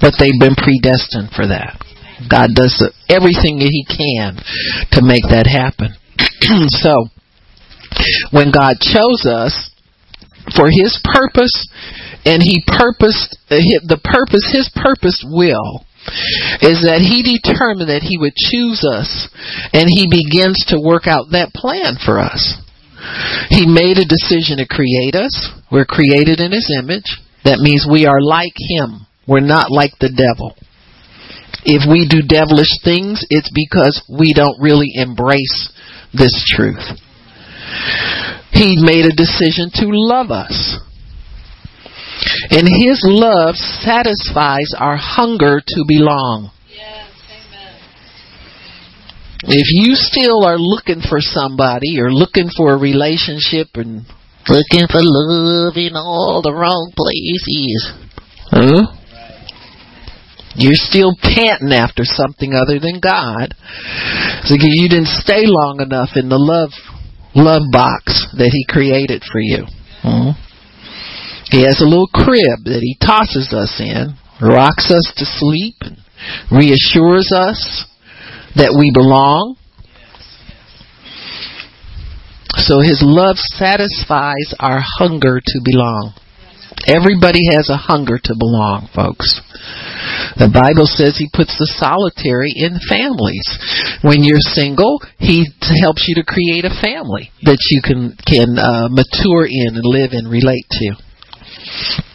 but 0.00 0.16
they've 0.16 0.40
been 0.40 0.56
predestined 0.56 1.36
for 1.36 1.46
that. 1.46 1.76
God 2.30 2.54
does 2.54 2.72
everything 3.10 3.60
that 3.60 3.68
he 3.68 3.84
can 3.84 4.40
to 4.96 5.00
make 5.04 5.26
that 5.28 5.44
happen. 5.44 5.92
so, 6.80 7.10
when 8.30 8.48
God 8.54 8.80
chose 8.80 9.26
us 9.28 9.52
for 10.56 10.70
his 10.70 10.96
purpose, 11.04 11.52
and 12.24 12.40
he 12.40 12.64
purposed 12.64 13.36
uh, 13.52 13.60
the 13.84 14.00
purpose, 14.00 14.48
his 14.48 14.70
purpose 14.72 15.20
will 15.24 15.84
is 16.60 16.84
that 16.84 17.00
he 17.00 17.24
determined 17.24 17.88
that 17.88 18.04
he 18.04 18.20
would 18.20 18.36
choose 18.36 18.84
us 18.84 19.08
and 19.72 19.88
he 19.88 20.04
begins 20.04 20.60
to 20.68 20.80
work 20.80 21.08
out 21.08 21.32
that 21.32 21.52
plan 21.56 21.96
for 21.96 22.20
us. 22.20 22.60
He 23.50 23.66
made 23.66 23.98
a 23.98 24.08
decision 24.08 24.58
to 24.58 24.66
create 24.66 25.14
us. 25.14 25.32
We're 25.70 25.84
created 25.84 26.40
in 26.40 26.52
His 26.52 26.72
image. 26.78 27.08
That 27.44 27.58
means 27.60 27.86
we 27.90 28.06
are 28.06 28.20
like 28.20 28.54
Him. 28.56 29.06
We're 29.26 29.40
not 29.40 29.70
like 29.70 29.92
the 30.00 30.12
devil. 30.12 30.56
If 31.64 31.88
we 31.88 32.08
do 32.08 32.20
devilish 32.20 32.72
things, 32.84 33.24
it's 33.30 33.50
because 33.54 34.02
we 34.08 34.34
don't 34.34 34.60
really 34.60 34.90
embrace 34.94 35.72
this 36.12 36.34
truth. 36.54 36.84
He 38.52 38.76
made 38.80 39.06
a 39.06 39.16
decision 39.16 39.70
to 39.80 39.86
love 39.88 40.30
us. 40.30 40.78
And 42.50 42.68
His 42.68 43.00
love 43.04 43.56
satisfies 43.56 44.72
our 44.78 44.96
hunger 44.96 45.60
to 45.60 45.84
belong. 45.88 46.50
If 49.46 49.68
you 49.72 49.94
still 49.94 50.44
are 50.44 50.58
looking 50.58 51.02
for 51.06 51.20
somebody 51.20 52.00
or 52.00 52.12
looking 52.12 52.48
for 52.56 52.72
a 52.72 52.78
relationship 52.78 53.68
and 53.74 54.06
looking 54.48 54.88
for 54.88 55.00
love 55.04 55.76
in 55.76 55.96
all 55.96 56.40
the 56.42 56.52
wrong 56.52 56.92
places, 56.96 57.92
huh? 58.48 58.96
You're 60.56 60.80
still 60.80 61.12
panting 61.20 61.72
after 61.72 62.04
something 62.04 62.54
other 62.54 62.78
than 62.78 63.00
God. 63.02 63.54
So 64.44 64.54
you 64.56 64.88
didn't 64.88 65.12
stay 65.20 65.44
long 65.44 65.80
enough 65.80 66.16
in 66.16 66.28
the 66.28 66.38
love 66.38 66.70
love 67.34 67.68
box 67.70 68.30
that 68.38 68.48
He 68.48 68.64
created 68.64 69.24
for 69.30 69.40
you. 69.40 69.66
Hmm? 70.00 70.30
He 71.50 71.62
has 71.66 71.82
a 71.82 71.88
little 71.88 72.08
crib 72.08 72.64
that 72.64 72.80
He 72.80 72.96
tosses 72.96 73.52
us 73.52 73.76
in, 73.82 74.14
rocks 74.40 74.90
us 74.90 75.12
to 75.18 75.26
sleep, 75.26 75.74
and 75.82 75.98
reassures 76.50 77.28
us 77.34 77.84
that 78.56 78.74
we 78.78 78.90
belong. 78.94 79.56
So 82.56 82.80
his 82.80 83.02
love 83.02 83.36
satisfies 83.36 84.54
our 84.60 84.80
hunger 84.98 85.40
to 85.40 85.58
belong. 85.64 86.14
Everybody 86.86 87.40
has 87.56 87.70
a 87.70 87.80
hunger 87.80 88.18
to 88.18 88.34
belong, 88.38 88.90
folks. 88.94 89.40
The 90.36 90.50
Bible 90.50 90.86
says 90.86 91.16
he 91.16 91.30
puts 91.32 91.56
the 91.56 91.70
solitary 91.78 92.52
in 92.54 92.76
families. 92.88 93.46
When 94.02 94.22
you're 94.22 94.42
single, 94.42 95.00
he 95.18 95.46
helps 95.80 96.04
you 96.08 96.20
to 96.20 96.26
create 96.26 96.66
a 96.66 96.74
family 96.82 97.30
that 97.42 97.62
you 97.70 97.80
can 97.80 98.18
can 98.26 98.58
uh, 98.58 98.88
mature 98.90 99.46
in 99.48 99.78
and 99.78 99.86
live 99.86 100.12
and 100.12 100.28
relate 100.28 100.66
to. 100.82 102.13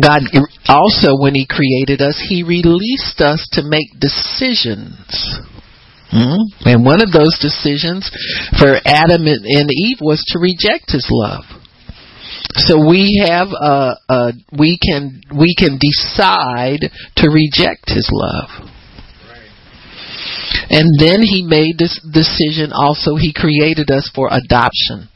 God 0.00 0.22
also, 0.68 1.16
when 1.16 1.34
He 1.34 1.46
created 1.46 2.02
us, 2.02 2.22
He 2.28 2.42
released 2.42 3.20
us 3.20 3.48
to 3.52 3.62
make 3.62 3.98
decisions. 3.98 5.40
Hmm? 6.10 6.38
And 6.64 6.84
one 6.84 7.00
of 7.00 7.12
those 7.12 7.38
decisions 7.40 8.10
for 8.58 8.76
Adam 8.84 9.26
and 9.26 9.70
Eve 9.72 9.98
was 10.00 10.24
to 10.28 10.38
reject 10.38 10.92
His 10.92 11.08
love. 11.10 11.44
So 12.56 12.88
we 12.88 13.24
have 13.26 13.48
a, 13.48 13.96
a 14.08 14.32
we 14.56 14.78
can 14.78 15.20
we 15.34 15.54
can 15.56 15.78
decide 15.78 16.88
to 17.16 17.28
reject 17.28 17.88
His 17.88 18.08
love. 18.12 18.70
And 20.70 20.88
then 20.98 21.20
He 21.22 21.42
made 21.42 21.78
this 21.78 22.00
decision. 22.00 22.70
Also, 22.72 23.16
He 23.16 23.32
created 23.32 23.90
us 23.90 24.10
for 24.14 24.28
adoption. 24.28 25.08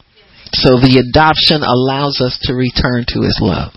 So 0.52 0.80
the 0.80 0.98
adoption 0.98 1.62
allows 1.62 2.20
us 2.20 2.38
to 2.42 2.54
return 2.54 3.04
to 3.08 3.22
His 3.22 3.38
love. 3.40 3.72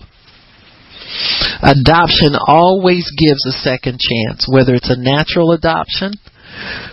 Adoption 1.62 2.34
always 2.46 3.10
gives 3.16 3.44
a 3.46 3.52
second 3.52 4.00
chance, 4.00 4.46
whether 4.50 4.74
it's 4.74 4.90
a 4.90 5.00
natural 5.00 5.52
adoption 5.52 6.12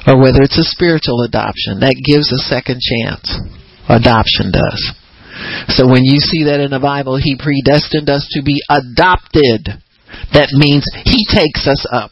or 0.08 0.20
whether 0.20 0.42
it's 0.42 0.58
a 0.58 0.68
spiritual 0.68 1.22
adoption. 1.22 1.80
That 1.82 1.98
gives 2.02 2.32
a 2.32 2.42
second 2.42 2.82
chance. 2.82 3.26
Adoption 3.90 4.52
does. 4.52 4.82
So 5.74 5.88
when 5.88 6.06
you 6.06 6.20
see 6.20 6.46
that 6.46 6.62
in 6.62 6.72
the 6.72 6.80
Bible, 6.80 7.18
He 7.18 7.38
predestined 7.40 8.10
us 8.10 8.28
to 8.34 8.44
be 8.44 8.62
adopted. 8.70 9.82
That 10.34 10.54
means 10.54 10.86
He 11.06 11.26
takes 11.28 11.68
us 11.68 11.86
up. 11.92 12.12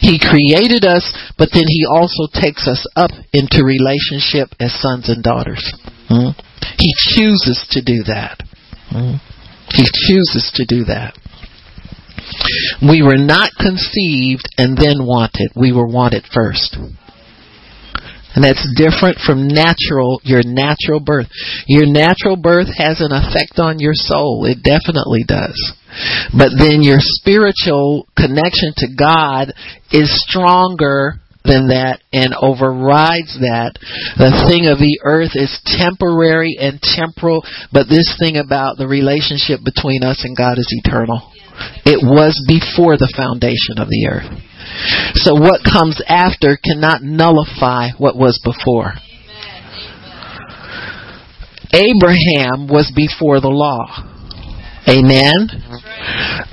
He 0.00 0.22
created 0.22 0.86
us, 0.86 1.04
but 1.36 1.50
then 1.52 1.66
He 1.66 1.84
also 1.90 2.30
takes 2.30 2.68
us 2.68 2.86
up 2.94 3.10
into 3.32 3.66
relationship 3.66 4.54
as 4.60 4.72
sons 4.78 5.08
and 5.08 5.22
daughters. 5.22 5.62
Hmm? 6.08 6.32
He 6.78 6.94
chooses 6.96 7.66
to 7.74 7.82
do 7.82 8.04
that. 8.06 8.42
Hmm? 8.88 9.18
He 9.70 9.84
chooses 10.08 10.50
to 10.54 10.64
do 10.64 10.84
that. 10.84 11.14
We 12.82 13.02
were 13.02 13.18
not 13.18 13.50
conceived 13.58 14.48
and 14.56 14.76
then 14.76 15.06
wanted. 15.06 15.50
We 15.56 15.72
were 15.72 15.86
wanted 15.86 16.24
first. 16.32 16.76
And 18.34 18.44
that's 18.44 18.68
different 18.76 19.18
from 19.18 19.48
natural, 19.48 20.20
your 20.22 20.42
natural 20.44 21.00
birth. 21.00 21.26
Your 21.66 21.86
natural 21.86 22.36
birth 22.36 22.68
has 22.76 23.00
an 23.00 23.10
effect 23.10 23.58
on 23.58 23.80
your 23.80 23.94
soul. 23.94 24.44
It 24.44 24.62
definitely 24.62 25.24
does. 25.26 25.56
But 26.36 26.52
then 26.56 26.82
your 26.82 26.98
spiritual 27.00 28.06
connection 28.16 28.74
to 28.76 28.88
God 28.96 29.52
is 29.90 30.22
stronger 30.28 31.20
than 31.44 31.68
that 31.68 32.00
and 32.12 32.34
overrides 32.34 33.38
that. 33.40 33.78
The 34.18 34.34
thing 34.50 34.66
of 34.66 34.78
the 34.78 35.00
earth 35.04 35.32
is 35.34 35.60
temporary 35.64 36.56
and 36.58 36.80
temporal, 36.82 37.44
but 37.72 37.88
this 37.88 38.16
thing 38.18 38.36
about 38.36 38.76
the 38.76 38.88
relationship 38.88 39.60
between 39.64 40.02
us 40.02 40.24
and 40.24 40.36
God 40.36 40.58
is 40.58 40.68
eternal. 40.84 41.32
It 41.84 42.02
was 42.02 42.38
before 42.46 42.96
the 42.96 43.12
foundation 43.16 43.78
of 43.78 43.88
the 43.88 44.06
earth. 44.06 44.30
So 45.14 45.34
what 45.34 45.64
comes 45.64 46.00
after 46.06 46.58
cannot 46.58 47.02
nullify 47.02 47.90
what 47.98 48.16
was 48.16 48.38
before. 48.44 48.94
Abraham 51.72 52.68
was 52.68 52.92
before 52.94 53.40
the 53.40 53.52
law. 53.52 53.84
Amen. 54.88 55.48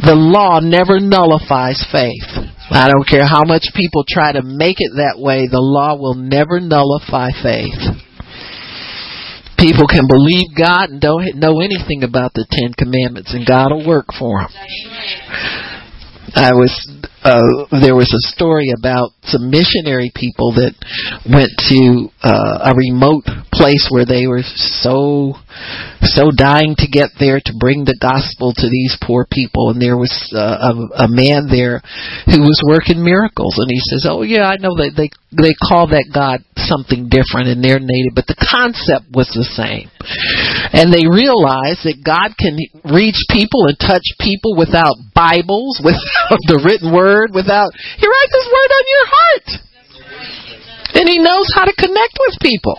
The 0.04 0.16
law 0.16 0.60
never 0.60 1.00
nullifies 1.00 1.86
faith. 1.92 2.55
I 2.70 2.88
don't 2.88 3.08
care 3.08 3.26
how 3.26 3.44
much 3.44 3.66
people 3.76 4.04
try 4.08 4.32
to 4.32 4.42
make 4.42 4.78
it 4.80 4.94
that 4.98 5.20
way, 5.20 5.48
the 5.48 5.62
law 5.62 5.96
will 5.96 6.16
never 6.16 6.60
nullify 6.60 7.30
faith. 7.44 7.78
People 9.58 9.88
can 9.88 10.08
believe 10.08 10.58
God 10.58 10.90
and 10.90 11.02
don't 11.02 11.38
know 11.38 11.62
anything 11.62 12.04
about 12.04 12.34
the 12.34 12.46
Ten 12.50 12.74
Commandments, 12.74 13.34
and 13.34 13.48
God 13.48 13.72
will 13.72 13.88
work 13.88 14.08
for 14.18 14.42
them. 14.42 14.52
I 16.36 16.52
was 16.54 16.74
uh, 17.26 17.66
there 17.82 17.98
was 17.98 18.14
a 18.14 18.22
story 18.30 18.70
about 18.78 19.10
some 19.26 19.50
missionary 19.50 20.14
people 20.14 20.54
that 20.62 20.78
went 21.26 21.50
to 21.74 22.06
uh, 22.22 22.70
a 22.70 22.74
remote 22.78 23.26
place 23.50 23.90
where 23.90 24.06
they 24.06 24.28
were 24.30 24.46
so 24.46 25.34
so 26.06 26.30
dying 26.30 26.76
to 26.78 26.86
get 26.86 27.10
there 27.18 27.42
to 27.42 27.54
bring 27.58 27.82
the 27.82 27.98
gospel 27.98 28.54
to 28.54 28.70
these 28.70 28.94
poor 29.02 29.26
people. 29.26 29.72
And 29.74 29.82
there 29.82 29.98
was 29.98 30.14
uh, 30.36 30.70
a, 30.70 31.06
a 31.06 31.10
man 31.10 31.50
there 31.50 31.82
who 32.30 32.46
was 32.46 32.62
working 32.68 33.02
miracles. 33.02 33.58
And 33.58 33.74
he 33.74 33.82
says 33.82 34.06
oh 34.06 34.22
yeah 34.22 34.46
i 34.46 34.58
know 34.58 34.76
that 34.78 34.94
they 34.96 35.10
they 35.32 35.54
call 35.58 35.88
that 35.88 36.12
god 36.14 36.44
something 36.58 37.10
different 37.10 37.50
in 37.50 37.62
their 37.62 37.80
native 37.80 38.14
but 38.14 38.28
the 38.28 38.38
concept 38.38 39.10
was 39.12 39.30
the 39.34 39.44
same 39.44 39.90
and 40.76 40.92
they 40.92 41.08
realize 41.08 41.80
that 41.88 42.04
god 42.04 42.36
can 42.36 42.60
reach 42.92 43.18
people 43.32 43.72
and 43.72 43.80
touch 43.80 44.04
people 44.20 44.60
without 44.60 45.00
bibles 45.16 45.80
without 45.88 46.42
the 46.52 46.60
written 46.62 46.92
word 46.92 47.32
without 47.32 47.72
he 47.74 48.06
writes 48.06 48.36
his 48.36 48.48
word 48.52 48.72
on 48.76 48.86
your 48.86 49.08
heart 49.08 49.48
and 51.00 51.06
he 51.08 51.20
knows 51.20 51.48
how 51.56 51.64
to 51.64 51.76
connect 51.76 52.16
with 52.20 52.36
people 52.44 52.76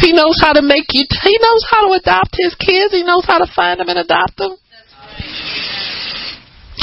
he 0.00 0.12
knows 0.12 0.38
how 0.40 0.52
to 0.52 0.62
make 0.62 0.86
you, 0.92 1.04
he 1.22 1.38
knows 1.42 1.64
how 1.68 1.88
to 1.88 1.92
adopt 1.98 2.36
his 2.38 2.54
kids. 2.54 2.94
He 2.94 3.02
knows 3.02 3.24
how 3.26 3.38
to 3.38 3.50
find 3.54 3.80
them 3.80 3.88
and 3.88 3.98
adopt 3.98 4.36
them. 4.36 4.56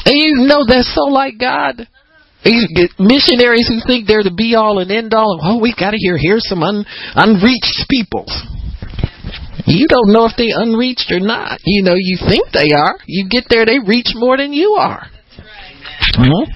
And 0.06 0.16
you 0.16 0.45
know 0.45 0.66
that's 0.68 0.93
so 0.93 1.06
like 1.06 1.39
God. 1.39 1.88
Missionaries 2.99 3.68
who 3.68 3.82
think 3.88 4.06
they're 4.06 4.24
the 4.24 4.36
be 4.36 4.53
all 4.53 4.78
and 4.80 4.91
end 4.91 5.14
all, 5.14 5.39
oh, 5.41 5.60
we 5.60 5.74
got 5.74 5.91
to 5.91 5.97
hear 5.97 6.16
here's 6.20 6.47
some 6.47 6.62
un, 6.62 6.86
unreached 7.16 7.88
people. 7.89 8.26
You 9.66 9.88
don't 9.88 10.13
know 10.13 10.26
if 10.26 10.34
they 10.38 10.49
unreached 10.53 11.11
or 11.11 11.20
not. 11.20 11.59
You 11.66 11.84
know, 11.84 11.95
you 11.97 12.18
think 12.18 12.51
they 12.51 12.74
are. 12.76 12.97
You 13.05 13.28
get 13.30 13.45
there, 13.49 13.66
they 13.66 13.80
reach 13.80 14.13
more 14.13 14.38
than 14.38 14.53
you 14.53 14.74
are. 14.80 15.07
Mm-hmm. 16.13 16.51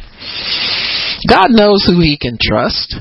God 1.28 1.50
knows 1.52 1.86
who 1.86 2.00
He 2.02 2.18
can 2.18 2.38
trust. 2.42 2.96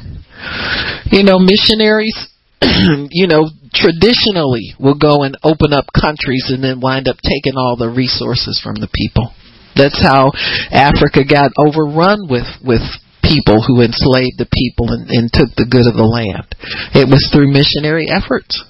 You 1.11 1.23
know, 1.23 1.39
missionaries 1.39 2.29
you 3.11 3.27
know, 3.27 3.49
traditionally 3.75 4.75
will 4.79 4.99
go 4.99 5.23
and 5.23 5.37
open 5.43 5.73
up 5.73 5.87
countries 5.95 6.51
and 6.51 6.63
then 6.63 6.81
wind 6.81 7.09
up 7.09 7.17
taking 7.23 7.55
all 7.57 7.77
the 7.77 7.89
resources 7.89 8.61
from 8.63 8.75
the 8.77 8.91
people. 8.93 9.33
That's 9.77 10.01
how 10.03 10.33
Africa 10.73 11.23
got 11.23 11.55
overrun 11.57 12.27
with 12.27 12.49
with 12.65 12.83
people 13.23 13.63
who 13.63 13.85
enslaved 13.85 14.41
the 14.41 14.49
people 14.51 14.91
and, 14.91 15.07
and 15.11 15.31
took 15.31 15.55
the 15.55 15.69
good 15.69 15.87
of 15.87 15.95
the 15.95 16.09
land. 16.09 16.49
It 16.97 17.07
was 17.07 17.29
through 17.31 17.53
missionary 17.53 18.09
efforts. 18.09 18.65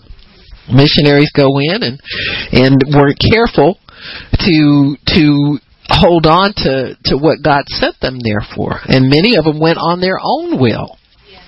Missionaries 0.72 1.32
go 1.34 1.58
in 1.58 1.82
and 1.82 2.00
and 2.52 2.76
weren't 2.94 3.18
careful 3.18 3.78
to 4.40 4.96
to 5.14 5.58
hold 5.88 6.26
on 6.26 6.52
to 6.56 6.96
to 7.06 7.16
what 7.16 7.42
God 7.42 7.64
sent 7.68 8.00
them 8.00 8.18
there 8.20 8.44
for, 8.54 8.80
and 8.88 9.08
many 9.08 9.36
of 9.36 9.44
them 9.44 9.58
went 9.58 9.78
on 9.78 10.00
their 10.00 10.18
own 10.22 10.60
will 10.60 10.98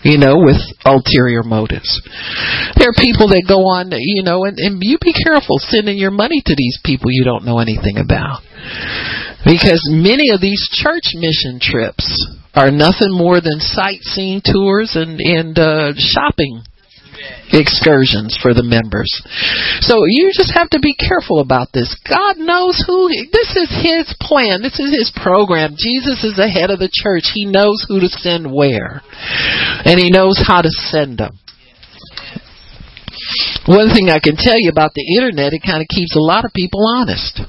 you 0.02 0.16
know, 0.16 0.40
with 0.40 0.60
ulterior 0.84 1.42
motives. 1.42 1.88
There 2.76 2.88
are 2.88 2.96
people 2.96 3.28
that 3.36 3.44
go 3.46 3.68
on, 3.68 3.92
you 3.92 4.22
know, 4.22 4.44
and, 4.44 4.56
and 4.58 4.80
you 4.80 4.96
be 4.96 5.12
careful 5.12 5.60
sending 5.60 5.98
your 5.98 6.10
money 6.10 6.40
to 6.44 6.54
these 6.56 6.80
people 6.84 7.12
you 7.12 7.24
don't 7.24 7.44
know 7.44 7.58
anything 7.58 7.98
about. 7.98 8.40
Because 9.44 9.84
many 9.92 10.32
of 10.32 10.40
these 10.40 10.60
church 10.72 11.12
mission 11.16 11.60
trips 11.60 12.08
are 12.54 12.70
nothing 12.70 13.12
more 13.12 13.40
than 13.40 13.60
sightseeing 13.60 14.40
tours 14.40 14.96
and, 14.96 15.20
and 15.20 15.58
uh, 15.58 15.92
shopping 15.96 16.64
excursions 17.52 18.38
for 18.40 18.54
the 18.54 18.62
members. 18.62 19.10
So 19.82 20.06
you 20.06 20.30
just 20.32 20.54
have 20.54 20.70
to 20.70 20.80
be 20.80 20.94
careful 20.94 21.40
about 21.40 21.72
this. 21.72 21.90
God 22.06 22.38
knows 22.38 22.82
who, 22.86 23.08
he, 23.08 23.26
this 23.32 23.56
is 23.56 23.70
His 23.82 24.06
plan. 24.20 24.62
This 24.62 24.78
is 24.78 24.94
His 24.94 25.10
program. 25.10 25.74
Jesus 25.76 26.22
is 26.22 26.36
the 26.36 26.48
head 26.48 26.70
of 26.70 26.78
the 26.78 26.92
church. 26.92 27.34
He 27.34 27.46
knows 27.46 27.84
who 27.88 28.00
to 28.00 28.08
send 28.08 28.50
where. 28.50 29.02
And 29.84 29.98
He 29.98 30.10
knows 30.10 30.38
how 30.38 30.62
to 30.62 30.70
send 30.70 31.18
them. 31.18 31.38
One 33.66 33.92
thing 33.92 34.08
I 34.08 34.18
can 34.22 34.36
tell 34.38 34.58
you 34.58 34.70
about 34.70 34.94
the 34.94 35.04
internet, 35.18 35.52
it 35.52 35.62
kind 35.66 35.82
of 35.82 35.88
keeps 35.88 36.16
a 36.16 36.22
lot 36.22 36.44
of 36.44 36.52
people 36.54 36.80
honest. 36.86 37.42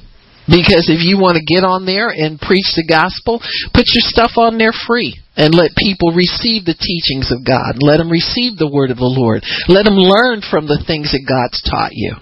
Because 0.46 0.90
if 0.90 1.06
you 1.06 1.18
want 1.22 1.38
to 1.38 1.46
get 1.46 1.62
on 1.62 1.86
there 1.86 2.10
and 2.10 2.38
preach 2.38 2.74
the 2.74 2.84
gospel, 2.86 3.38
put 3.72 3.86
your 3.94 4.02
stuff 4.02 4.32
on 4.36 4.58
there 4.58 4.74
free 4.74 5.21
and 5.36 5.54
let 5.54 5.76
people 5.76 6.12
receive 6.12 6.64
the 6.64 6.76
teachings 6.76 7.32
of 7.32 7.44
God. 7.44 7.80
Let 7.80 7.98
them 7.98 8.12
receive 8.12 8.58
the 8.58 8.70
word 8.70 8.90
of 8.90 9.00
the 9.00 9.08
Lord. 9.08 9.42
Let 9.68 9.84
them 9.84 9.96
learn 9.96 10.44
from 10.44 10.68
the 10.68 10.82
things 10.84 11.12
that 11.12 11.24
God's 11.24 11.62
taught 11.64 11.92
you. 11.92 12.16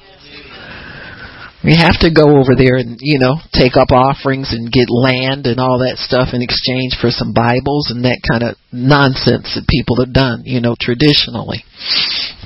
You 1.63 1.77
have 1.77 2.01
to 2.01 2.09
go 2.09 2.41
over 2.41 2.57
there 2.57 2.81
and, 2.81 2.97
you 3.05 3.19
know, 3.21 3.37
take 3.53 3.77
up 3.77 3.93
offerings 3.93 4.49
and 4.57 4.73
get 4.73 4.89
land 4.89 5.45
and 5.45 5.61
all 5.61 5.85
that 5.85 6.01
stuff 6.01 6.33
in 6.33 6.41
exchange 6.41 6.97
for 6.97 7.13
some 7.13 7.37
Bibles 7.37 7.93
and 7.93 8.09
that 8.09 8.25
kind 8.25 8.41
of 8.41 8.57
nonsense 8.73 9.53
that 9.53 9.69
people 9.69 10.01
have 10.01 10.15
done, 10.17 10.49
you 10.49 10.65
know, 10.65 10.73
traditionally. 10.81 11.61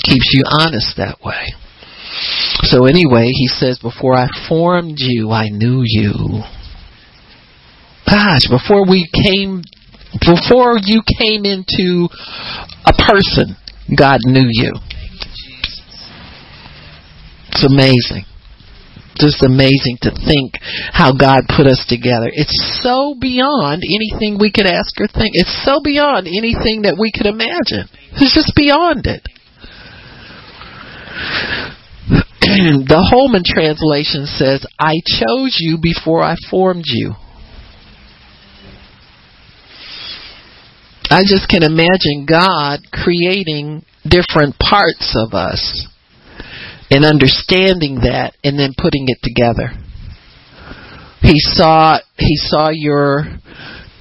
Keeps 0.03 0.35
you 0.35 0.43
honest 0.51 0.99
that 0.99 1.23
way. 1.23 1.55
So 2.67 2.87
anyway, 2.87 3.31
he 3.31 3.47
says, 3.47 3.79
Before 3.79 4.19
I 4.19 4.27
formed 4.49 4.99
you, 4.99 5.31
I 5.31 5.47
knew 5.47 5.83
you. 5.87 6.43
Gosh, 8.11 8.51
before 8.51 8.83
we 8.83 9.07
came, 9.15 9.63
before 10.21 10.79
you 10.83 11.03
came 11.19 11.45
into 11.45 12.09
a 12.85 12.93
person, 12.93 13.57
God 13.97 14.19
knew 14.25 14.47
you. 14.49 14.73
It's 17.51 17.65
amazing. 17.65 18.25
Just 19.17 19.45
amazing 19.45 19.99
to 20.03 20.11
think 20.11 20.59
how 20.93 21.15
God 21.15 21.47
put 21.47 21.67
us 21.67 21.87
together. 21.89 22.27
It's 22.33 22.83
so 22.83 23.15
beyond 23.15 23.85
anything 23.87 24.39
we 24.41 24.51
could 24.51 24.67
ask 24.67 24.99
or 24.99 25.07
think. 25.07 25.31
It's 25.35 25.65
so 25.65 25.81
beyond 25.83 26.27
anything 26.27 26.83
that 26.83 26.99
we 26.99 27.13
could 27.15 27.27
imagine. 27.27 27.87
It's 28.19 28.35
just 28.35 28.53
beyond 28.57 29.07
it. 29.07 29.23
the 32.91 33.07
Holman 33.09 33.43
translation 33.47 34.27
says, 34.27 34.67
I 34.79 34.99
chose 35.07 35.57
you 35.61 35.79
before 35.81 36.23
I 36.23 36.35
formed 36.51 36.85
you. 36.87 37.15
I 41.15 41.21
just 41.23 41.49
can 41.49 41.63
imagine 41.63 42.27
God 42.29 42.81
creating 42.91 43.85
different 44.03 44.59
parts 44.59 45.15
of 45.15 45.33
us 45.33 45.87
and 46.91 47.05
understanding 47.05 48.01
that 48.03 48.35
and 48.43 48.59
then 48.59 48.73
putting 48.77 49.07
it 49.07 49.19
together. 49.23 49.71
He 51.23 51.39
saw 51.39 51.99
he 52.19 52.35
saw 52.35 52.71
your 52.71 53.27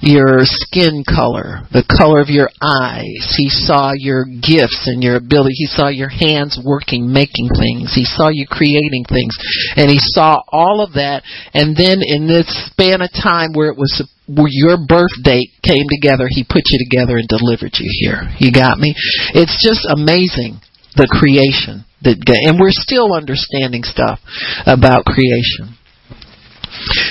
your 0.04 0.44
skin 0.44 1.02
color, 1.02 1.64
the 1.72 1.84
color 1.88 2.20
of 2.20 2.28
your 2.28 2.52
eyes. 2.60 3.24
He 3.40 3.48
saw 3.48 3.96
your 3.96 4.28
gifts 4.28 4.84
and 4.84 5.02
your 5.02 5.16
ability. 5.16 5.56
He 5.56 5.66
saw 5.66 5.88
your 5.88 6.12
hands 6.12 6.60
working, 6.60 7.08
making 7.08 7.48
things. 7.56 7.96
He 7.96 8.04
saw 8.04 8.28
you 8.28 8.44
creating 8.44 9.08
things. 9.08 9.32
And 9.76 9.88
he 9.88 9.98
saw 9.98 10.44
all 10.52 10.84
of 10.84 10.94
that. 10.94 11.24
And 11.56 11.72
then 11.72 12.04
in 12.04 12.28
this 12.28 12.46
span 12.68 13.00
of 13.00 13.10
time 13.16 13.56
where 13.56 13.72
it 13.72 13.78
was 13.80 14.04
where 14.28 14.48
your 14.48 14.76
birth 14.80 15.12
date 15.22 15.52
came 15.64 15.84
together, 15.88 16.28
he 16.28 16.44
put 16.44 16.64
you 16.68 16.80
together 16.80 17.16
and 17.16 17.28
delivered 17.28 17.76
you 17.76 17.88
here. 18.04 18.28
You 18.38 18.52
got 18.52 18.78
me? 18.78 18.94
It's 19.32 19.56
just 19.60 19.84
amazing 19.88 20.60
the 20.96 21.08
creation 21.10 21.84
that 22.04 22.20
and 22.20 22.60
we're 22.60 22.70
still 22.70 23.12
understanding 23.12 23.82
stuff 23.82 24.20
about 24.66 25.04
creation. 25.04 25.76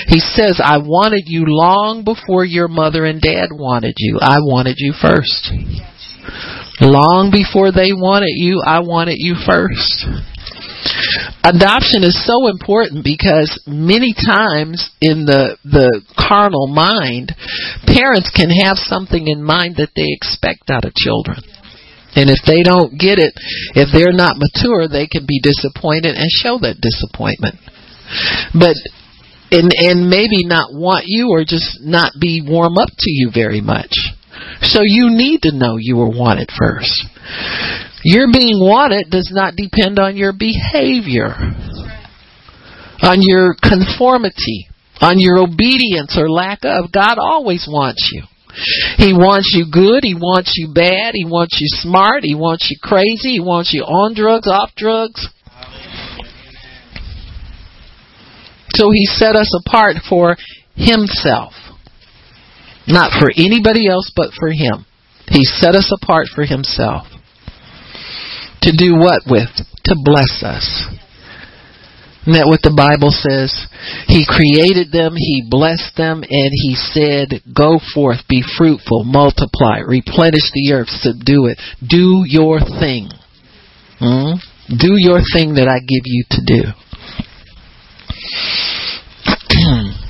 He 0.08 0.20
says, 0.20 0.60
I 0.62 0.78
wanted 0.78 1.24
you 1.26 1.44
long 1.46 2.04
before 2.04 2.44
your 2.44 2.68
mother 2.68 3.04
and 3.04 3.20
dad 3.20 3.48
wanted 3.52 3.94
you. 3.98 4.18
I 4.20 4.38
wanted 4.40 4.76
you 4.78 4.92
first. 4.92 5.50
Long 6.80 7.30
before 7.30 7.70
they 7.72 7.92
wanted 7.92 8.34
you, 8.34 8.62
I 8.64 8.80
wanted 8.80 9.16
you 9.18 9.36
first. 9.46 10.06
Adoption 11.44 12.04
is 12.04 12.16
so 12.26 12.48
important 12.48 13.04
because 13.04 13.60
many 13.66 14.12
times 14.12 14.90
in 15.00 15.24
the 15.24 15.56
the 15.64 16.02
carnal 16.16 16.68
mind, 16.68 17.32
parents 17.86 18.28
can 18.32 18.50
have 18.50 18.76
something 18.76 19.28
in 19.28 19.44
mind 19.44 19.76
that 19.76 19.92
they 19.96 20.08
expect 20.08 20.68
out 20.68 20.84
of 20.84 20.92
children. 20.94 21.40
And 22.16 22.30
if 22.30 22.38
they 22.46 22.62
don't 22.62 22.94
get 22.94 23.18
it, 23.18 23.34
if 23.74 23.90
they're 23.90 24.14
not 24.14 24.38
mature, 24.38 24.86
they 24.86 25.06
can 25.06 25.26
be 25.26 25.40
disappointed 25.40 26.14
and 26.14 26.30
show 26.30 26.58
that 26.62 26.80
disappointment. 26.80 27.58
But 28.54 28.76
and 29.54 29.70
and 29.76 30.10
maybe 30.10 30.44
not 30.44 30.74
want 30.74 31.04
you 31.06 31.30
or 31.30 31.44
just 31.44 31.78
not 31.80 32.12
be 32.20 32.42
warm 32.44 32.76
up 32.76 32.88
to 32.90 33.10
you 33.10 33.30
very 33.32 33.60
much. 33.60 33.94
So 34.62 34.80
you 34.82 35.10
need 35.10 35.42
to 35.42 35.52
know 35.52 35.76
you 35.78 35.96
were 35.96 36.10
wanted 36.10 36.50
first. 36.58 37.06
Your 38.02 38.26
being 38.32 38.58
wanted 38.58 39.10
does 39.10 39.30
not 39.32 39.54
depend 39.56 39.98
on 39.98 40.16
your 40.16 40.32
behavior, 40.32 41.32
on 43.00 43.22
your 43.22 43.54
conformity, 43.54 44.68
on 45.00 45.18
your 45.18 45.38
obedience 45.38 46.18
or 46.18 46.28
lack 46.28 46.60
of. 46.64 46.92
God 46.92 47.18
always 47.18 47.66
wants 47.70 48.10
you. 48.12 48.24
He 48.98 49.12
wants 49.12 49.52
you 49.54 49.66
good. 49.70 50.04
He 50.04 50.14
wants 50.14 50.54
you 50.56 50.72
bad. 50.72 51.14
He 51.14 51.24
wants 51.24 51.58
you 51.60 51.66
smart. 51.82 52.22
He 52.22 52.34
wants 52.34 52.68
you 52.70 52.76
crazy. 52.80 53.34
He 53.34 53.40
wants 53.40 53.72
you 53.72 53.82
on 53.82 54.14
drugs, 54.14 54.46
off 54.46 54.70
drugs. 54.76 55.28
So 58.74 58.90
he 58.90 59.06
set 59.06 59.36
us 59.36 59.50
apart 59.64 59.96
for 60.08 60.36
himself. 60.74 61.52
Not 62.86 63.12
for 63.18 63.30
anybody 63.34 63.88
else, 63.88 64.12
but 64.14 64.30
for 64.38 64.50
him. 64.50 64.84
He 65.28 65.44
set 65.44 65.74
us 65.74 65.90
apart 65.90 66.26
for 66.34 66.44
himself. 66.44 67.06
To 68.62 68.72
do 68.76 68.96
what 68.96 69.22
with? 69.26 69.50
To 69.84 69.96
bless 70.04 70.42
us. 70.42 70.86
Isn't 72.24 72.40
that 72.40 72.48
what 72.48 72.64
the 72.64 72.72
Bible 72.72 73.12
says? 73.12 73.52
He 74.08 74.24
created 74.24 74.88
them, 74.88 75.12
He 75.12 75.44
blessed 75.44 75.92
them, 75.96 76.24
and 76.24 76.50
He 76.64 76.72
said, 76.72 77.44
Go 77.52 77.76
forth, 77.92 78.24
be 78.28 78.40
fruitful, 78.40 79.04
multiply, 79.04 79.84
replenish 79.84 80.48
the 80.56 80.72
earth, 80.72 80.88
subdue 80.88 81.52
it. 81.52 81.60
Do 81.84 82.24
your 82.24 82.64
thing. 82.64 83.12
Hmm? 84.00 84.40
Do 84.72 84.96
your 84.96 85.20
thing 85.20 85.60
that 85.60 85.68
I 85.68 85.84
give 85.84 86.08
you 86.08 86.24
to 86.32 86.40
do. 86.48 86.62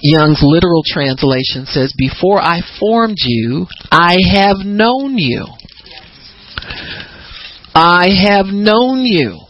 Young's 0.00 0.40
literal 0.42 0.82
translation 0.86 1.66
says, 1.66 1.92
Before 1.96 2.40
I 2.40 2.60
formed 2.78 3.18
you, 3.18 3.66
I 3.90 4.16
have 4.32 4.58
known 4.64 5.18
you. 5.18 5.46
I 7.74 8.08
have 8.28 8.46
known 8.46 9.04
you. 9.04 9.40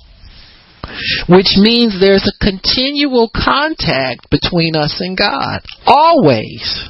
Which 1.29 1.57
means 1.57 1.99
there's 2.01 2.29
a 2.29 2.45
continual 2.45 3.31
contact 3.33 4.31
between 4.31 4.77
us 4.77 5.01
and 5.01 5.17
God. 5.17 5.61
Always. 5.87 6.89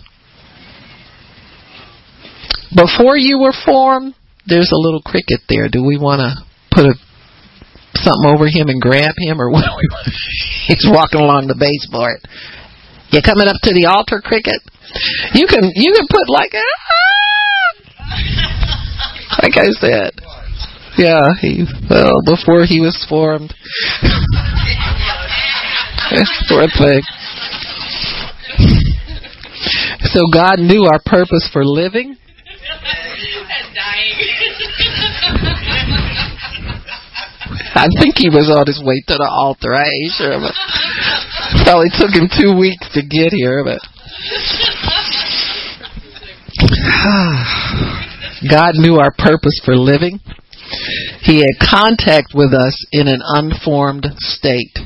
Before 2.75 3.17
you 3.17 3.39
were 3.39 3.53
formed, 3.53 4.15
there's 4.47 4.73
a 4.73 4.77
little 4.77 5.03
cricket 5.03 5.41
there. 5.49 5.69
Do 5.69 5.85
we 5.85 5.99
want 5.99 6.21
to 6.21 6.45
put 6.75 6.87
a 6.87 6.95
something 7.95 8.29
over 8.29 8.49
him 8.49 8.69
and 8.69 8.81
grab 8.81 9.15
him, 9.19 9.41
or 9.41 9.51
what? 9.51 9.65
He's 10.67 10.87
walking 10.89 11.21
along 11.21 11.49
the 11.49 11.57
baseboard. 11.59 12.21
You 13.11 13.21
coming 13.21 13.49
up 13.49 13.57
to 13.63 13.75
the 13.75 13.87
altar, 13.87 14.23
cricket? 14.25 14.63
You 15.35 15.47
can 15.47 15.71
you 15.75 15.93
can 15.93 16.07
put 16.09 16.29
like 16.29 16.55
ah! 16.55 16.61
like 19.43 19.57
I 19.57 19.71
said. 19.81 20.13
Yeah, 20.97 21.25
he 21.41 21.65
well 21.89 22.21
before 22.25 22.65
he 22.65 22.81
was 22.81 23.05
formed. 23.09 23.53
Poor 26.49 26.69
thing. 26.69 27.03
So 30.13 30.21
God 30.33 30.59
knew 30.59 30.85
our 30.85 31.01
purpose 31.07 31.49
for 31.53 31.65
living 31.65 32.11
and 32.15 32.19
dying. 33.75 34.19
I 37.75 37.89
think 37.99 38.19
he 38.19 38.29
was 38.29 38.51
on 38.51 38.67
his 38.67 38.83
way 38.85 39.01
to 39.09 39.15
the 39.15 39.29
altar. 39.31 39.75
I 39.75 39.89
ain't 39.89 40.13
sure, 40.15 40.39
but 40.39 40.55
probably 41.65 41.91
took 41.91 42.15
him 42.15 42.29
two 42.31 42.55
weeks 42.57 42.89
to 42.95 43.03
get 43.03 43.33
here. 43.33 43.65
But 43.65 43.81
God 48.51 48.77
knew 48.77 48.99
our 48.99 49.11
purpose 49.17 49.61
for 49.65 49.77
living. 49.77 50.21
He 51.23 51.39
had 51.39 51.59
contact 51.59 52.35
with 52.35 52.55
us 52.55 52.87
in 52.93 53.09
an 53.09 53.21
unformed 53.23 54.07
state. 54.19 54.79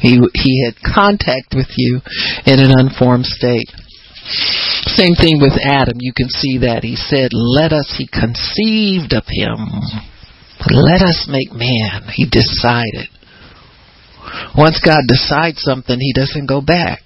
He, 0.00 0.20
he 0.34 0.64
had 0.64 0.74
contact 0.82 1.54
with 1.54 1.68
you 1.76 2.00
in 2.46 2.58
an 2.58 2.72
unformed 2.76 3.26
state. 3.26 3.70
Same 4.86 5.14
thing 5.14 5.40
with 5.40 5.52
Adam. 5.62 5.98
You 6.00 6.12
can 6.14 6.28
see 6.28 6.58
that. 6.58 6.82
He 6.82 6.96
said, 6.96 7.32
Let 7.32 7.72
us, 7.72 7.94
he 7.96 8.06
conceived 8.06 9.12
of 9.12 9.24
him. 9.26 9.56
Let 10.70 11.02
us 11.02 11.26
make 11.28 11.52
man. 11.52 12.08
He 12.12 12.26
decided. 12.28 13.08
Once 14.56 14.80
God 14.84 15.02
decides 15.08 15.62
something, 15.62 15.98
he 15.98 16.12
doesn't 16.14 16.46
go 16.46 16.60
back. 16.60 17.00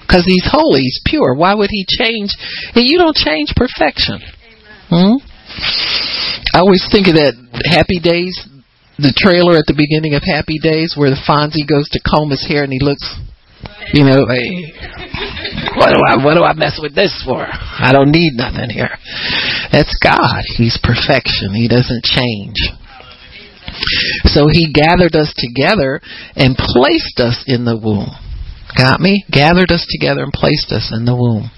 Because 0.00 0.24
he's 0.26 0.44
holy, 0.44 0.82
he's 0.82 1.00
pure. 1.06 1.34
Why 1.34 1.54
would 1.54 1.70
he 1.70 1.86
change? 1.88 2.30
And 2.74 2.86
you 2.86 2.98
don't 2.98 3.16
change 3.16 3.52
perfection. 3.56 4.20
Hmm? 4.88 5.16
I 6.54 6.60
always 6.60 6.86
think 6.90 7.08
of 7.08 7.14
that 7.14 7.32
Happy 7.64 8.00
Days, 8.00 8.36
the 8.98 9.12
trailer 9.16 9.56
at 9.56 9.64
the 9.64 9.76
beginning 9.76 10.14
of 10.14 10.22
Happy 10.22 10.58
Days 10.60 10.94
where 10.96 11.08
the 11.08 11.20
Fonzie 11.24 11.66
goes 11.66 11.88
to 11.90 12.00
comb 12.04 12.30
his 12.30 12.44
hair 12.46 12.64
and 12.64 12.72
he 12.72 12.80
looks, 12.80 13.04
you 13.92 14.04
know, 14.04 14.24
what 15.76 15.90
do 15.90 16.00
I 16.00 16.24
what 16.24 16.34
do 16.34 16.42
I 16.42 16.54
mess 16.54 16.78
with 16.80 16.94
this 16.94 17.22
for? 17.24 17.46
I 17.46 17.92
don't 17.92 18.10
need 18.10 18.34
nothing 18.34 18.70
here. 18.70 18.96
That's 19.72 19.94
God. 20.02 20.42
He's 20.56 20.78
perfection. 20.82 21.54
He 21.54 21.68
doesn't 21.68 22.04
change. 22.04 22.56
So 24.24 24.46
he 24.50 24.72
gathered 24.72 25.16
us 25.16 25.32
together 25.36 26.00
and 26.36 26.56
placed 26.56 27.20
us 27.20 27.44
in 27.46 27.64
the 27.64 27.76
womb. 27.76 28.10
Got 28.76 29.00
me? 29.00 29.24
Gathered 29.30 29.70
us 29.70 29.86
together 29.88 30.22
and 30.22 30.32
placed 30.32 30.72
us 30.72 30.92
in 30.94 31.04
the 31.04 31.16
womb. 31.16 31.50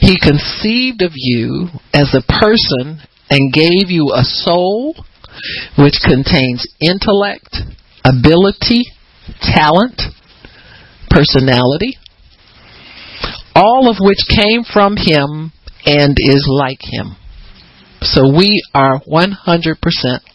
He 0.00 0.18
conceived 0.18 1.02
of 1.02 1.12
you 1.14 1.68
as 1.92 2.14
a 2.14 2.24
person 2.26 3.00
and 3.30 3.52
gave 3.52 3.90
you 3.90 4.12
a 4.14 4.24
soul 4.24 4.94
which 5.78 6.00
contains 6.04 6.66
intellect, 6.80 7.56
ability, 8.04 8.84
talent, 9.40 10.00
personality, 11.14 11.96
all 13.54 13.88
of 13.88 13.96
which 14.00 14.26
came 14.26 14.64
from 14.64 14.96
him 14.98 15.52
and 15.86 16.16
is 16.18 16.50
like 16.50 16.82
him. 16.82 17.14
So 18.02 18.34
we 18.36 18.62
are 18.74 19.00
100% 19.00 19.78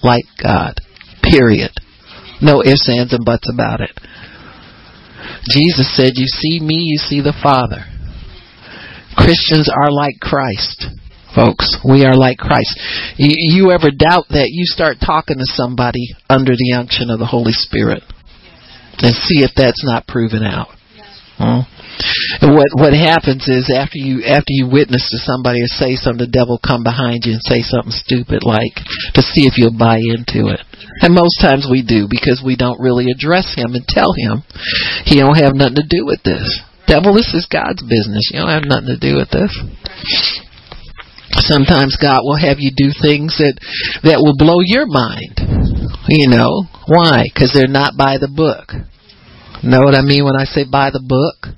like 0.01 0.23
God. 0.41 0.79
Period. 1.21 1.71
No 2.41 2.63
ifs, 2.63 2.89
ands, 2.89 3.13
and 3.13 3.25
buts 3.25 3.51
about 3.53 3.81
it. 3.81 3.91
Jesus 5.51 5.95
said, 5.95 6.13
You 6.15 6.25
see 6.25 6.59
me, 6.59 6.75
you 6.75 6.97
see 6.97 7.21
the 7.21 7.37
Father. 7.43 7.83
Christians 9.15 9.69
are 9.69 9.91
like 9.91 10.15
Christ. 10.21 10.85
Folks, 11.35 11.77
we 11.87 12.05
are 12.05 12.15
like 12.15 12.37
Christ. 12.37 12.79
You, 13.17 13.35
you 13.35 13.71
ever 13.71 13.91
doubt 13.91 14.25
that, 14.29 14.47
you 14.49 14.65
start 14.65 14.97
talking 15.05 15.37
to 15.37 15.45
somebody 15.45 16.15
under 16.29 16.53
the 16.53 16.75
unction 16.75 17.11
of 17.11 17.19
the 17.19 17.27
Holy 17.27 17.51
Spirit 17.51 18.01
and 19.01 19.15
see 19.15 19.43
if 19.43 19.51
that's 19.55 19.83
not 19.83 20.07
proven 20.07 20.43
out. 20.43 20.69
Hmm? 21.39 21.63
And 22.39 22.55
what 22.55 22.71
what 22.75 22.93
happens 22.95 23.47
is 23.47 23.71
after 23.71 23.99
you 23.99 24.23
after 24.23 24.51
you 24.55 24.67
witness 24.71 25.11
to 25.11 25.19
somebody 25.19 25.59
or 25.63 25.67
say 25.67 25.95
something, 25.95 26.27
the 26.27 26.31
devil 26.31 26.59
come 26.59 26.83
behind 26.83 27.27
you 27.27 27.35
and 27.35 27.43
say 27.43 27.59
something 27.59 27.91
stupid 27.91 28.43
like 28.43 28.75
to 29.15 29.21
see 29.23 29.47
if 29.47 29.59
you'll 29.59 29.75
buy 29.75 29.99
into 29.99 30.47
it. 30.47 30.63
And 31.03 31.15
most 31.15 31.39
times 31.39 31.67
we 31.67 31.83
do 31.83 32.07
because 32.07 32.43
we 32.43 32.55
don't 32.55 32.79
really 32.79 33.11
address 33.11 33.55
him 33.55 33.75
and 33.75 33.87
tell 33.87 34.11
him 34.15 34.43
he 35.03 35.19
don't 35.19 35.39
have 35.39 35.55
nothing 35.55 35.83
to 35.83 35.87
do 35.87 36.07
with 36.07 36.23
this. 36.23 36.43
Devil, 36.87 37.13
this 37.13 37.35
is 37.35 37.47
God's 37.51 37.83
business. 37.83 38.31
You 38.31 38.39
don't 38.39 38.55
have 38.55 38.67
nothing 38.67 38.95
to 38.95 38.99
do 38.99 39.19
with 39.19 39.29
this. 39.29 39.51
Sometimes 41.31 41.97
God 42.01 42.21
will 42.23 42.37
have 42.37 42.57
you 42.59 42.71
do 42.75 42.89
things 42.89 43.37
that 43.37 43.57
that 44.03 44.21
will 44.21 44.37
blow 44.37 44.61
your 44.65 44.87
mind. 44.89 45.37
You 46.09 46.27
know 46.27 46.65
why? 46.89 47.29
Because 47.29 47.53
they're 47.53 47.69
not 47.69 47.93
by 47.97 48.17
the 48.17 48.31
book. 48.31 48.73
Know 49.61 49.85
what 49.85 49.93
I 49.93 50.01
mean 50.01 50.25
when 50.25 50.39
I 50.39 50.45
say 50.45 50.65
by 50.65 50.89
the 50.89 51.03
book? 51.03 51.53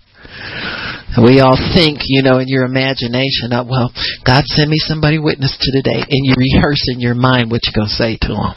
We 1.19 1.39
all 1.43 1.59
think, 1.75 2.07
you 2.07 2.23
know, 2.23 2.39
in 2.39 2.47
your 2.47 2.63
imagination, 2.63 3.51
oh, 3.51 3.67
well, 3.67 3.91
God 4.23 4.47
send 4.47 4.71
me 4.71 4.79
somebody 4.79 5.19
witness 5.19 5.51
to 5.59 5.69
today, 5.75 5.99
and 5.99 6.23
you 6.23 6.35
rehearse 6.39 6.87
in 6.87 6.99
your 6.99 7.15
mind 7.15 7.51
what 7.51 7.61
you're 7.67 7.75
going 7.75 7.91
to 7.91 7.99
say 7.99 8.15
to 8.15 8.31
them. 8.31 8.55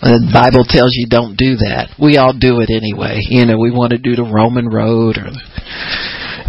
The 0.00 0.32
Bible 0.32 0.64
tells 0.64 0.96
you 0.96 1.06
don't 1.12 1.36
do 1.36 1.60
that. 1.60 1.92
We 2.00 2.16
all 2.16 2.32
do 2.32 2.64
it 2.64 2.72
anyway. 2.72 3.20
You 3.28 3.44
know, 3.44 3.60
we 3.60 3.70
want 3.70 3.92
to 3.92 4.00
do 4.00 4.16
the 4.16 4.24
Roman 4.24 4.72
road 4.72 5.20
or, 5.20 5.28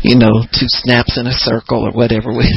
you 0.01 0.17
know, 0.17 0.41
two 0.49 0.69
snaps 0.81 1.17
in 1.17 1.27
a 1.29 1.37
circle 1.37 1.85
or 1.85 1.93
whatever 1.93 2.33
we, 2.33 2.45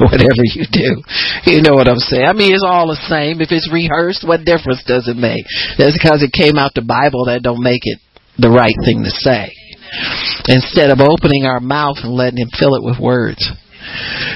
whatever 0.00 0.42
you 0.48 0.64
do. 0.70 1.00
You 1.44 1.60
know 1.60 1.76
what 1.76 1.88
I'm 1.88 2.00
saying? 2.00 2.24
I 2.24 2.32
mean, 2.32 2.54
it's 2.54 2.64
all 2.64 2.88
the 2.88 3.00
same. 3.08 3.40
If 3.40 3.52
it's 3.52 3.68
rehearsed, 3.72 4.24
what 4.26 4.44
difference 4.48 4.82
does 4.88 5.08
it 5.08 5.16
make? 5.16 5.44
That's 5.76 5.96
because 5.96 6.24
it 6.24 6.32
came 6.32 6.56
out 6.56 6.72
the 6.74 6.86
Bible 6.86 7.26
that 7.26 7.44
don't 7.44 7.62
make 7.62 7.84
it 7.84 8.00
the 8.38 8.50
right 8.50 8.76
thing 8.84 9.04
to 9.04 9.10
say 9.10 9.52
instead 10.48 10.90
of 10.90 11.00
opening 11.00 11.44
our 11.44 11.60
mouth 11.60 11.96
and 12.00 12.12
letting 12.12 12.40
Him 12.40 12.52
fill 12.56 12.74
it 12.76 12.84
with 12.84 13.00
words. 13.00 13.44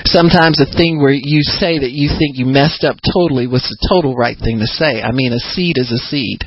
Sometimes 0.04 0.60
a 0.60 0.68
thing 0.68 1.00
where 1.00 1.12
you 1.12 1.42
say 1.42 1.78
that 1.80 1.92
you 1.92 2.08
think 2.08 2.36
you 2.36 2.46
messed 2.46 2.84
up 2.84 2.96
totally 3.12 3.46
was 3.46 3.62
the 3.62 3.88
total 3.88 4.14
right 4.14 4.36
thing 4.36 4.58
to 4.60 4.66
say. 4.66 5.02
I 5.02 5.12
mean, 5.12 5.32
a 5.32 5.38
seed 5.38 5.76
is 5.76 5.92
a 5.92 6.00
seed. 6.08 6.44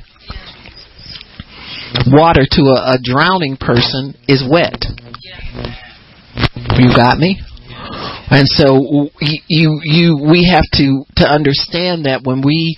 Water 2.12 2.44
to 2.50 2.62
a, 2.76 2.98
a 2.98 3.00
drowning 3.02 3.58
person 3.58 4.18
is 4.28 4.44
wet. 4.44 4.84
You 6.78 6.96
got 6.96 7.18
me? 7.18 7.40
And 8.30 8.48
so 8.48 9.10
you 9.20 9.80
you 9.84 10.18
we 10.30 10.50
have 10.52 10.66
to 10.74 11.04
to 11.18 11.28
understand 11.28 12.06
that 12.06 12.22
when 12.24 12.42
we 12.42 12.76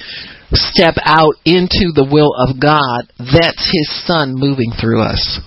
step 0.54 0.96
out 1.04 1.36
into 1.46 1.92
the 1.96 2.08
will 2.10 2.34
of 2.36 2.60
God, 2.60 3.12
that's 3.20 3.72
his 3.72 4.06
son 4.06 4.34
moving 4.36 4.72
through 4.80 5.02
us. 5.02 5.40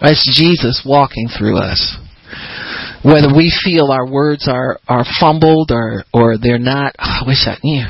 That's 0.00 0.22
Jesus 0.36 0.82
walking 0.84 1.28
through 1.28 1.58
us. 1.58 1.96
Whether 3.02 3.34
we 3.34 3.52
feel 3.64 3.90
our 3.90 4.10
words 4.10 4.48
are, 4.48 4.78
are 4.88 5.04
fumbled 5.20 5.70
or, 5.70 6.04
or 6.12 6.36
they're 6.38 6.58
not, 6.58 6.94
oh, 6.98 7.20
I 7.22 7.26
wish 7.26 7.46
I 7.46 7.58
knew. 7.62 7.84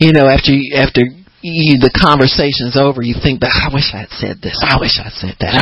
You 0.00 0.12
know, 0.12 0.28
after 0.28 0.52
after 0.76 1.02
you, 1.40 1.78
the 1.78 1.94
conversation's 1.94 2.74
over, 2.74 2.98
you 2.98 3.14
think, 3.14 3.40
that 3.46 3.54
I 3.54 3.70
wish 3.70 3.94
I 3.94 4.06
had 4.06 4.14
said 4.18 4.36
this. 4.42 4.58
I 4.58 4.78
wish 4.82 4.98
I 4.98 5.10
said 5.14 5.38
that. 5.38 5.54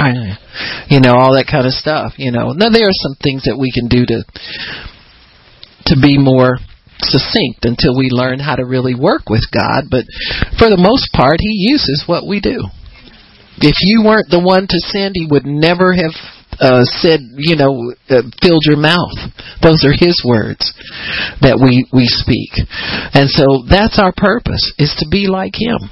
You 0.88 1.00
know, 1.04 1.20
all 1.20 1.36
that 1.36 1.50
kind 1.50 1.68
of 1.68 1.76
stuff. 1.76 2.16
You 2.16 2.32
know, 2.32 2.56
now 2.56 2.72
there 2.72 2.88
are 2.88 3.02
some 3.04 3.16
things 3.20 3.44
that 3.44 3.60
we 3.60 3.68
can 3.68 3.88
do 3.88 4.08
to 4.08 4.24
to 5.92 5.94
be 6.00 6.18
more 6.18 6.58
succinct 7.04 7.62
until 7.62 7.94
we 7.94 8.08
learn 8.10 8.40
how 8.40 8.56
to 8.56 8.64
really 8.64 8.96
work 8.96 9.28
with 9.28 9.44
God. 9.52 9.86
But 9.92 10.08
for 10.58 10.72
the 10.72 10.80
most 10.80 11.12
part, 11.12 11.38
He 11.38 11.70
uses 11.70 12.04
what 12.08 12.26
we 12.26 12.40
do. 12.40 12.64
If 13.60 13.76
you 13.80 14.04
weren't 14.04 14.28
the 14.28 14.42
one 14.42 14.68
to 14.68 14.78
send, 14.92 15.16
he 15.16 15.24
would 15.24 15.46
never 15.46 15.96
have 15.96 16.12
uh, 16.60 16.84
said, 17.00 17.20
you 17.36 17.56
know, 17.56 17.72
uh, 18.08 18.20
filled 18.40 18.64
your 18.68 18.76
mouth. 18.76 19.16
Those 19.64 19.80
are 19.84 19.96
his 19.96 20.20
words 20.24 20.75
that 21.40 21.60
we 21.60 21.84
we 21.92 22.06
speak, 22.06 22.52
and 23.12 23.28
so 23.28 23.64
that's 23.68 23.98
our 23.98 24.12
purpose: 24.16 24.72
is 24.78 24.94
to 25.00 25.06
be 25.08 25.26
like 25.26 25.54
him 25.54 25.90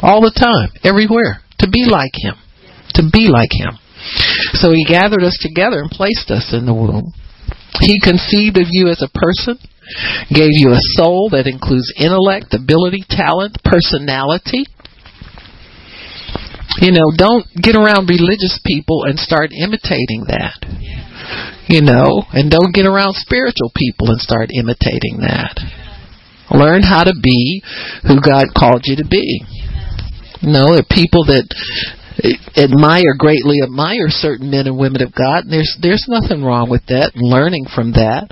all 0.00 0.20
the 0.20 0.34
time, 0.34 0.72
everywhere. 0.84 1.42
To 1.60 1.68
be 1.68 1.84
like 1.90 2.14
him, 2.14 2.38
to 2.94 3.02
be 3.10 3.26
like 3.26 3.50
him. 3.50 3.74
So 4.54 4.70
he 4.70 4.86
gathered 4.86 5.26
us 5.26 5.36
together 5.42 5.82
and 5.82 5.90
placed 5.90 6.30
us 6.30 6.54
in 6.54 6.66
the 6.66 6.74
womb. 6.74 7.12
He 7.82 7.98
conceived 7.98 8.56
of 8.56 8.70
you 8.70 8.88
as 8.88 9.02
a 9.02 9.10
person, 9.10 9.58
gave 10.30 10.54
you 10.54 10.70
a 10.70 10.84
soul 10.94 11.30
that 11.34 11.50
includes 11.50 11.92
intellect, 11.98 12.54
ability, 12.54 13.02
talent, 13.10 13.58
personality 13.64 14.70
you 16.80 16.92
know, 16.92 17.10
don't 17.16 17.46
get 17.60 17.74
around 17.74 18.08
religious 18.08 18.60
people 18.64 19.04
and 19.04 19.18
start 19.18 19.50
imitating 19.50 20.26
that. 20.28 20.62
You 21.68 21.82
know, 21.82 22.24
and 22.32 22.50
don't 22.50 22.74
get 22.74 22.86
around 22.86 23.14
spiritual 23.14 23.70
people 23.76 24.10
and 24.10 24.20
start 24.20 24.50
imitating 24.52 25.20
that. 25.20 25.60
Learn 26.50 26.82
how 26.82 27.04
to 27.04 27.12
be 27.22 27.62
who 28.06 28.20
God 28.20 28.46
called 28.56 28.82
you 28.84 28.96
to 28.96 29.06
be. 29.06 29.44
You 30.40 30.52
know, 30.52 30.72
there 30.72 30.80
are 30.80 30.94
people 30.94 31.24
that 31.26 31.44
admire 32.56 33.14
greatly 33.16 33.62
admire 33.62 34.08
certain 34.08 34.50
men 34.50 34.66
and 34.66 34.78
women 34.78 35.02
of 35.02 35.14
God. 35.14 35.44
And 35.44 35.52
there's 35.52 35.76
there's 35.80 36.06
nothing 36.08 36.42
wrong 36.42 36.70
with 36.70 36.86
that, 36.88 37.12
learning 37.14 37.66
from 37.74 37.92
that. 37.92 38.26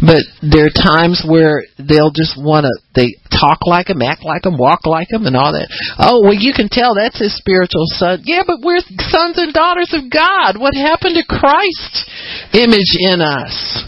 But 0.00 0.22
there 0.42 0.66
are 0.66 0.74
times 0.74 1.22
where 1.26 1.62
they'll 1.78 2.14
just 2.14 2.34
want 2.38 2.66
to 2.66 2.72
they 2.94 3.14
talk 3.38 3.66
like 3.66 3.86
them, 3.86 4.02
act 4.02 4.24
like 4.24 4.42
them, 4.42 4.58
walk 4.58 4.86
like 4.86 5.08
them, 5.08 5.26
and 5.26 5.36
all 5.36 5.52
that. 5.52 5.68
Oh 5.98 6.22
well, 6.22 6.34
you 6.34 6.52
can 6.52 6.68
tell 6.68 6.94
that's 6.94 7.18
his 7.18 7.36
spiritual 7.36 7.86
son. 7.94 8.22
Yeah, 8.24 8.42
but 8.46 8.60
we're 8.62 8.82
sons 9.10 9.38
and 9.38 9.52
daughters 9.54 9.94
of 9.94 10.10
God. 10.10 10.58
What 10.58 10.74
happened 10.74 11.16
to 11.16 11.24
Christ's 11.24 12.04
image 12.52 12.98
in 12.98 13.20
us? 13.20 13.84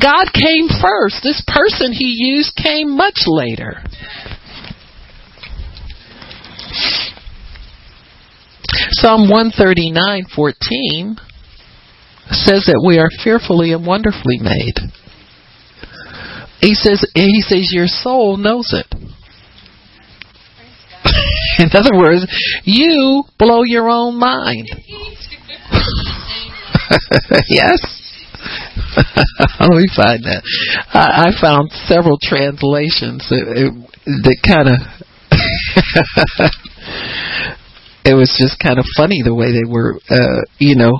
God 0.00 0.28
came 0.36 0.68
first. 0.68 1.22
This 1.22 1.42
person 1.46 1.92
he 1.92 2.12
used 2.12 2.54
came 2.56 2.94
much 2.96 3.24
later. 3.26 3.82
Psalm 9.00 9.28
139:14 9.30 11.16
says 12.30 12.64
that 12.66 12.82
we 12.84 12.98
are 12.98 13.10
fearfully 13.22 13.72
and 13.72 13.86
wonderfully 13.86 14.38
made. 14.40 14.74
He 16.64 16.72
says 16.72 17.04
he 17.14 17.42
says 17.42 17.68
your 17.72 17.88
soul 17.88 18.38
knows 18.38 18.72
it. 18.72 18.86
In 21.58 21.68
other 21.74 21.94
words, 21.94 22.24
you 22.64 23.24
blow 23.38 23.64
your 23.64 23.90
own 23.90 24.18
mind. 24.18 24.70
yes. 27.48 28.24
Let 29.60 29.76
me 29.76 29.84
find 29.94 30.24
that. 30.24 30.42
I, 30.94 31.28
I 31.28 31.32
found 31.38 31.70
several 31.86 32.16
translations 32.22 33.28
that, 33.28 33.84
that 34.06 34.38
kind 34.46 34.68
of. 34.68 34.80
it 38.06 38.14
was 38.14 38.34
just 38.38 38.58
kind 38.58 38.78
of 38.78 38.86
funny 38.96 39.20
the 39.22 39.34
way 39.34 39.52
they 39.52 39.70
were, 39.70 40.00
uh, 40.08 40.40
you 40.58 40.76
know, 40.76 40.92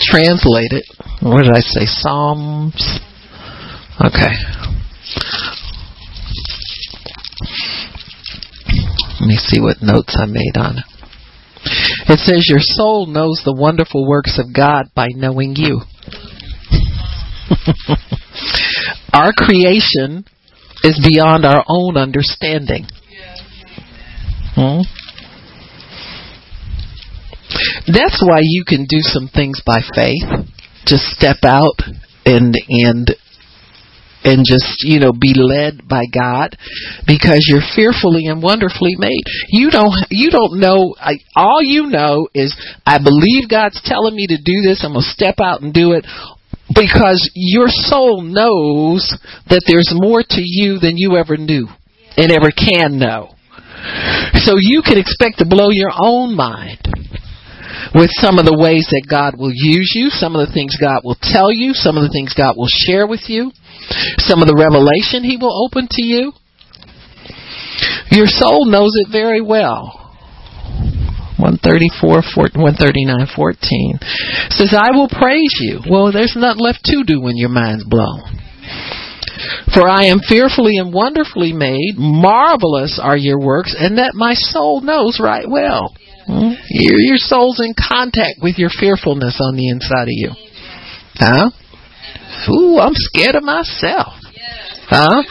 translated. 0.00 0.84
What 1.20 1.42
did 1.42 1.52
I 1.52 1.60
say? 1.60 1.84
Psalms. 1.84 3.00
Okay. 4.00 4.77
Let 9.20 9.26
me 9.26 9.36
see 9.36 9.60
what 9.60 9.82
notes 9.82 10.16
I 10.18 10.26
made 10.26 10.56
on 10.56 10.78
it. 10.78 10.84
It 12.08 12.18
says, 12.20 12.46
Your 12.48 12.60
soul 12.60 13.06
knows 13.06 13.42
the 13.44 13.54
wonderful 13.54 14.08
works 14.08 14.38
of 14.38 14.54
God 14.54 14.86
by 14.94 15.08
knowing 15.14 15.56
you. 15.56 15.82
our 19.12 19.32
creation 19.32 20.24
is 20.84 20.98
beyond 21.02 21.44
our 21.44 21.64
own 21.68 21.96
understanding. 21.96 22.86
Hmm? 24.54 24.82
That's 27.86 28.22
why 28.22 28.40
you 28.42 28.64
can 28.66 28.86
do 28.88 28.98
some 29.00 29.28
things 29.28 29.62
by 29.64 29.80
faith. 29.94 30.22
Just 30.86 31.04
step 31.04 31.38
out 31.42 31.80
and 32.24 32.54
and 32.68 33.14
and 34.28 34.44
just 34.44 34.84
you 34.84 35.00
know 35.00 35.12
be 35.12 35.34
led 35.34 35.88
by 35.88 36.04
God 36.12 36.56
because 37.06 37.48
you're 37.48 37.64
fearfully 37.74 38.26
and 38.26 38.42
wonderfully 38.42 38.94
made. 38.98 39.24
You 39.48 39.70
don't 39.70 39.94
you 40.10 40.30
don't 40.30 40.60
know 40.60 40.94
I, 41.00 41.18
all 41.34 41.62
you 41.62 41.86
know 41.86 42.28
is 42.34 42.54
I 42.84 42.98
believe 42.98 43.48
God's 43.48 43.80
telling 43.84 44.14
me 44.14 44.26
to 44.28 44.36
do 44.36 44.62
this. 44.62 44.84
I'm 44.84 44.92
gonna 44.92 45.08
step 45.08 45.36
out 45.40 45.62
and 45.62 45.72
do 45.72 45.92
it 45.92 46.04
because 46.74 47.30
your 47.34 47.68
soul 47.68 48.22
knows 48.22 49.16
that 49.48 49.64
there's 49.66 49.90
more 49.94 50.22
to 50.22 50.42
you 50.44 50.78
than 50.78 50.96
you 50.96 51.16
ever 51.16 51.36
knew 51.36 51.66
and 52.16 52.30
ever 52.30 52.50
can 52.50 52.98
know. 52.98 53.34
So 54.44 54.54
you 54.58 54.82
can 54.82 54.98
expect 54.98 55.38
to 55.38 55.46
blow 55.48 55.70
your 55.70 55.90
own 55.96 56.36
mind 56.36 56.80
with 57.94 58.10
some 58.20 58.38
of 58.38 58.46
the 58.46 58.56
ways 58.56 58.88
that 58.90 59.06
God 59.08 59.38
will 59.38 59.52
use 59.52 59.92
you, 59.94 60.10
some 60.10 60.36
of 60.36 60.46
the 60.46 60.52
things 60.52 60.76
God 60.80 61.02
will 61.04 61.18
tell 61.20 61.52
you, 61.52 61.74
some 61.74 61.96
of 61.96 62.02
the 62.02 62.12
things 62.12 62.34
God 62.34 62.56
will 62.56 62.70
share 62.70 63.06
with 63.06 63.28
you, 63.28 63.52
some 64.18 64.42
of 64.42 64.48
the 64.48 64.56
revelation 64.56 65.24
He 65.24 65.36
will 65.36 65.54
open 65.66 65.88
to 65.90 66.02
you. 66.02 66.32
Your 68.10 68.26
soul 68.26 68.66
knows 68.66 68.92
it 68.94 69.12
very 69.12 69.40
well. 69.40 70.08
134, 71.38 72.34
139, 72.58 73.30
14 73.30 73.98
says, 74.50 74.74
I 74.74 74.90
will 74.90 75.08
praise 75.08 75.54
you. 75.62 75.78
Well, 75.88 76.10
there's 76.10 76.34
nothing 76.34 76.58
left 76.58 76.82
to 76.90 77.04
do 77.06 77.20
when 77.20 77.36
your 77.36 77.48
mind's 77.48 77.84
blown. 77.84 78.26
For 79.72 79.88
I 79.88 80.10
am 80.10 80.18
fearfully 80.18 80.78
and 80.78 80.92
wonderfully 80.92 81.52
made. 81.52 81.94
Marvelous 81.96 82.98
are 83.00 83.16
your 83.16 83.38
works, 83.38 83.74
and 83.78 83.98
that 83.98 84.14
my 84.14 84.34
soul 84.34 84.80
knows 84.80 85.20
right 85.22 85.48
well. 85.48 85.94
Your, 86.28 86.98
your 87.00 87.16
soul's 87.16 87.60
in 87.60 87.74
contact 87.74 88.40
with 88.42 88.58
your 88.58 88.70
fearfulness 88.70 89.40
on 89.40 89.56
the 89.56 89.68
inside 89.68 90.04
of 90.04 90.16
you. 90.16 90.30
Huh? 91.14 91.50
Ooh, 92.50 92.78
I'm 92.78 92.94
scared 92.94 93.34
of 93.34 93.42
myself. 93.42 94.14
Huh? 94.88 95.22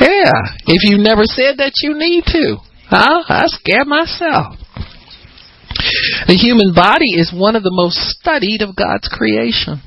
Yeah. 0.00 0.32
If 0.66 0.88
you 0.88 0.98
never 0.98 1.24
said 1.24 1.58
that, 1.58 1.72
you 1.82 1.96
need 1.96 2.24
to. 2.26 2.56
Huh? 2.88 3.24
I 3.28 3.44
scare 3.46 3.84
myself. 3.84 4.56
The 6.26 6.34
human 6.34 6.74
body 6.74 7.16
is 7.16 7.32
one 7.34 7.56
of 7.56 7.62
the 7.62 7.72
most 7.72 7.96
studied 7.96 8.62
of 8.62 8.76
God's 8.76 9.08
creation. 9.08 9.80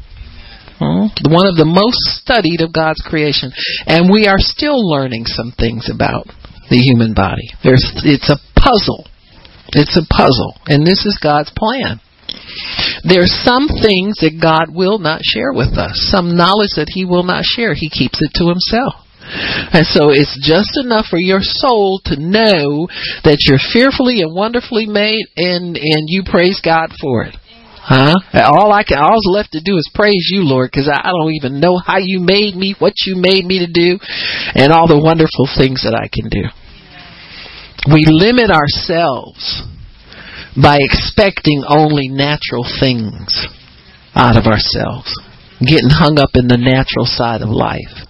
Hmm? 0.77 1.09
One 1.25 1.47
of 1.47 1.57
the 1.57 1.65
most 1.65 1.97
studied 2.21 2.61
of 2.61 2.73
God's 2.73 3.01
creation. 3.01 3.51
And 3.87 4.11
we 4.11 4.27
are 4.27 4.37
still 4.37 4.77
learning 4.77 5.25
some 5.25 5.53
things 5.57 5.89
about 5.93 6.27
the 6.69 6.77
human 6.77 7.13
body. 7.13 7.49
There's, 7.63 7.81
it's 8.03 8.29
a 8.29 8.37
puzzle. 8.67 9.07
It's 9.71 9.95
a 9.95 10.05
puzzle. 10.11 10.59
And 10.67 10.85
this 10.85 11.05
is 11.05 11.19
God's 11.21 11.51
plan. 11.55 11.99
There 13.07 13.23
are 13.23 13.39
some 13.47 13.67
things 13.67 14.19
that 14.19 14.41
God 14.41 14.75
will 14.75 14.99
not 14.99 15.23
share 15.23 15.53
with 15.53 15.79
us, 15.79 15.95
some 16.11 16.35
knowledge 16.35 16.75
that 16.75 16.91
He 16.91 17.05
will 17.05 17.23
not 17.23 17.43
share. 17.45 17.73
He 17.73 17.89
keeps 17.89 18.19
it 18.21 18.31
to 18.35 18.51
Himself. 18.51 19.07
And 19.73 19.85
so 19.85 20.09
it's 20.09 20.39
just 20.39 20.79
enough 20.79 21.07
for 21.09 21.19
your 21.19 21.43
soul 21.43 21.99
to 22.05 22.15
know 22.15 22.87
that 23.27 23.43
you're 23.43 23.59
fearfully 23.59 24.23
and 24.23 24.33
wonderfully 24.33 24.87
made 24.87 25.27
and, 25.35 25.75
and 25.75 26.07
you 26.07 26.23
praise 26.23 26.61
God 26.63 26.91
for 26.99 27.23
it. 27.23 27.35
Huh? 27.87 28.15
All 28.35 28.71
I 28.71 28.83
can, 28.83 28.99
all's 28.99 29.27
left 29.31 29.51
to 29.53 29.63
do 29.63 29.77
is 29.77 29.91
praise 29.95 30.27
you, 30.31 30.43
Lord, 30.43 30.71
because 30.71 30.89
I, 30.91 30.99
I 31.07 31.11
don't 31.11 31.35
even 31.39 31.59
know 31.59 31.79
how 31.79 31.99
you 31.99 32.19
made 32.19 32.55
me, 32.55 32.75
what 32.79 32.93
you 33.05 33.15
made 33.15 33.45
me 33.45 33.63
to 33.63 33.71
do, 33.71 33.99
and 34.55 34.73
all 34.73 34.87
the 34.87 34.99
wonderful 34.99 35.47
things 35.55 35.83
that 35.83 35.95
I 35.95 36.11
can 36.11 36.27
do. 36.27 36.43
We 37.87 38.03
limit 38.05 38.51
ourselves 38.51 39.63
by 40.61 40.77
expecting 40.81 41.63
only 41.67 42.09
natural 42.09 42.65
things 42.81 43.47
out 44.13 44.35
of 44.35 44.45
ourselves, 44.45 45.13
getting 45.61 45.93
hung 45.93 46.19
up 46.19 46.33
in 46.33 46.47
the 46.47 46.57
natural 46.57 47.05
side 47.05 47.41
of 47.41 47.49
life. 47.49 48.07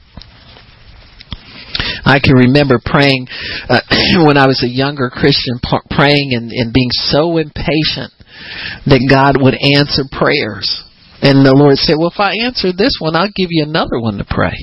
I 2.07 2.19
can 2.23 2.33
remember 2.49 2.79
praying 2.83 3.27
uh, 3.69 3.83
when 4.25 4.37
I 4.37 4.47
was 4.47 4.63
a 4.63 4.71
younger 4.71 5.11
Christian, 5.11 5.59
praying 5.91 6.33
and, 6.33 6.51
and 6.51 6.73
being 6.73 6.89
so 7.11 7.37
impatient 7.37 8.15
that 8.87 9.03
God 9.05 9.37
would 9.43 9.53
answer 9.53 10.07
prayers. 10.09 10.65
And 11.21 11.45
the 11.45 11.53
Lord 11.53 11.77
said, 11.77 11.97
"Well, 11.99 12.13
if 12.13 12.19
I 12.19 12.45
answer 12.45 12.71
this 12.71 12.97
one, 12.99 13.15
I'll 13.15 13.33
give 13.35 13.49
you 13.51 13.65
another 13.67 13.99
one 13.99 14.17
to 14.17 14.25
pray." 14.25 14.55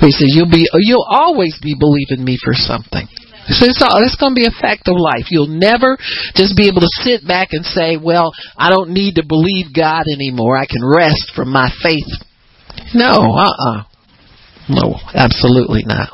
He 0.00 0.12
says, 0.12 0.30
"You'll 0.30 0.50
be, 0.50 0.68
you'll 0.84 1.08
always 1.08 1.58
be 1.60 1.74
believing 1.74 2.24
me 2.24 2.38
for 2.38 2.54
something." 2.54 3.08
So 3.48 3.66
it's, 3.66 3.82
all, 3.82 4.00
it's 4.02 4.16
going 4.16 4.34
to 4.34 4.40
be 4.40 4.46
a 4.46 4.60
fact 4.60 4.88
of 4.88 4.96
life. 4.96 5.28
You'll 5.30 5.52
never 5.52 5.98
just 6.34 6.56
be 6.56 6.68
able 6.68 6.80
to 6.80 6.92
sit 7.04 7.26
back 7.26 7.48
and 7.52 7.64
say, 7.64 7.96
"Well, 7.96 8.32
I 8.56 8.70
don't 8.70 8.90
need 8.90 9.16
to 9.16 9.24
believe 9.26 9.74
God 9.74 10.04
anymore. 10.12 10.56
I 10.56 10.66
can 10.66 10.80
rest 10.84 11.32
from 11.36 11.50
my 11.50 11.68
faith." 11.82 12.08
No, 12.94 13.36
uh-uh. 13.36 13.84
No, 14.68 14.96
absolutely 15.14 15.84
not. 15.84 16.08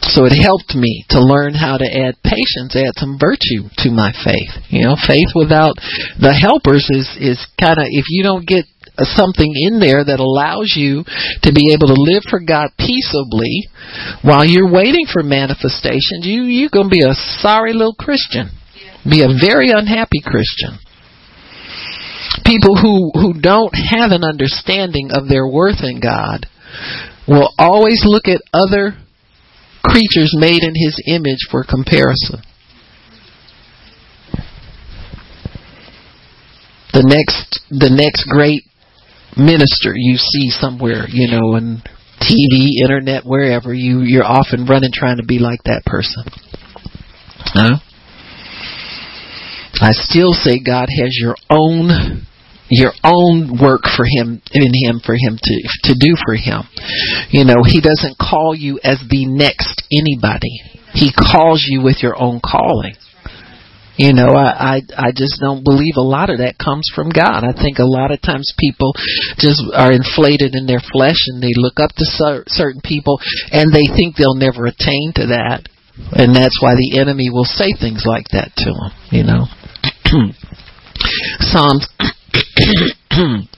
So 0.00 0.24
it 0.24 0.32
helped 0.32 0.74
me 0.74 1.04
to 1.10 1.20
learn 1.20 1.52
how 1.54 1.76
to 1.76 1.84
add 1.84 2.16
patience, 2.24 2.72
add 2.72 2.96
some 2.96 3.18
virtue 3.20 3.68
to 3.84 3.90
my 3.90 4.12
faith. 4.24 4.56
You 4.70 4.84
know, 4.84 4.96
faith 4.96 5.34
without 5.34 5.76
the 6.16 6.32
helpers 6.32 6.88
is 6.88 7.04
is 7.20 7.36
kind 7.60 7.76
of 7.76 7.84
if 7.90 8.06
you 8.08 8.22
don't 8.22 8.46
get 8.46 8.64
something 9.06 9.52
in 9.54 9.78
there 9.78 10.02
that 10.02 10.18
allows 10.18 10.74
you 10.74 11.04
to 11.42 11.50
be 11.52 11.72
able 11.72 11.88
to 11.88 11.98
live 11.98 12.22
for 12.28 12.40
God 12.40 12.70
peaceably 12.78 13.68
while 14.22 14.44
you're 14.44 14.70
waiting 14.70 15.06
for 15.10 15.22
manifestations, 15.22 16.26
you 16.26 16.42
you're 16.42 16.70
to 16.90 16.96
be 16.96 17.06
a 17.06 17.14
sorry 17.14 17.72
little 17.72 17.94
Christian. 17.94 18.50
Be 19.08 19.22
a 19.22 19.38
very 19.40 19.70
unhappy 19.70 20.20
Christian. 20.24 20.78
People 22.44 22.76
who 22.76 23.10
who 23.14 23.40
don't 23.40 23.72
have 23.74 24.10
an 24.10 24.24
understanding 24.24 25.10
of 25.12 25.28
their 25.28 25.46
worth 25.46 25.82
in 25.82 26.00
God 26.00 26.46
will 27.26 27.52
always 27.58 28.02
look 28.04 28.26
at 28.26 28.42
other 28.52 28.96
creatures 29.82 30.34
made 30.36 30.62
in 30.62 30.74
his 30.74 31.00
image 31.06 31.48
for 31.50 31.64
comparison. 31.64 32.42
The 36.92 37.04
next 37.04 37.60
the 37.70 37.90
next 37.90 38.26
great 38.28 38.67
minister 39.38 39.94
you 39.94 40.16
see 40.16 40.50
somewhere, 40.50 41.06
you 41.08 41.28
know, 41.28 41.56
in 41.56 41.82
TV, 42.20 42.82
internet, 42.82 43.24
wherever, 43.24 43.72
you 43.72 44.00
you're 44.00 44.24
often 44.24 44.66
running 44.66 44.90
trying 44.92 45.18
to 45.18 45.24
be 45.24 45.38
like 45.38 45.62
that 45.64 45.82
person. 45.86 46.24
Huh? 47.38 47.78
I 49.80 49.92
still 49.92 50.32
say 50.32 50.58
God 50.58 50.88
has 50.90 51.16
your 51.18 51.36
own 51.48 52.26
your 52.70 52.92
own 53.02 53.58
work 53.62 53.82
for 53.96 54.04
him 54.04 54.42
in 54.52 54.72
him 54.84 55.00
for 55.04 55.14
him 55.14 55.38
to 55.40 55.54
to 55.84 55.94
do 55.98 56.16
for 56.24 56.34
him. 56.34 56.64
You 57.30 57.44
know, 57.44 57.62
he 57.64 57.80
doesn't 57.80 58.18
call 58.18 58.54
you 58.54 58.80
as 58.82 59.00
the 59.08 59.26
next 59.26 59.82
anybody. 59.90 60.60
He 60.92 61.12
calls 61.12 61.64
you 61.66 61.82
with 61.82 62.02
your 62.02 62.20
own 62.20 62.40
calling. 62.44 62.96
You 63.98 64.14
know, 64.14 64.30
I, 64.30 64.78
I 64.78 65.10
I 65.10 65.10
just 65.10 65.40
don't 65.40 65.64
believe 65.64 65.98
a 65.98 66.06
lot 66.06 66.30
of 66.30 66.38
that 66.38 66.56
comes 66.56 66.86
from 66.94 67.10
God. 67.10 67.42
I 67.42 67.50
think 67.50 67.78
a 67.78 67.84
lot 67.84 68.12
of 68.14 68.22
times 68.22 68.54
people 68.54 68.94
just 69.42 69.58
are 69.74 69.90
inflated 69.90 70.54
in 70.54 70.66
their 70.66 70.78
flesh 70.78 71.18
and 71.26 71.42
they 71.42 71.52
look 71.58 71.82
up 71.82 71.90
to 71.98 72.06
cer- 72.06 72.46
certain 72.46 72.80
people 72.80 73.18
and 73.50 73.74
they 73.74 73.90
think 73.90 74.14
they'll 74.14 74.38
never 74.38 74.66
attain 74.66 75.10
to 75.18 75.34
that, 75.34 75.66
and 76.14 76.30
that's 76.30 76.62
why 76.62 76.78
the 76.78 76.98
enemy 77.02 77.28
will 77.28 77.44
say 77.44 77.74
things 77.74 78.06
like 78.06 78.28
that 78.30 78.54
to 78.62 78.70
them. 78.70 78.94
You 79.10 79.24
know, 79.26 79.50
Psalms 81.50 81.90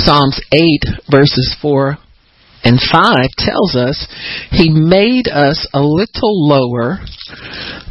Psalms 0.00 0.40
8 0.52 0.84
verses 1.10 1.56
4 1.60 1.98
and 2.64 2.78
5 2.80 3.28
tells 3.38 3.76
us 3.76 4.08
he 4.50 4.70
made 4.70 5.28
us 5.28 5.66
a 5.72 5.80
little 5.80 6.48
lower 6.48 6.98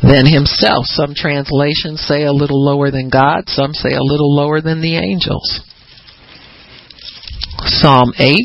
than 0.04 0.26
himself. 0.26 0.86
Some 0.86 1.14
translations 1.16 2.02
say 2.02 2.24
a 2.24 2.34
little 2.34 2.64
lower 2.64 2.92
than 2.92 3.10
God, 3.10 3.44
some 3.48 3.74
say 3.74 3.94
a 3.94 4.04
little 4.04 4.36
lower 4.36 4.62
than 4.62 4.82
the 4.82 4.98
angels. 4.98 5.62
Psalm 7.60 8.12
8 8.20 8.36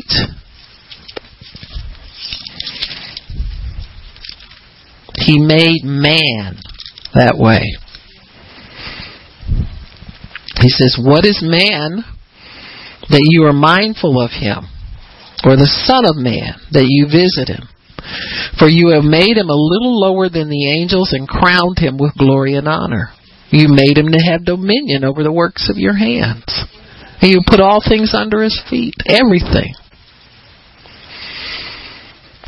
He 5.15 5.39
made 5.39 5.83
man 5.83 6.57
that 7.13 7.35
way. 7.37 7.63
He 10.59 10.69
says, 10.69 10.97
What 11.01 11.25
is 11.25 11.39
man 11.41 12.03
that 13.09 13.21
you 13.29 13.45
are 13.45 13.53
mindful 13.53 14.19
of 14.19 14.31
him? 14.31 14.72
Or 15.43 15.55
the 15.55 15.69
Son 15.85 16.05
of 16.05 16.15
Man 16.15 16.55
that 16.71 16.87
you 16.87 17.05
visit 17.11 17.51
him? 17.51 17.67
For 18.59 18.67
you 18.67 18.91
have 18.95 19.03
made 19.03 19.37
him 19.37 19.49
a 19.49 19.55
little 19.55 19.99
lower 19.99 20.29
than 20.29 20.49
the 20.49 20.71
angels 20.71 21.11
and 21.13 21.27
crowned 21.27 21.79
him 21.79 21.97
with 21.97 22.15
glory 22.17 22.55
and 22.55 22.67
honor. 22.67 23.09
You 23.49 23.67
made 23.69 23.97
him 23.97 24.11
to 24.11 24.23
have 24.31 24.45
dominion 24.45 25.03
over 25.03 25.23
the 25.23 25.31
works 25.31 25.69
of 25.69 25.77
your 25.77 25.95
hands. 25.95 26.45
And 27.21 27.31
you 27.31 27.39
put 27.45 27.61
all 27.61 27.81
things 27.81 28.13
under 28.13 28.41
his 28.41 28.59
feet, 28.69 28.95
everything. 29.07 29.73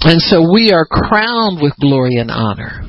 And 0.01 0.21
so 0.21 0.51
we 0.51 0.71
are 0.71 0.85
crowned 0.85 1.61
with 1.61 1.73
glory 1.79 2.15
and 2.17 2.29
honor. 2.29 2.83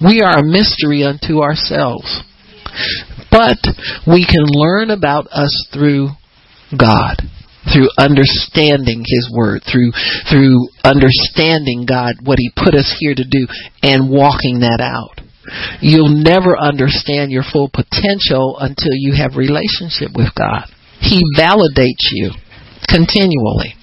We 0.00 0.20
are 0.20 0.38
a 0.38 0.44
mystery 0.44 1.02
unto 1.02 1.40
ourselves. 1.40 2.22
But 3.30 3.58
we 4.06 4.24
can 4.24 4.44
learn 4.46 4.90
about 4.90 5.26
us 5.28 5.68
through 5.72 6.08
God, 6.78 7.22
through 7.72 7.88
understanding 7.98 9.04
His 9.06 9.30
Word, 9.32 9.62
through 9.64 9.92
through 10.30 10.68
understanding 10.84 11.86
God 11.86 12.16
what 12.22 12.38
He 12.38 12.50
put 12.54 12.74
us 12.74 12.94
here 12.98 13.14
to 13.14 13.24
do 13.24 13.46
and 13.82 14.10
walking 14.10 14.60
that 14.60 14.80
out. 14.80 15.20
You'll 15.80 16.12
never 16.12 16.58
understand 16.58 17.32
your 17.32 17.44
full 17.44 17.70
potential 17.72 18.58
until 18.60 18.92
you 18.92 19.16
have 19.16 19.36
relationship 19.36 20.12
with 20.14 20.34
God. 20.36 20.68
He 21.00 21.22
validates 21.36 22.12
you 22.12 22.32
continually. 22.88 23.74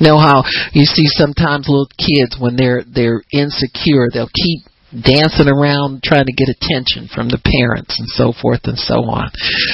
Know 0.00 0.18
how 0.18 0.42
you 0.72 0.84
see 0.84 1.06
sometimes 1.06 1.68
little 1.68 1.90
kids 1.94 2.36
when 2.38 2.56
they're 2.56 2.82
they're 2.82 3.22
insecure, 3.32 4.08
they'll 4.12 4.32
keep 4.34 4.66
dancing 4.92 5.48
around 5.48 6.02
trying 6.02 6.26
to 6.26 6.36
get 6.36 6.52
attention 6.52 7.08
from 7.08 7.28
the 7.28 7.40
parents 7.40 7.96
and 7.98 8.08
so 8.08 8.32
forth 8.32 8.60
and 8.64 8.76
so 8.76 9.04
on. 9.08 9.30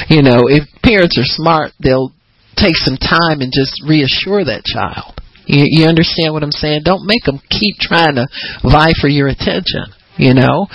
You 0.09 0.23
know, 0.23 0.47
if 0.47 0.69
parents 0.83 1.19
are 1.19 1.27
smart, 1.27 1.73
they'll 1.83 2.13
take 2.59 2.77
some 2.77 2.99
time 2.99 3.41
and 3.41 3.55
just 3.55 3.81
reassure 3.87 4.45
that 4.45 4.67
child. 4.67 5.15
You, 5.47 5.65
you 5.65 5.85
understand 5.87 6.35
what 6.35 6.43
I'm 6.43 6.53
saying? 6.53 6.83
Don't 6.85 7.07
make 7.07 7.25
them 7.25 7.41
keep 7.49 7.81
trying 7.81 8.17
to 8.21 8.29
vie 8.63 8.93
for 9.01 9.09
your 9.09 9.29
attention, 9.29 9.89
you 10.19 10.35
know? 10.35 10.69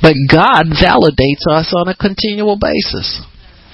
But 0.00 0.16
God 0.32 0.72
validates 0.72 1.44
us 1.50 1.74
on 1.76 1.92
a 1.92 1.94
continual 1.94 2.56
basis. 2.56 3.20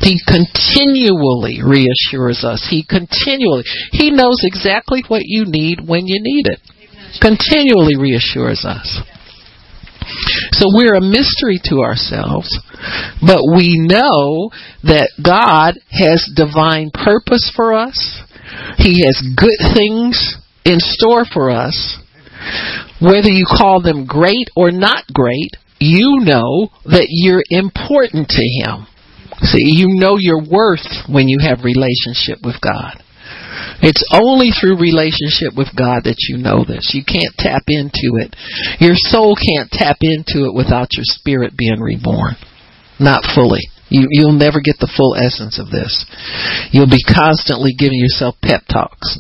He 0.01 0.19
continually 0.27 1.61
reassures 1.63 2.43
us. 2.43 2.67
He 2.69 2.83
continually, 2.83 3.65
He 3.93 4.11
knows 4.11 4.41
exactly 4.43 5.05
what 5.07 5.23
you 5.25 5.45
need 5.47 5.87
when 5.87 6.07
you 6.07 6.19
need 6.19 6.47
it. 6.49 6.61
Continually 7.21 7.97
reassures 7.97 8.65
us. 8.65 9.01
So 10.53 10.67
we're 10.75 10.95
a 10.95 11.01
mystery 11.01 11.61
to 11.71 11.81
ourselves, 11.81 12.49
but 13.21 13.41
we 13.55 13.77
know 13.79 14.51
that 14.85 15.11
God 15.23 15.75
has 15.91 16.29
divine 16.35 16.91
purpose 16.93 17.53
for 17.55 17.75
us. 17.75 18.23
He 18.77 19.05
has 19.05 19.23
good 19.37 19.75
things 19.75 20.37
in 20.65 20.79
store 20.81 21.25
for 21.25 21.51
us. 21.51 21.99
Whether 23.01 23.29
you 23.29 23.45
call 23.47 23.83
them 23.83 24.07
great 24.07 24.49
or 24.57 24.71
not 24.71 25.05
great, 25.13 25.57
you 25.79 26.21
know 26.21 26.69
that 26.85 27.07
you're 27.09 27.45
important 27.49 28.29
to 28.29 28.43
Him. 28.65 28.87
See, 29.43 29.73
you 29.77 29.89
know 29.99 30.17
your 30.19 30.43
worth 30.45 31.09
when 31.09 31.29
you 31.29 31.39
have 31.41 31.65
relationship 31.65 32.45
with 32.45 32.61
God. 32.61 33.03
It's 33.83 34.05
only 34.13 34.51
through 34.51 34.79
relationship 34.79 35.57
with 35.57 35.75
God 35.77 36.05
that 36.05 36.29
you 36.29 36.37
know 36.39 36.65
this. 36.65 36.93
You 36.95 37.05
can't 37.05 37.35
tap 37.39 37.65
into 37.69 38.21
it. 38.21 38.35
Your 38.81 38.95
soul 38.97 39.37
can't 39.37 39.71
tap 39.71 39.99
into 40.01 40.47
it 40.47 40.55
without 40.55 40.93
your 40.93 41.05
spirit 41.05 41.57
being 41.57 41.81
reborn. 41.81 42.37
Not 42.99 43.25
fully. 43.35 43.65
You, 43.91 44.07
you'll 44.11 44.39
never 44.39 44.63
get 44.63 44.79
the 44.79 44.91
full 44.91 45.19
essence 45.19 45.59
of 45.59 45.75
this. 45.75 46.07
You'll 46.71 46.91
be 46.91 47.03
constantly 47.03 47.75
giving 47.75 47.99
yourself 47.99 48.39
pep 48.39 48.63
talks, 48.71 49.19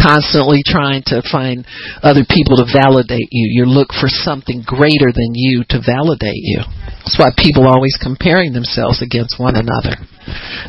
constantly 0.00 0.64
trying 0.64 1.04
to 1.12 1.20
find 1.28 1.68
other 2.00 2.24
people 2.24 2.56
to 2.56 2.66
validate 2.66 3.28
you. 3.28 3.60
You 3.60 3.64
look 3.68 3.92
for 3.92 4.08
something 4.08 4.64
greater 4.64 5.12
than 5.12 5.36
you 5.36 5.68
to 5.68 5.84
validate 5.84 6.40
you. 6.40 6.64
That's 7.04 7.20
why 7.20 7.30
people 7.36 7.68
are 7.68 7.76
always 7.76 8.00
comparing 8.00 8.56
themselves 8.56 9.04
against 9.04 9.36
one 9.36 9.54
another. 9.54 10.00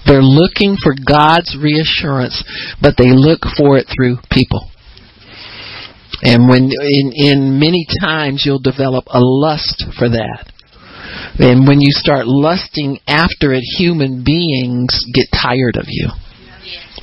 They're 0.06 0.24
looking 0.24 0.76
for 0.76 0.92
God's 0.92 1.56
reassurance, 1.56 2.44
but 2.84 3.00
they 3.00 3.16
look 3.16 3.48
for 3.56 3.80
it 3.80 3.88
through 3.88 4.20
people. 4.28 4.68
And 6.22 6.48
when 6.48 6.70
in 6.70 7.12
in 7.16 7.60
many 7.60 7.88
times 8.00 8.44
you'll 8.46 8.62
develop 8.62 9.06
a 9.08 9.20
lust 9.20 9.86
for 9.98 10.10
that. 10.10 10.51
And 11.40 11.68
when 11.68 11.82
you 11.82 11.92
start 11.92 12.28
lusting 12.28 13.00
after 13.08 13.54
it, 13.54 13.64
human 13.78 14.24
beings 14.24 15.06
get 15.14 15.28
tired 15.32 15.78
of 15.78 15.86
you. 15.88 16.10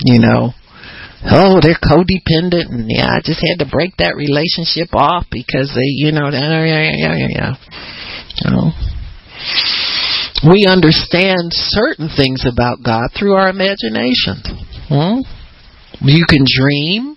You 0.05 0.21
know, 0.21 0.53
oh, 1.27 1.61
they're 1.61 1.75
codependent, 1.75 2.71
and 2.71 2.87
yeah, 2.89 3.09
I 3.09 3.21
just 3.25 3.43
had 3.43 3.59
to 3.59 3.71
break 3.71 3.97
that 3.99 4.15
relationship 4.15 4.95
off 4.95 5.27
because 5.31 5.73
they, 5.75 5.91
you 5.99 6.13
know, 6.13 6.31
yeah, 6.31 6.65
yeah, 6.65 6.93
yeah, 6.95 7.15
yeah, 7.17 7.29
yeah. 7.31 7.55
You 8.45 8.51
know, 8.51 8.71
we 10.47 10.67
understand 10.67 11.51
certain 11.51 12.09
things 12.09 12.47
about 12.47 12.85
God 12.85 13.11
through 13.19 13.35
our 13.35 13.49
imagination. 13.49 14.39
Hmm? 14.87 15.27
You 16.01 16.25
can 16.29 16.47
dream. 16.47 17.17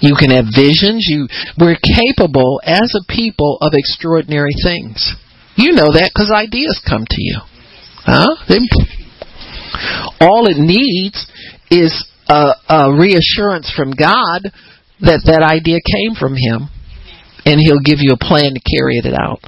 You 0.00 0.14
can 0.16 0.30
have 0.30 0.46
visions. 0.54 1.04
You, 1.10 1.26
we're 1.58 1.76
capable 1.76 2.60
as 2.64 2.94
a 2.94 3.04
people 3.12 3.58
of 3.60 3.72
extraordinary 3.74 4.54
things. 4.62 5.14
You 5.56 5.72
know 5.72 5.92
that 5.92 6.10
because 6.14 6.30
ideas 6.30 6.80
come 6.86 7.04
to 7.08 7.20
you. 7.20 7.38
Huh? 8.04 8.34
All 10.20 10.46
it 10.46 10.58
needs 10.58 11.26
is 11.70 12.06
a, 12.28 12.52
a 12.68 12.92
reassurance 12.96 13.72
from 13.74 13.90
God 13.90 14.50
that 15.00 15.22
that 15.24 15.42
idea 15.42 15.78
came 15.80 16.14
from 16.14 16.34
Him, 16.36 16.68
and 17.44 17.60
He'll 17.60 17.82
give 17.82 17.98
you 18.00 18.14
a 18.14 18.20
plan 18.20 18.52
to 18.54 18.60
carry 18.60 18.98
it 19.00 19.12
out. 19.12 19.40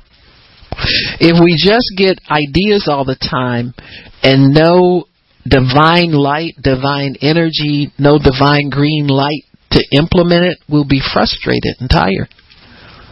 If 1.20 1.36
we 1.42 1.54
just 1.56 1.92
get 1.96 2.18
ideas 2.30 2.88
all 2.88 3.04
the 3.04 3.16
time 3.16 3.74
and 4.22 4.54
no 4.54 5.04
divine 5.46 6.12
light, 6.12 6.54
divine 6.60 7.16
energy, 7.20 7.92
no 7.98 8.18
divine 8.18 8.70
green 8.70 9.06
light 9.06 9.44
to 9.72 9.84
implement 9.92 10.44
it, 10.44 10.58
we'll 10.68 10.88
be 10.88 11.00
frustrated 11.12 11.76
and 11.80 11.90
tired. 11.90 12.28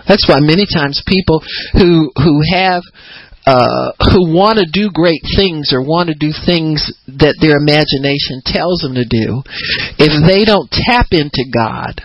That's 0.07 0.29
why 0.29 0.39
many 0.41 0.67
times 0.67 1.03
people 1.07 1.43
who 1.73 2.11
who 2.17 2.43
have 2.53 2.83
uh, 3.47 3.93
who 4.13 4.37
want 4.37 4.59
to 4.61 4.69
do 4.69 4.91
great 4.93 5.25
things 5.37 5.73
or 5.73 5.81
want 5.83 6.09
to 6.09 6.15
do 6.15 6.31
things 6.31 6.93
that 7.09 7.41
their 7.41 7.57
imagination 7.57 8.45
tells 8.45 8.85
them 8.85 8.95
to 8.95 9.07
do, 9.09 9.41
if 9.97 10.13
they 10.29 10.45
don't 10.45 10.69
tap 10.71 11.09
into 11.11 11.49
God, 11.49 12.05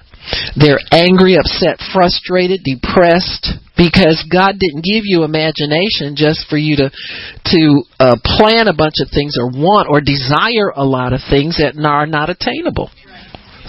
they're 0.55 0.81
angry, 0.89 1.35
upset, 1.37 1.77
frustrated, 1.93 2.63
depressed 2.63 3.61
because 3.77 4.23
God 4.31 4.55
didn't 4.57 4.87
give 4.87 5.03
you 5.05 5.23
imagination 5.23 6.15
just 6.15 6.47
for 6.49 6.57
you 6.57 6.79
to 6.81 6.89
to 6.89 7.61
uh, 7.99 8.17
plan 8.23 8.67
a 8.67 8.73
bunch 8.73 9.03
of 9.03 9.11
things 9.11 9.37
or 9.37 9.51
want 9.51 9.87
or 9.91 10.01
desire 10.01 10.71
a 10.73 10.87
lot 10.87 11.13
of 11.13 11.21
things 11.29 11.59
that 11.59 11.75
are 11.77 12.07
not 12.07 12.31
attainable. 12.31 12.89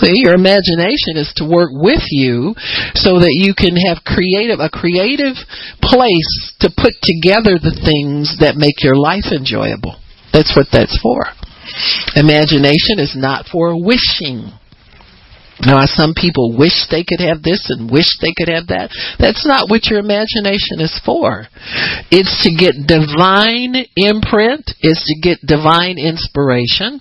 See, 0.01 0.21
your 0.21 0.35
imagination 0.35 1.17
is 1.17 1.33
to 1.37 1.49
work 1.49 1.71
with 1.73 2.05
you 2.11 2.55
so 2.95 3.19
that 3.21 3.33
you 3.33 3.55
can 3.57 3.77
have 3.77 4.05
creative 4.05 4.61
a 4.61 4.69
creative 4.69 5.37
place 5.81 6.53
to 6.61 6.69
put 6.69 6.93
together 7.01 7.57
the 7.57 7.73
things 7.73 8.37
that 8.41 8.61
make 8.61 8.85
your 8.85 8.97
life 8.97 9.33
enjoyable. 9.33 9.97
That's 10.33 10.53
what 10.53 10.69
that's 10.71 10.99
for. 11.01 11.33
Imagination 12.15 13.01
is 13.01 13.17
not 13.17 13.47
for 13.49 13.73
wishing. 13.73 14.53
Now, 15.65 15.89
some 15.89 16.13
people 16.13 16.53
wish 16.53 16.85
they 16.91 17.03
could 17.03 17.25
have 17.25 17.43
this 17.43 17.73
and 17.73 17.91
wish 17.91 18.09
they 18.21 18.37
could 18.37 18.53
have 18.53 18.69
that. 18.69 18.93
That's 19.19 19.47
not 19.49 19.73
what 19.73 19.89
your 19.89 20.01
imagination 20.01 20.85
is 20.85 20.93
for. 21.01 21.49
It's 22.13 22.45
to 22.45 22.53
get 22.53 22.85
divine 22.85 23.89
imprint, 23.97 24.77
it's 24.85 25.05
to 25.09 25.17
get 25.25 25.41
divine 25.41 25.97
inspiration 25.97 27.01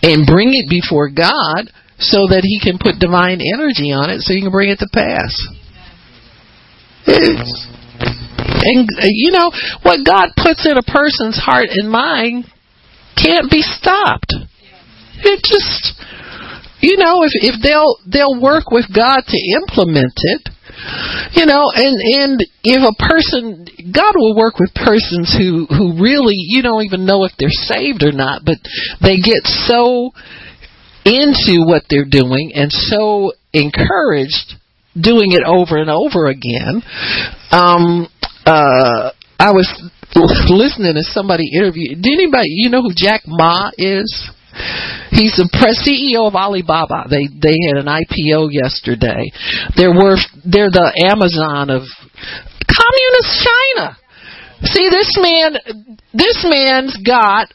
and 0.00 0.26
bring 0.26 0.56
it 0.56 0.68
before 0.72 1.10
God 1.12 1.68
so 1.98 2.30
that 2.30 2.46
he 2.46 2.60
can 2.62 2.78
put 2.78 3.02
divine 3.02 3.42
energy 3.42 3.90
on 3.90 4.10
it 4.10 4.22
so 4.22 4.32
you 4.32 4.42
can 4.42 4.54
bring 4.54 4.70
it 4.70 4.78
to 4.78 4.88
pass. 4.94 5.34
It's, 7.06 7.66
and, 8.62 8.86
uh, 8.86 9.10
you 9.10 9.30
know, 9.32 9.50
what 9.82 10.06
God 10.06 10.30
puts 10.38 10.66
in 10.66 10.78
a 10.78 10.86
person's 10.86 11.38
heart 11.38 11.68
and 11.70 11.90
mind 11.90 12.46
can't 13.18 13.50
be 13.50 13.62
stopped. 13.62 14.34
It 15.18 15.42
just, 15.42 15.98
you 16.80 16.96
know, 16.96 17.26
if 17.26 17.34
if 17.34 17.56
they'll 17.58 17.98
they'll 18.06 18.40
work 18.40 18.70
with 18.70 18.86
God 18.94 19.26
to 19.26 19.38
implement 19.58 20.14
it, 20.14 20.48
you 21.34 21.46
know, 21.46 21.74
and 21.74 21.98
and 21.98 22.38
if 22.62 22.82
a 22.86 22.94
person, 22.94 23.66
God 23.90 24.14
will 24.14 24.36
work 24.36 24.60
with 24.60 24.70
persons 24.74 25.34
who 25.34 25.66
who 25.66 26.00
really 26.00 26.38
you 26.38 26.62
don't 26.62 26.84
even 26.84 27.04
know 27.04 27.24
if 27.24 27.32
they're 27.38 27.50
saved 27.50 28.04
or 28.04 28.12
not, 28.12 28.42
but 28.44 28.58
they 29.02 29.16
get 29.18 29.42
so 29.66 30.12
into 31.08 31.64
what 31.64 31.84
they're 31.88 32.08
doing 32.08 32.52
and 32.54 32.70
so 32.70 33.32
encouraged 33.52 34.54
doing 34.94 35.32
it 35.32 35.42
over 35.42 35.78
and 35.78 35.90
over 35.90 36.26
again. 36.26 36.82
Um, 37.50 38.08
uh, 38.44 39.10
I 39.38 39.52
was 39.52 39.68
listening 40.50 40.94
to 40.94 41.02
somebody 41.02 41.50
interview. 41.54 41.94
Did 41.94 42.12
anybody 42.12 42.48
you 42.48 42.70
know 42.70 42.82
who 42.82 42.92
Jack 42.94 43.22
Ma 43.26 43.70
is? 43.78 44.30
He's 45.10 45.38
the 45.38 45.48
press 45.52 45.78
CEO 45.86 46.26
of 46.26 46.34
Alibaba. 46.34 47.06
They 47.08 47.30
they 47.30 47.54
had 47.70 47.78
an 47.78 47.86
IPO 47.86 48.50
yesterday. 48.50 49.30
They're 49.76 49.94
worth 49.94 50.24
they're 50.44 50.72
the 50.72 50.90
Amazon 51.06 51.70
of 51.70 51.86
communist 52.66 53.32
China. 53.46 53.96
See 54.66 54.88
this 54.90 55.14
man 55.20 55.56
this 56.12 56.42
man's 56.42 56.98
got 57.06 57.54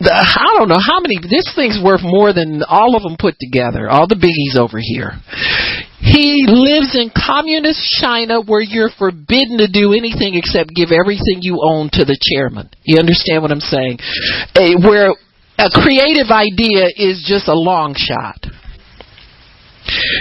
the, 0.00 0.12
I 0.12 0.56
don't 0.56 0.68
know 0.68 0.80
how 0.80 1.00
many. 1.00 1.20
This 1.20 1.52
thing's 1.54 1.76
worth 1.76 2.00
more 2.02 2.32
than 2.32 2.64
all 2.64 2.96
of 2.96 3.02
them 3.02 3.16
put 3.20 3.36
together. 3.38 3.88
All 3.88 4.08
the 4.08 4.16
biggies 4.16 4.56
over 4.56 4.80
here. 4.80 5.20
He 6.00 6.48
lives 6.48 6.96
in 6.96 7.12
communist 7.12 7.84
China 8.00 8.40
where 8.40 8.64
you're 8.64 8.90
forbidden 8.96 9.60
to 9.60 9.68
do 9.68 9.92
anything 9.92 10.34
except 10.34 10.72
give 10.72 10.88
everything 10.90 11.44
you 11.44 11.60
own 11.60 11.92
to 11.92 12.08
the 12.08 12.16
chairman. 12.16 12.70
You 12.82 12.98
understand 12.98 13.42
what 13.42 13.52
I'm 13.52 13.60
saying? 13.60 14.00
A, 14.56 14.80
Where 14.80 15.12
a 15.60 15.68
creative 15.68 16.32
idea 16.32 16.88
is 16.96 17.20
just 17.28 17.48
a 17.48 17.54
long 17.54 17.92
shot. 17.92 18.40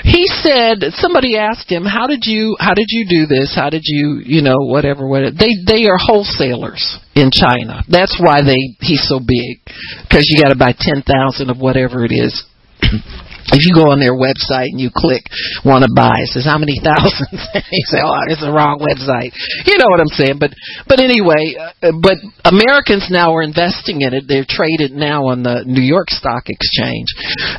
He 0.03 0.27
said 0.27 0.93
somebody 0.97 1.37
asked 1.37 1.71
him, 1.71 1.85
"How 1.85 2.07
did 2.07 2.23
you 2.23 2.55
how 2.59 2.73
did 2.73 2.87
you 2.89 3.05
do 3.07 3.25
this? 3.25 3.53
How 3.55 3.69
did 3.69 3.83
you, 3.83 4.21
you 4.23 4.41
know, 4.41 4.57
whatever 4.57 5.07
whatever." 5.07 5.35
They 5.35 5.53
they 5.65 5.85
are 5.85 5.97
wholesalers 5.97 6.99
in 7.15 7.31
China. 7.31 7.83
That's 7.87 8.17
why 8.19 8.41
they 8.41 8.77
he's 8.79 9.07
so 9.07 9.19
big 9.19 9.61
cuz 10.09 10.25
you 10.29 10.41
got 10.41 10.49
to 10.49 10.57
buy 10.57 10.73
10,000 10.77 11.49
of 11.49 11.59
whatever 11.59 12.05
it 12.05 12.11
is. 12.11 12.43
if 13.51 13.65
you 13.65 13.73
go 13.73 13.89
on 13.89 13.99
their 13.99 14.13
website 14.13 14.69
and 14.69 14.79
you 14.79 14.89
click 14.93 15.25
want 15.65 15.83
to 15.83 15.91
buy, 15.95 16.21
it 16.21 16.29
says 16.29 16.45
how 16.45 16.57
many 16.57 16.77
thousands. 16.83 17.41
you 17.71 17.85
say, 17.89 18.01
oh, 18.03 18.13
it's 18.29 18.41
the 18.41 18.53
wrong 18.53 18.77
website. 18.77 19.33
You 19.65 19.77
know 19.77 19.89
what 19.89 19.99
I'm 19.99 20.13
saying? 20.13 20.37
But 20.39 20.53
but 20.87 20.99
anyway, 20.99 21.57
uh, 21.57 21.93
but 22.01 22.17
Americans 22.45 23.09
now 23.09 23.33
are 23.35 23.43
investing 23.43 24.01
in 24.01 24.13
it. 24.13 24.25
They're 24.27 24.47
traded 24.47 24.93
now 24.93 25.27
on 25.33 25.43
the 25.43 25.63
New 25.65 25.83
York 25.83 26.09
Stock 26.09 26.49
Exchange, 26.49 27.07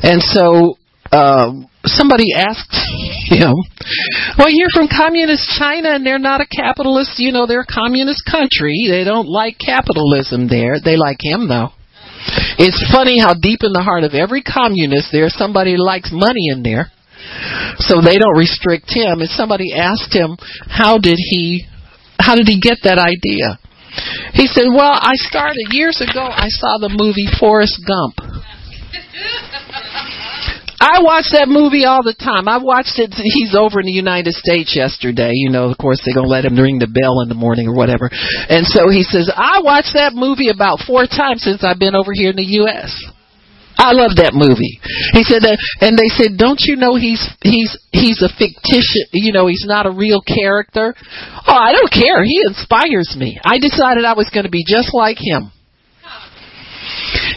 and 0.03 0.21
so. 0.21 0.77
Um, 1.11 1.67
somebody 1.85 2.33
asked 2.35 2.73
him, 3.27 3.53
"Well, 4.37 4.49
you're 4.49 4.71
from 4.73 4.87
communist 4.87 5.49
China, 5.57 5.89
and 5.91 6.05
they're 6.05 6.19
not 6.19 6.41
a 6.41 6.45
capitalist. 6.45 7.19
You 7.19 7.31
know, 7.31 7.45
they're 7.45 7.67
a 7.67 7.73
communist 7.73 8.23
country. 8.29 8.87
They 8.89 9.03
don't 9.03 9.27
like 9.27 9.57
capitalism 9.59 10.47
there. 10.47 10.79
They 10.83 10.95
like 10.95 11.19
him, 11.21 11.47
though." 11.47 11.71
It's 12.57 12.77
funny 12.93 13.19
how 13.19 13.33
deep 13.33 13.59
in 13.63 13.73
the 13.73 13.81
heart 13.81 14.03
of 14.03 14.13
every 14.13 14.43
communist 14.43 15.09
there's 15.11 15.33
somebody 15.33 15.75
likes 15.77 16.11
money 16.13 16.49
in 16.53 16.61
there. 16.61 16.91
So 17.77 18.01
they 18.01 18.17
don't 18.17 18.37
restrict 18.37 18.89
him. 18.89 19.21
And 19.21 19.29
somebody 19.29 19.73
asked 19.73 20.13
him, 20.13 20.37
how 20.67 20.97
did 20.97 21.17
he, 21.17 21.65
how 22.19 22.35
did 22.35 22.47
he 22.47 22.59
get 22.59 22.77
that 22.83 22.99
idea? 22.99 23.57
He 24.33 24.47
said, 24.47 24.65
well, 24.69 24.93
I 24.93 25.13
started 25.15 25.67
years 25.71 26.01
ago, 26.01 26.23
I 26.23 26.47
saw 26.47 26.77
the 26.77 26.89
movie 26.89 27.27
Forrest 27.39 27.81
Gump. 27.85 28.15
I 30.81 31.05
watch 31.05 31.29
that 31.37 31.45
movie 31.45 31.85
all 31.85 32.01
the 32.01 32.17
time. 32.17 32.49
I 32.49 32.57
watched 32.57 32.97
it. 32.97 33.13
He's 33.13 33.53
over 33.53 33.77
in 33.77 33.85
the 33.85 33.93
United 33.93 34.33
States 34.33 34.73
yesterday. 34.73 35.29
You 35.29 35.53
know, 35.53 35.69
of 35.69 35.77
course, 35.77 36.01
they're 36.01 36.17
going 36.17 36.25
to 36.25 36.33
let 36.33 36.41
him 36.41 36.57
ring 36.57 36.81
the 36.81 36.89
bell 36.89 37.21
in 37.21 37.29
the 37.29 37.37
morning 37.37 37.69
or 37.69 37.77
whatever. 37.77 38.09
And 38.09 38.65
so 38.65 38.89
he 38.89 39.05
says, 39.05 39.29
I 39.29 39.61
watched 39.61 39.93
that 39.93 40.17
movie 40.17 40.49
about 40.49 40.81
four 40.81 41.05
times 41.05 41.45
since 41.45 41.61
I've 41.61 41.77
been 41.77 41.93
over 41.93 42.17
here 42.17 42.33
in 42.33 42.39
the 42.41 42.65
U.S. 42.65 42.89
I 43.77 43.93
love 43.93 44.17
that 44.17 44.33
movie. 44.33 44.81
He 45.13 45.21
said 45.21 45.45
that, 45.45 45.57
and 45.81 45.97
they 45.97 46.09
said, 46.13 46.37
"Don't 46.37 46.59
you 46.61 46.77
know 46.77 46.93
he's 46.93 47.21
he's 47.41 47.73
he's 47.89 48.21
a 48.21 48.29
fictitious? 48.29 49.09
You 49.09 49.33
know, 49.33 49.47
he's 49.47 49.65
not 49.65 49.89
a 49.89 49.93
real 49.93 50.21
character." 50.21 50.93
Oh, 51.47 51.57
I 51.57 51.73
don't 51.73 51.89
care. 51.89 52.21
He 52.21 52.41
inspires 52.45 53.15
me. 53.17 53.41
I 53.41 53.57
decided 53.57 54.05
I 54.05 54.13
was 54.13 54.29
going 54.29 54.45
to 54.45 54.53
be 54.53 54.65
just 54.67 54.93
like 54.93 55.17
him. 55.17 55.49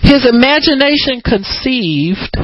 His 0.04 0.28
imagination 0.28 1.24
conceived 1.24 2.36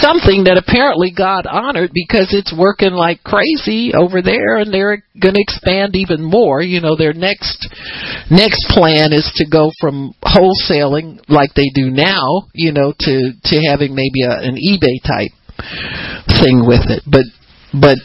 something 0.00 0.44
that 0.44 0.58
apparently 0.58 1.12
God 1.14 1.46
honored 1.46 1.90
because 1.92 2.30
it's 2.30 2.54
working 2.54 2.92
like 2.92 3.22
crazy 3.22 3.92
over 3.94 4.22
there 4.22 4.58
and 4.58 4.72
they're 4.72 5.02
going 5.18 5.34
to 5.34 5.42
expand 5.42 5.96
even 5.96 6.22
more. 6.22 6.62
You 6.62 6.80
know, 6.80 6.96
their 6.96 7.12
next 7.12 7.66
next 8.30 8.66
plan 8.70 9.12
is 9.12 9.26
to 9.36 9.46
go 9.48 9.70
from 9.80 10.14
wholesaling 10.22 11.20
like 11.28 11.54
they 11.54 11.70
do 11.74 11.90
now, 11.90 12.48
you 12.54 12.72
know, 12.72 12.92
to 12.98 13.32
to 13.34 13.56
having 13.68 13.94
maybe 13.94 14.22
a, 14.22 14.34
an 14.46 14.56
eBay 14.56 15.02
type 15.02 15.34
thing 16.40 16.66
with 16.66 16.86
it. 16.90 17.02
But 17.06 17.26
but 17.74 17.98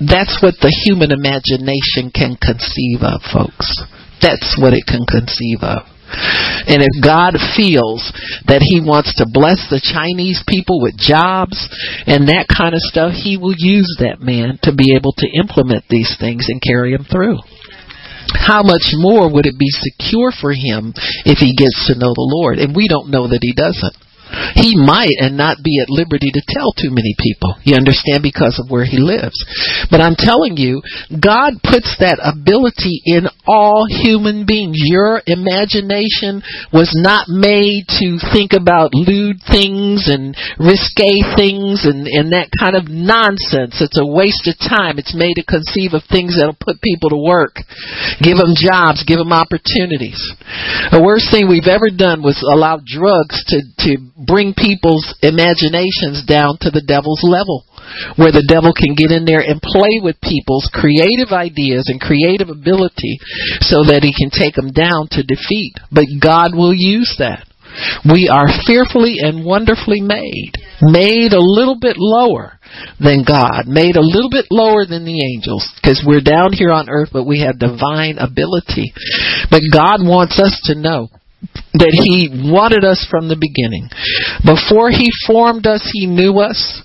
that's 0.00 0.38
what 0.42 0.54
the 0.60 0.70
human 0.86 1.10
imagination 1.10 2.14
can 2.14 2.38
conceive 2.38 3.02
of, 3.02 3.22
folks. 3.32 3.66
That's 4.22 4.58
what 4.60 4.72
it 4.72 4.86
can 4.86 5.02
conceive 5.06 5.62
of. 5.62 5.86
And 6.08 6.84
if 6.84 6.94
God 7.04 7.36
feels 7.56 8.04
that 8.48 8.64
He 8.64 8.80
wants 8.80 9.16
to 9.16 9.26
bless 9.28 9.68
the 9.68 9.80
Chinese 9.80 10.44
people 10.48 10.80
with 10.80 10.96
jobs 10.96 11.56
and 12.06 12.28
that 12.28 12.48
kind 12.48 12.74
of 12.74 12.84
stuff, 12.84 13.12
He 13.12 13.36
will 13.36 13.56
use 13.56 13.88
that 14.00 14.20
man 14.20 14.58
to 14.64 14.74
be 14.74 14.96
able 14.96 15.12
to 15.16 15.32
implement 15.36 15.84
these 15.88 16.16
things 16.20 16.46
and 16.48 16.60
carry 16.60 16.96
them 16.96 17.04
through. 17.04 17.40
How 18.34 18.62
much 18.62 18.92
more 18.92 19.32
would 19.32 19.46
it 19.46 19.58
be 19.58 19.72
secure 19.72 20.32
for 20.32 20.52
him 20.52 20.92
if 21.24 21.38
he 21.38 21.56
gets 21.56 21.88
to 21.88 21.98
know 21.98 22.12
the 22.12 22.28
Lord? 22.28 22.58
And 22.58 22.76
we 22.76 22.88
don't 22.88 23.08
know 23.08 23.28
that 23.28 23.40
he 23.40 23.56
doesn't. 23.56 23.96
He 24.54 24.76
might 24.76 25.16
and 25.20 25.36
not 25.36 25.58
be 25.62 25.80
at 25.80 25.90
liberty 25.90 26.30
to 26.32 26.42
tell 26.48 26.72
too 26.72 26.90
many 26.90 27.14
people. 27.18 27.56
You 27.62 27.76
understand 27.76 28.22
because 28.22 28.60
of 28.60 28.70
where 28.70 28.84
he 28.84 28.98
lives. 28.98 29.36
But 29.90 30.00
I'm 30.00 30.16
telling 30.16 30.56
you, 30.56 30.82
God 31.08 31.60
puts 31.62 31.96
that 32.00 32.20
ability 32.20 33.02
in 33.04 33.28
all 33.46 33.86
human 33.88 34.44
beings. 34.44 34.76
Your 34.78 35.22
imagination 35.26 36.42
was 36.72 36.92
not 36.96 37.28
made 37.28 37.88
to 38.00 38.18
think 38.32 38.52
about 38.52 38.94
lewd 38.94 39.40
things 39.48 40.08
and 40.08 40.36
risque 40.58 41.24
things 41.36 41.88
and, 41.88 42.06
and 42.06 42.32
that 42.36 42.52
kind 42.52 42.76
of 42.76 42.88
nonsense. 42.88 43.80
It's 43.80 43.98
a 43.98 44.06
waste 44.06 44.46
of 44.48 44.58
time. 44.58 44.98
It's 44.98 45.16
made 45.16 45.40
to 45.40 45.46
conceive 45.46 45.94
of 45.94 46.04
things 46.08 46.36
that'll 46.36 46.58
put 46.58 46.82
people 46.84 47.10
to 47.10 47.20
work. 47.20 47.64
Give 48.20 48.36
them 48.36 48.56
jobs, 48.56 49.04
give 49.06 49.18
them 49.18 49.32
opportunities. 49.32 50.20
The 50.90 51.02
worst 51.02 51.30
thing 51.30 51.48
we've 51.48 51.70
ever 51.70 51.88
done 51.88 52.22
was 52.22 52.40
allow 52.42 52.80
drugs 52.84 53.40
to, 53.52 53.62
to 53.86 53.90
bring 54.18 54.54
people's 54.54 55.14
imaginations 55.22 56.26
down 56.26 56.58
to 56.60 56.70
the 56.70 56.82
devil's 56.82 57.22
level 57.22 57.64
where 58.16 58.34
the 58.34 58.44
devil 58.44 58.74
can 58.74 58.98
get 58.98 59.14
in 59.14 59.24
there 59.24 59.40
and 59.40 59.62
play 59.62 60.02
with 60.02 60.20
people's 60.20 60.68
creative 60.74 61.32
ideas 61.32 61.86
and 61.86 62.02
creative 62.02 62.50
ability 62.50 63.16
so 63.64 63.86
that 63.86 64.02
he 64.02 64.12
can 64.12 64.28
take 64.28 64.54
them 64.54 64.74
down 64.74 65.08
to 65.14 65.22
defeat. 65.22 65.78
But 65.88 66.10
God 66.20 66.52
will 66.52 66.74
use 66.74 67.14
that. 67.18 67.46
We 68.04 68.28
are 68.32 68.48
fearfully 68.66 69.20
and 69.20 69.44
wonderfully 69.44 70.00
made, 70.00 70.56
made 70.80 71.32
a 71.32 71.40
little 71.40 71.76
bit 71.78 71.96
lower 71.96 72.58
than 72.98 73.24
God, 73.28 73.68
made 73.68 73.96
a 73.96 74.04
little 74.04 74.30
bit 74.30 74.46
lower 74.50 74.84
than 74.88 75.04
the 75.04 75.20
angels, 75.20 75.68
because 75.76 76.02
we're 76.04 76.24
down 76.24 76.52
here 76.52 76.72
on 76.72 76.88
earth, 76.88 77.10
but 77.12 77.28
we 77.28 77.44
have 77.44 77.60
divine 77.60 78.16
ability. 78.18 78.92
But 79.50 79.68
God 79.72 80.00
wants 80.00 80.40
us 80.40 80.58
to 80.64 80.74
know 80.74 81.08
that 81.74 81.94
he 81.94 82.50
wanted 82.50 82.84
us 82.84 83.06
from 83.10 83.28
the 83.28 83.38
beginning. 83.38 83.88
Before 84.44 84.90
he 84.90 85.10
formed 85.26 85.66
us, 85.66 85.88
he 85.92 86.06
knew 86.06 86.38
us. 86.40 86.82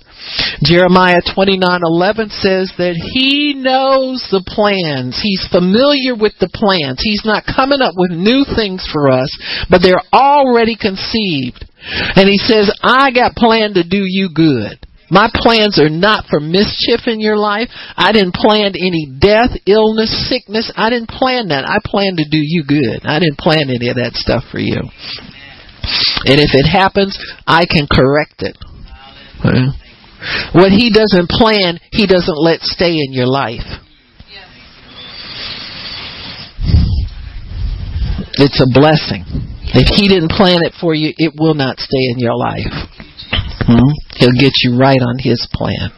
Jeremiah 0.62 1.20
29:11 1.36 2.30
says 2.30 2.72
that 2.78 2.96
he 3.12 3.54
knows 3.54 4.24
the 4.30 4.42
plans. 4.46 5.20
He's 5.20 5.46
familiar 5.50 6.14
with 6.14 6.32
the 6.40 6.48
plans. 6.48 7.02
He's 7.02 7.24
not 7.24 7.44
coming 7.44 7.82
up 7.82 7.92
with 7.96 8.10
new 8.10 8.44
things 8.56 8.86
for 8.90 9.10
us, 9.10 9.28
but 9.68 9.82
they're 9.82 10.02
already 10.12 10.76
conceived. 10.76 11.66
And 12.16 12.28
he 12.28 12.38
says, 12.38 12.70
"I 12.82 13.10
got 13.10 13.36
planned 13.36 13.74
to 13.74 13.84
do 13.84 14.02
you 14.06 14.30
good." 14.30 14.78
My 15.10 15.28
plans 15.32 15.78
are 15.78 15.90
not 15.90 16.26
for 16.30 16.40
mischief 16.40 17.06
in 17.06 17.20
your 17.20 17.36
life. 17.36 17.68
I 17.96 18.12
didn't 18.12 18.34
plan 18.34 18.72
any 18.74 19.06
death, 19.18 19.50
illness, 19.66 20.10
sickness. 20.28 20.72
I 20.76 20.90
didn't 20.90 21.10
plan 21.10 21.48
that. 21.48 21.64
I 21.68 21.78
planned 21.84 22.18
to 22.18 22.24
do 22.24 22.40
you 22.40 22.64
good. 22.66 23.04
I 23.04 23.18
didn't 23.20 23.38
plan 23.38 23.68
any 23.68 23.88
of 23.90 23.96
that 23.96 24.14
stuff 24.14 24.44
for 24.50 24.58
you. 24.58 24.80
And 26.24 26.40
if 26.40 26.56
it 26.56 26.66
happens, 26.66 27.18
I 27.46 27.66
can 27.66 27.86
correct 27.90 28.40
it. 28.40 28.56
What 30.54 30.72
he 30.72 30.90
doesn't 30.90 31.28
plan, 31.28 31.78
he 31.92 32.06
doesn't 32.06 32.38
let 32.38 32.62
stay 32.62 32.96
in 32.96 33.12
your 33.12 33.26
life. 33.26 33.66
It's 38.36 38.60
a 38.60 38.66
blessing. 38.66 39.24
If 39.76 40.00
he 40.00 40.08
didn't 40.08 40.30
plan 40.30 40.60
it 40.62 40.72
for 40.80 40.94
you, 40.94 41.12
it 41.16 41.34
will 41.38 41.54
not 41.54 41.78
stay 41.78 42.10
in 42.10 42.18
your 42.18 42.36
life. 42.36 42.88
Hmm? 43.66 43.92
He'll 44.16 44.38
get 44.38 44.52
you 44.62 44.78
right 44.78 45.00
on 45.00 45.18
His 45.18 45.46
plan. 45.52 45.90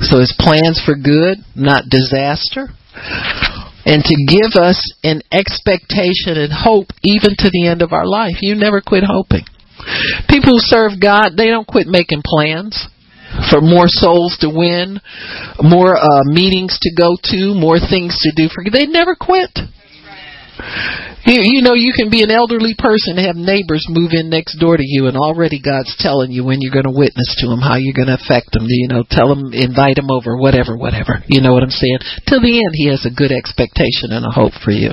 So 0.00 0.18
His 0.18 0.34
plans 0.38 0.80
for 0.84 0.94
good, 0.94 1.38
not 1.54 1.88
disaster. 1.88 2.68
And 3.84 4.02
to 4.04 4.16
give 4.28 4.60
us 4.60 4.78
an 5.02 5.22
expectation 5.32 6.38
and 6.38 6.52
hope 6.52 6.86
even 7.02 7.34
to 7.38 7.50
the 7.50 7.66
end 7.66 7.82
of 7.82 7.92
our 7.92 8.06
life. 8.06 8.38
You 8.40 8.54
never 8.54 8.80
quit 8.80 9.02
hoping. 9.06 9.44
People 10.28 10.54
who 10.54 10.62
serve 10.62 11.00
God, 11.00 11.32
they 11.36 11.48
don't 11.48 11.66
quit 11.66 11.88
making 11.88 12.22
plans 12.24 12.88
for 13.50 13.60
more 13.60 13.88
souls 13.88 14.36
to 14.40 14.48
win, 14.48 15.00
more 15.60 15.96
uh, 15.96 16.24
meetings 16.26 16.78
to 16.82 16.90
go 16.96 17.16
to, 17.22 17.54
more 17.54 17.78
things 17.78 18.16
to 18.20 18.32
do 18.36 18.48
for. 18.48 18.62
They 18.70 18.86
never 18.86 19.16
quit. 19.16 19.50
You, 21.22 21.38
you 21.38 21.62
know, 21.62 21.78
you 21.78 21.94
can 21.94 22.10
be 22.10 22.26
an 22.26 22.34
elderly 22.34 22.74
person, 22.74 23.14
and 23.14 23.26
have 23.30 23.38
neighbors 23.38 23.86
move 23.86 24.10
in 24.10 24.26
next 24.26 24.58
door 24.58 24.74
to 24.76 24.82
you, 24.82 25.06
and 25.06 25.14
already 25.14 25.62
God's 25.62 25.94
telling 25.98 26.34
you 26.34 26.42
when 26.42 26.58
you're 26.58 26.74
going 26.74 26.90
to 26.90 26.94
witness 26.94 27.30
to 27.38 27.46
them, 27.46 27.62
how 27.62 27.78
you're 27.78 27.94
going 27.94 28.10
to 28.10 28.18
affect 28.18 28.50
them. 28.50 28.66
You 28.66 28.90
know, 28.90 29.06
tell 29.06 29.30
them, 29.30 29.54
invite 29.54 30.02
them 30.02 30.10
over, 30.10 30.34
whatever, 30.34 30.74
whatever. 30.74 31.22
You 31.30 31.38
know 31.38 31.54
what 31.54 31.62
I'm 31.62 31.70
saying? 31.70 32.02
Till 32.26 32.42
the 32.42 32.58
end, 32.58 32.74
He 32.74 32.90
has 32.90 33.06
a 33.06 33.14
good 33.14 33.30
expectation 33.30 34.10
and 34.10 34.26
a 34.26 34.34
hope 34.34 34.58
for 34.58 34.74
you. 34.74 34.90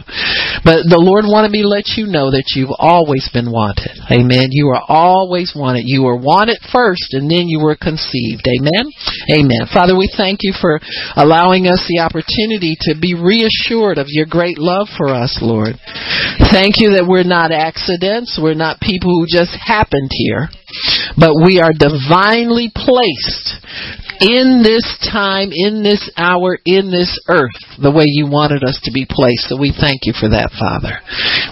But 0.62 0.86
the 0.86 1.02
Lord 1.02 1.26
wanted 1.26 1.50
me 1.50 1.66
to 1.66 1.72
let 1.72 1.98
you 1.98 2.06
know 2.06 2.30
that 2.30 2.54
you've 2.54 2.74
always 2.78 3.26
been 3.34 3.50
wanted. 3.50 3.98
Amen. 4.14 4.54
You 4.54 4.70
are 4.78 4.86
always 4.86 5.58
wanted. 5.58 5.90
You 5.90 6.06
were 6.06 6.18
wanted 6.18 6.62
first, 6.70 7.18
and 7.18 7.26
then 7.26 7.50
you 7.50 7.58
were 7.58 7.74
conceived. 7.74 8.46
Amen. 8.46 8.86
Amen. 9.34 9.66
Father, 9.74 9.98
we 9.98 10.14
thank 10.14 10.46
you 10.46 10.54
for 10.54 10.78
allowing 11.18 11.66
us 11.66 11.82
the 11.90 12.06
opportunity 12.06 12.78
to 12.86 12.94
be 12.94 13.18
reassured 13.18 13.98
of 13.98 14.14
your 14.14 14.30
great 14.30 14.62
love 14.62 14.88
for 14.94 15.10
us, 15.10 15.41
Lord. 15.60 15.76
Thank 16.56 16.80
you 16.80 16.95
that 16.95 17.03
we're 17.03 17.27
not 17.27 17.52
accidents. 17.52 18.40
We're 18.40 18.56
not 18.56 18.80
people 18.80 19.11
who 19.11 19.27
just 19.27 19.52
happened 19.60 20.07
here, 20.15 20.48
but 21.19 21.36
we 21.36 21.60
are 21.60 21.76
divinely 21.76 22.72
placed 22.72 23.60
in 24.19 24.60
this 24.60 24.84
time, 24.99 25.56
in 25.56 25.80
this 25.80 26.11
hour, 26.19 26.60
in 26.68 26.91
this 26.91 27.15
earth, 27.31 27.56
the 27.80 27.91
way 27.91 28.03
you 28.03 28.27
wanted 28.27 28.68
us 28.68 28.76
to 28.84 28.91
be 28.91 29.07
placed. 29.07 29.48
So 29.48 29.56
we 29.56 29.72
thank 29.72 30.03
you 30.03 30.11
for 30.11 30.27
that, 30.36 30.52
Father. 30.60 30.99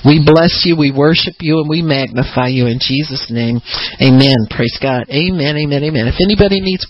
We 0.03 0.19
bless 0.19 0.67
you, 0.67 0.75
we 0.75 0.91
worship 0.91 1.39
you, 1.39 1.63
and 1.63 1.71
we 1.71 1.79
magnify 1.79 2.51
you 2.51 2.67
in 2.67 2.83
Jesus' 2.83 3.31
name. 3.31 3.63
Amen. 4.03 4.51
Praise 4.51 4.75
God. 4.83 5.07
Amen, 5.07 5.55
amen, 5.55 5.79
amen. 5.87 6.11
If 6.11 6.19
anybody 6.19 6.59
needs 6.59 6.83